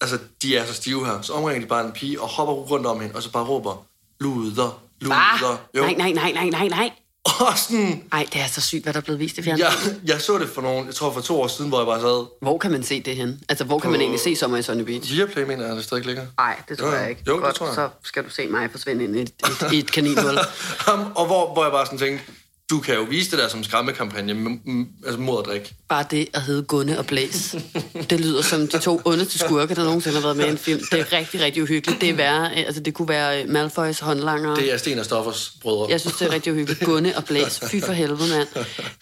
Altså, 0.00 0.18
de 0.42 0.56
er 0.56 0.66
så 0.66 0.74
stive 0.74 1.06
her. 1.06 1.20
Så 1.22 1.32
omringer 1.32 1.60
de 1.60 1.66
bare 1.66 1.86
en 1.86 1.92
pige 1.92 2.20
og 2.20 2.28
hopper 2.28 2.54
rundt 2.54 2.86
om 2.86 3.00
hende, 3.00 3.14
og 3.14 3.22
så 3.22 3.32
bare 3.32 3.44
råber, 3.44 3.86
luder, 4.20 4.82
luder. 5.00 5.16
Ah, 5.16 5.58
nej, 5.74 5.94
nej, 5.98 6.12
nej, 6.12 6.32
nej, 6.32 6.48
nej, 6.50 6.68
nej. 6.68 6.90
Og 7.40 7.58
sådan, 7.58 8.02
Ej, 8.12 8.26
det 8.32 8.40
er 8.40 8.46
så 8.46 8.60
sygt, 8.60 8.82
hvad 8.82 8.92
der 8.92 8.98
er 9.00 9.02
blevet 9.02 9.20
vist 9.20 9.38
i 9.38 9.42
fjernsynet. 9.42 10.00
jeg, 10.04 10.12
jeg 10.14 10.20
så 10.20 10.38
det 10.38 10.48
for 10.48 10.62
nogle, 10.62 10.86
jeg 10.86 10.94
tror 10.94 11.12
for 11.12 11.20
to 11.20 11.40
år 11.40 11.46
siden, 11.46 11.68
hvor 11.68 11.78
jeg 11.78 11.86
bare 11.86 12.00
sad, 12.00 12.26
Hvor 12.42 12.58
kan 12.58 12.70
man 12.70 12.82
se 12.82 13.00
det 13.02 13.16
hen? 13.16 13.40
Altså, 13.48 13.64
hvor 13.64 13.78
kan 13.78 13.90
man 13.90 14.00
egentlig 14.00 14.20
se 14.20 14.36
Sommer 14.36 14.58
i 14.58 14.62
Sunny 14.62 14.82
Beach? 14.82 15.12
Viaplay 15.12 15.42
mener 15.44 15.66
jeg, 15.66 15.76
det 15.76 15.84
stadig 15.84 16.06
ligger. 16.06 16.26
Nej, 16.38 16.62
det 16.68 16.78
tror 16.78 16.86
Jo, 16.88 16.94
jeg 16.94 17.10
ikke. 17.10 17.22
jo, 17.26 17.34
det 17.34 17.42
Godt, 17.42 17.54
tror 17.54 17.66
jeg. 17.66 17.74
så 17.74 17.88
skal 18.04 18.24
du 18.24 18.30
se 18.30 18.46
mig 18.46 18.70
forsvinde 18.70 19.04
ind 19.04 19.16
i 19.16 19.20
et, 19.22 19.30
et, 19.72 19.78
et 19.78 19.92
kaninhul. 19.92 20.38
Og 21.14 21.26
hvor, 21.26 21.52
hvor 21.52 21.62
jeg 21.62 21.72
bare 21.72 21.86
sådan 21.86 21.98
tænkte, 21.98 22.24
du 22.70 22.80
kan 22.80 22.94
jo 22.94 23.02
vise 23.02 23.30
det 23.30 23.38
der 23.38 23.48
som 23.48 23.64
skræmmekampagne 23.64 24.60
altså 25.06 25.20
mod 25.20 25.38
at 25.38 25.46
drikke. 25.46 25.74
Bare 25.88 26.04
det 26.10 26.28
at 26.34 26.42
hedde 26.42 26.62
Gunne 26.62 26.98
og 26.98 27.06
Blæs. 27.06 27.56
Det 28.10 28.20
lyder 28.20 28.42
som 28.42 28.68
de 28.68 28.78
to 28.78 29.00
onde 29.04 29.24
til 29.24 29.40
skurke, 29.40 29.74
der 29.74 29.84
nogensinde 29.84 30.16
har 30.16 30.22
været 30.22 30.36
med 30.36 30.46
i 30.46 30.50
en 30.50 30.58
film. 30.58 30.80
Det 30.90 31.00
er 31.00 31.12
rigtig, 31.12 31.40
rigtig 31.40 31.62
uhyggeligt. 31.62 32.00
Det, 32.00 32.08
er 32.08 32.14
værre, 32.14 32.54
altså, 32.54 32.80
det 32.80 32.94
kunne 32.94 33.08
være 33.08 33.46
Malfoys 33.46 34.00
håndlanger. 34.00 34.54
Det 34.54 34.72
er 34.72 34.76
Sten 34.76 34.98
og 34.98 35.04
Stoffers 35.04 35.52
brødre. 35.62 35.86
Jeg 35.90 36.00
synes, 36.00 36.16
det 36.16 36.28
er 36.28 36.32
rigtig 36.32 36.52
uhyggeligt. 36.52 36.84
Gunne 36.84 37.16
og 37.16 37.24
Blæs. 37.24 37.60
Fy 37.70 37.76
for 37.84 37.92
helvede, 37.92 38.28
mand. 38.28 38.48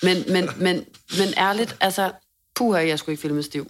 Men, 0.03 0.25
men, 0.33 0.51
men, 0.57 0.85
men 1.19 1.35
ærligt, 1.37 1.77
altså, 1.81 2.13
puha, 2.57 2.87
jeg 2.87 2.99
skulle 2.99 3.13
ikke 3.13 3.23
filme 3.23 3.43
stiv. 3.43 3.67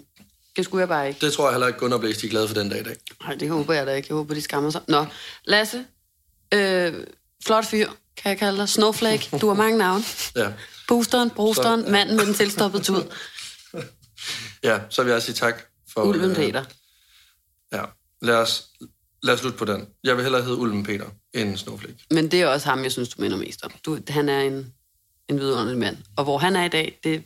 Det 0.55 0.65
skulle 0.65 0.79
jeg 0.79 0.87
bare 0.87 1.07
ikke. 1.07 1.25
Det 1.25 1.33
tror 1.33 1.45
jeg 1.45 1.53
heller 1.53 1.67
ikke, 1.67 1.79
Gunnar 1.79 1.97
Blæs, 1.97 2.17
de 2.17 2.25
er 2.25 2.29
glade 2.29 2.47
for 2.47 2.55
den 2.55 2.69
dag 2.69 2.79
i 2.79 2.83
dag. 2.83 2.95
Nej, 3.23 3.35
det 3.35 3.49
håber 3.49 3.73
jeg 3.73 3.87
da 3.87 3.93
ikke. 3.93 4.07
Jeg 4.09 4.15
håber, 4.15 4.33
de 4.33 4.41
skammer 4.41 4.69
sig. 4.69 4.81
Nå, 4.87 5.05
Lasse. 5.45 5.85
Øh, 6.53 6.93
flot 7.45 7.65
fyr, 7.65 7.89
kan 8.17 8.29
jeg 8.29 8.37
kalde 8.39 8.57
dig. 8.57 8.69
Snowflake. 8.69 9.37
Du 9.41 9.47
har 9.47 9.53
mange 9.55 9.77
navne. 9.77 10.03
Ja. 10.35 10.51
Boosteren, 10.87 11.29
brosteren, 11.29 11.83
Så- 11.85 11.89
manden 11.91 12.15
med 12.17 12.25
den 12.25 12.33
tilstoppede 12.33 12.83
tud. 12.83 13.03
ja, 14.63 14.79
så 14.89 15.03
vil 15.03 15.11
jeg 15.11 15.21
sige 15.21 15.35
tak 15.35 15.61
for... 15.93 16.01
Ulven 16.03 16.29
øh, 16.29 16.35
Peter. 16.35 16.63
Ja, 17.73 17.83
lad 18.21 18.35
os, 18.35 18.65
lad 19.23 19.33
os 19.33 19.39
slutte 19.39 19.57
på 19.57 19.65
den. 19.65 19.87
Jeg 20.03 20.15
vil 20.15 20.23
hellere 20.23 20.41
hedde 20.43 20.57
Ulven 20.57 20.83
Peter 20.83 21.05
end 21.33 21.57
Snowflake. 21.57 21.97
Men 22.11 22.31
det 22.31 22.41
er 22.41 22.47
også 22.47 22.69
ham, 22.69 22.83
jeg 22.83 22.91
synes, 22.91 23.09
du 23.09 23.21
minder 23.21 23.37
mest 23.37 23.65
om. 23.65 23.71
Du, 23.85 23.97
han 24.07 24.29
er 24.29 24.41
en, 24.41 24.73
en 25.29 25.39
vidunderlig 25.39 25.77
mand. 25.77 25.97
Og 26.17 26.23
hvor 26.23 26.37
han 26.37 26.55
er 26.55 26.63
i 26.65 26.69
dag, 26.69 26.99
det 27.03 27.23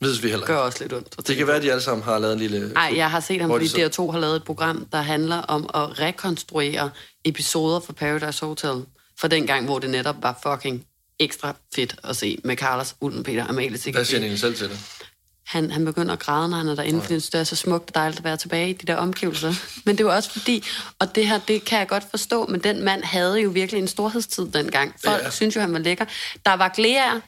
Vides 0.00 0.22
vi 0.22 0.28
heller 0.28 0.46
gør 0.46 0.56
også 0.56 0.78
lidt 0.80 0.92
ondt. 0.92 1.26
Det 1.28 1.36
kan 1.36 1.46
være, 1.46 1.56
at 1.56 1.62
de 1.62 1.70
alle 1.70 1.82
sammen 1.82 2.04
har 2.04 2.18
lavet 2.18 2.32
en 2.32 2.38
lille... 2.38 2.72
Nej, 2.72 2.92
jeg 2.96 3.10
har 3.10 3.20
set 3.20 3.40
ham, 3.40 3.50
fordi 3.50 3.68
det 3.68 3.94
så? 3.94 4.02
DR2 4.02 4.10
har 4.10 4.18
lavet 4.18 4.36
et 4.36 4.44
program, 4.44 4.86
der 4.92 5.00
handler 5.02 5.36
om 5.36 5.70
at 5.74 5.98
rekonstruere 6.00 6.90
episoder 7.24 7.80
fra 7.80 7.92
Paradise 7.92 8.46
Hotel. 8.46 8.84
For 9.20 9.28
den 9.28 9.46
gang, 9.46 9.64
hvor 9.64 9.78
det 9.78 9.90
netop 9.90 10.16
var 10.22 10.38
fucking 10.42 10.86
ekstra 11.18 11.54
fedt 11.74 11.96
at 12.04 12.16
se 12.16 12.38
med 12.44 12.56
Carlos, 12.56 12.94
Ulven, 13.00 13.22
Peter, 13.22 13.46
Amalie 13.48 13.68
Hvad 13.70 13.78
sikkert. 13.78 14.06
siger 14.06 14.28
han 14.28 14.38
selv 14.38 14.56
til 14.56 14.68
det? 14.68 14.78
Han, 15.46 15.70
han 15.70 15.84
begynder 15.84 16.12
at 16.12 16.18
græde, 16.18 16.48
når 16.48 16.56
han 16.56 16.68
er 16.68 16.74
derinde, 16.74 17.00
fordi 17.02 17.14
det 17.14 17.34
er 17.34 17.44
så 17.44 17.56
smukt 17.56 17.88
og 17.90 17.94
dejligt 17.94 18.18
at 18.18 18.24
være 18.24 18.36
tilbage 18.36 18.70
i 18.70 18.72
de 18.72 18.86
der 18.86 18.96
omgivelser. 18.96 19.54
Men 19.86 19.98
det 19.98 20.06
var 20.06 20.14
også 20.16 20.30
fordi, 20.30 20.64
og 20.98 21.14
det 21.14 21.28
her, 21.28 21.38
det 21.48 21.64
kan 21.64 21.78
jeg 21.78 21.88
godt 21.88 22.04
forstå, 22.10 22.46
men 22.46 22.60
den 22.64 22.82
mand 22.82 23.04
havde 23.04 23.40
jo 23.40 23.50
virkelig 23.50 23.78
en 23.80 23.88
storhedstid 23.88 24.46
dengang. 24.50 24.94
Folk 25.04 25.18
Ja. 25.20 25.24
ja. 25.24 25.30
synes 25.30 25.56
jo, 25.56 25.60
han 25.60 25.72
var 25.72 25.78
lækker. 25.78 26.04
Der 26.46 26.52
var 26.54 26.68
glæder. 26.68 27.20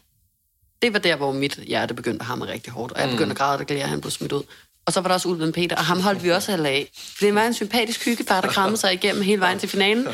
Det 0.83 0.93
var 0.93 0.99
der, 0.99 1.17
hvor 1.17 1.33
mit 1.33 1.55
hjerte 1.55 1.95
begyndte 1.95 2.23
at 2.23 2.27
hamre 2.27 2.49
rigtig 2.53 2.73
hårdt. 2.73 2.93
Og 2.93 3.01
jeg 3.01 3.11
begyndte 3.11 3.31
at 3.31 3.37
græde, 3.39 3.59
da 3.59 3.65
glæder 3.69 3.87
han 3.87 4.01
blev 4.01 4.11
smidt 4.11 4.33
ud. 4.33 4.43
Og 4.87 4.93
så 4.93 5.01
var 5.01 5.09
der 5.09 5.15
også 5.15 5.29
Ulven 5.29 5.53
Peter, 5.53 5.77
og 5.77 5.85
ham 5.85 6.01
holdt 6.01 6.23
vi 6.25 6.31
også 6.31 6.53
alle 6.53 6.69
af. 6.69 6.91
For 7.17 7.25
det 7.25 7.35
var 7.35 7.43
en 7.47 7.55
sympatisk 7.55 8.05
hyggefar, 8.05 8.41
der 8.41 8.49
krammede 8.49 8.77
sig 8.81 8.93
igennem 8.93 9.23
hele 9.23 9.41
vejen 9.41 9.59
til 9.59 9.69
finalen. 9.69 10.09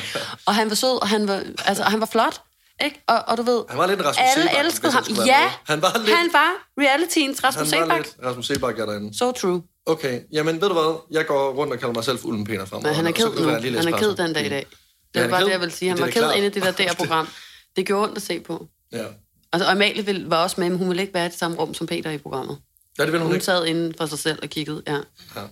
Og 0.47 0.55
han 0.55 0.69
var 0.69 0.75
sød, 0.77 1.03
og 1.03 1.09
han 1.09 1.29
var, 1.29 1.43
altså, 1.65 1.83
han 1.83 2.01
var 2.01 2.07
flot. 2.07 2.41
Ikke? 2.85 3.03
Og, 3.09 3.19
og 3.27 3.37
du 3.37 3.43
ved, 3.43 3.63
Han 3.69 3.79
var 3.79 3.87
lidt 3.87 4.01
Rasmus 4.01 4.17
alle 4.37 4.43
Seebach, 4.49 4.65
elskede 4.65 4.93
ham. 4.93 5.05
Ja. 5.27 5.51
Han 5.65 5.83
var 5.83 5.99
lidt- 6.05 6.17
han 6.17 6.29
var 6.33 6.51
realityens 6.81 7.45
Rasmus 7.45 7.71
Han 7.71 7.81
var 7.81 7.87
Sebak. 7.87 7.99
lidt 7.99 8.17
Rasmus 8.27 8.47
Sebak 8.47 8.79
er 8.79 8.87
derinde. 8.87 9.19
So 9.19 9.33
true. 9.33 9.63
Okay, 9.87 10.21
jamen 10.33 10.61
ved 10.61 10.69
du 10.69 10.75
hvad? 10.75 11.01
Jeg 11.11 11.27
går 11.27 11.53
rundt 11.53 11.73
og 11.73 11.79
kalder 11.79 11.95
mig 11.95 12.05
selv 12.05 12.19
for 12.19 12.29
Ulven 12.29 12.45
Peter 12.45 12.65
fremover. 12.65 12.87
Men 12.87 12.95
han 12.95 13.07
er 13.07 13.11
ked 13.13 13.25
nu. 13.25 13.49
Han 13.79 13.89
er 13.95 13.99
ked 13.99 14.15
den 14.17 14.33
dag 14.33 14.47
i 14.47 14.49
dag. 14.49 14.67
Ja, 15.15 15.21
Det 15.21 15.21
var 15.21 15.27
er 15.27 15.31
bare 15.31 15.41
ked. 15.41 15.47
det, 15.47 15.53
jeg 15.53 15.61
vil 15.61 15.73
sige. 15.73 15.89
Han 15.89 15.97
Det 15.99 16.05
var 16.05 16.11
ked 16.11 16.33
inde 16.37 16.47
i 16.47 16.51
det 16.51 16.63
der 16.63 16.71
DR-program. 16.85 17.29
Det 17.77 17.87
gjorde 17.87 18.05
ondt 18.05 18.17
at 18.17 18.23
se 18.23 18.41
på. 18.41 18.67
Ja. 18.93 19.05
Altså, 19.53 19.67
og 19.67 19.73
Amalie 19.73 20.07
ville- 20.07 20.31
var 20.31 20.43
også 20.43 20.57
med, 20.61 20.69
men 20.69 20.79
hun 20.79 20.89
ville 20.89 21.03
ikke 21.03 21.15
være 21.15 21.27
i 21.27 21.29
det 21.29 21.39
samme 21.39 21.57
rum 21.57 21.75
som 21.75 21.87
Peter 21.87 22.11
i 22.11 22.19
programmet. 22.19 22.59
Ja, 22.99 23.03
det 23.05 23.13
vil 23.13 23.21
hun 23.21 23.27
Hun 23.27 23.35
ikke. 23.35 23.45
sad 23.45 23.67
inde 23.67 23.95
for 23.99 24.07
sig 24.07 24.19
selv 24.19 24.39
og 24.43 24.49
kiggede, 24.49 24.83
ja. 24.87 24.97
Ja. 25.37 25.43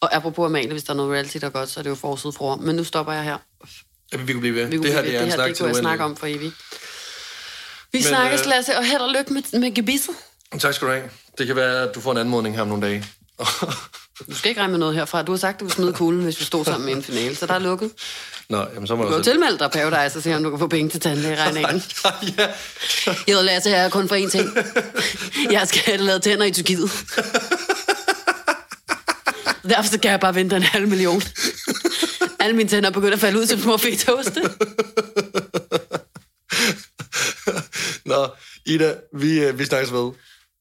Og 0.00 0.14
apropos 0.16 0.46
Amalie, 0.46 0.70
hvis 0.72 0.82
der 0.84 0.92
er 0.92 0.96
noget 0.96 1.12
reality, 1.12 1.36
der 1.38 1.46
er 1.46 1.50
godt, 1.50 1.68
så 1.68 1.80
er 1.80 1.82
det 1.82 1.90
jo 1.90 1.94
forside 1.94 2.32
for. 2.32 2.56
Men 2.56 2.76
nu 2.76 2.84
stopper 2.84 3.12
jeg 3.12 3.24
her. 3.24 3.38
Ja, 4.12 4.16
vi 4.16 4.32
kunne 4.32 4.40
blive 4.40 4.54
ved. 4.54 4.66
Vi 4.66 4.76
det 4.78 4.92
her, 4.92 5.02
det 5.02 5.14
er 5.16 5.18
det, 5.20 5.28
her, 5.28 5.34
snak 5.34 5.48
det 5.48 5.58
kunne 5.58 5.68
jeg 5.68 5.76
snakke 5.76 6.04
om 6.04 6.16
for 6.16 6.26
evigt. 6.26 6.54
Vi 7.92 7.98
Men, 7.98 8.02
snakkes, 8.02 8.40
øh, 8.40 8.46
Lasse, 8.46 8.76
og 8.78 8.84
held 8.84 9.00
og 9.00 9.10
lykke 9.18 9.32
med, 9.32 9.60
med 9.60 9.74
gebisset. 9.74 10.14
Tak 10.58 10.74
skal 10.74 10.88
du 10.88 10.92
have. 10.92 11.10
Det 11.38 11.46
kan 11.46 11.56
være, 11.56 11.88
at 11.88 11.94
du 11.94 12.00
får 12.00 12.12
en 12.12 12.18
anmodning 12.18 12.54
her 12.54 12.62
om 12.62 12.68
nogle 12.68 12.86
dage. 12.86 13.04
Du 14.18 14.34
skal 14.34 14.48
ikke 14.48 14.60
regne 14.60 14.70
med 14.70 14.78
noget 14.78 14.94
herfra. 14.94 15.22
Du 15.22 15.32
har 15.32 15.36
sagt, 15.38 15.54
at 15.54 15.60
du 15.60 15.64
vil 15.64 15.72
smide 15.74 15.92
kuglen, 15.92 16.22
hvis 16.22 16.40
vi 16.40 16.44
stod 16.44 16.64
sammen 16.64 16.88
i 16.88 16.92
en 16.92 17.02
finale, 17.02 17.36
så 17.36 17.46
der 17.46 17.54
er 17.54 17.58
lukket. 17.58 17.90
Nå, 18.48 18.66
jamen 18.74 18.86
så 18.86 18.96
må 18.96 19.02
Du 19.02 19.08
kan 19.08 19.18
jo 19.18 19.24
tilmelde 19.24 19.58
dig 19.58 19.70
Paradise 19.70 20.18
og 20.18 20.22
se, 20.22 20.34
om 20.36 20.42
du 20.42 20.50
kan 20.50 20.58
få 20.58 20.66
penge 20.68 20.90
til 20.90 21.00
tandlægeregningen. 21.00 21.82
ja. 22.38 22.46
Jeg 23.06 23.36
vil 23.36 23.44
Lasse, 23.44 23.70
jeg 23.70 23.84
er 23.84 23.88
kun 23.88 24.08
for 24.08 24.16
én 24.16 24.30
ting. 24.30 24.48
Jeg 25.52 25.68
skal 25.68 25.80
have 25.82 25.96
lavet 25.96 26.22
tænder 26.22 26.44
i 26.44 26.52
Tyrkiet. 26.52 26.90
Derfor 29.70 29.90
så 29.90 29.98
kan 30.02 30.10
jeg 30.10 30.20
bare 30.20 30.34
vente 30.34 30.56
en 30.56 30.62
halv 30.62 30.88
million. 30.88 31.22
Alle 32.40 32.56
mine 32.56 32.68
tænder 32.68 32.88
er 32.88 32.92
begyndt 32.92 33.14
at 33.14 33.20
falde 33.20 33.38
ud 33.38 33.46
som 33.46 33.58
små 33.60 33.76
fetoste. 33.76 34.40
Nå, 38.04 38.28
Ida, 38.66 38.94
vi, 39.12 39.40
øh, 39.40 39.58
vi 39.58 39.64
snakkes 39.64 39.92
ved. 39.92 40.12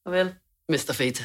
Farvel, 0.07 0.33
Mr. 0.69 0.93
Feta. 0.93 1.23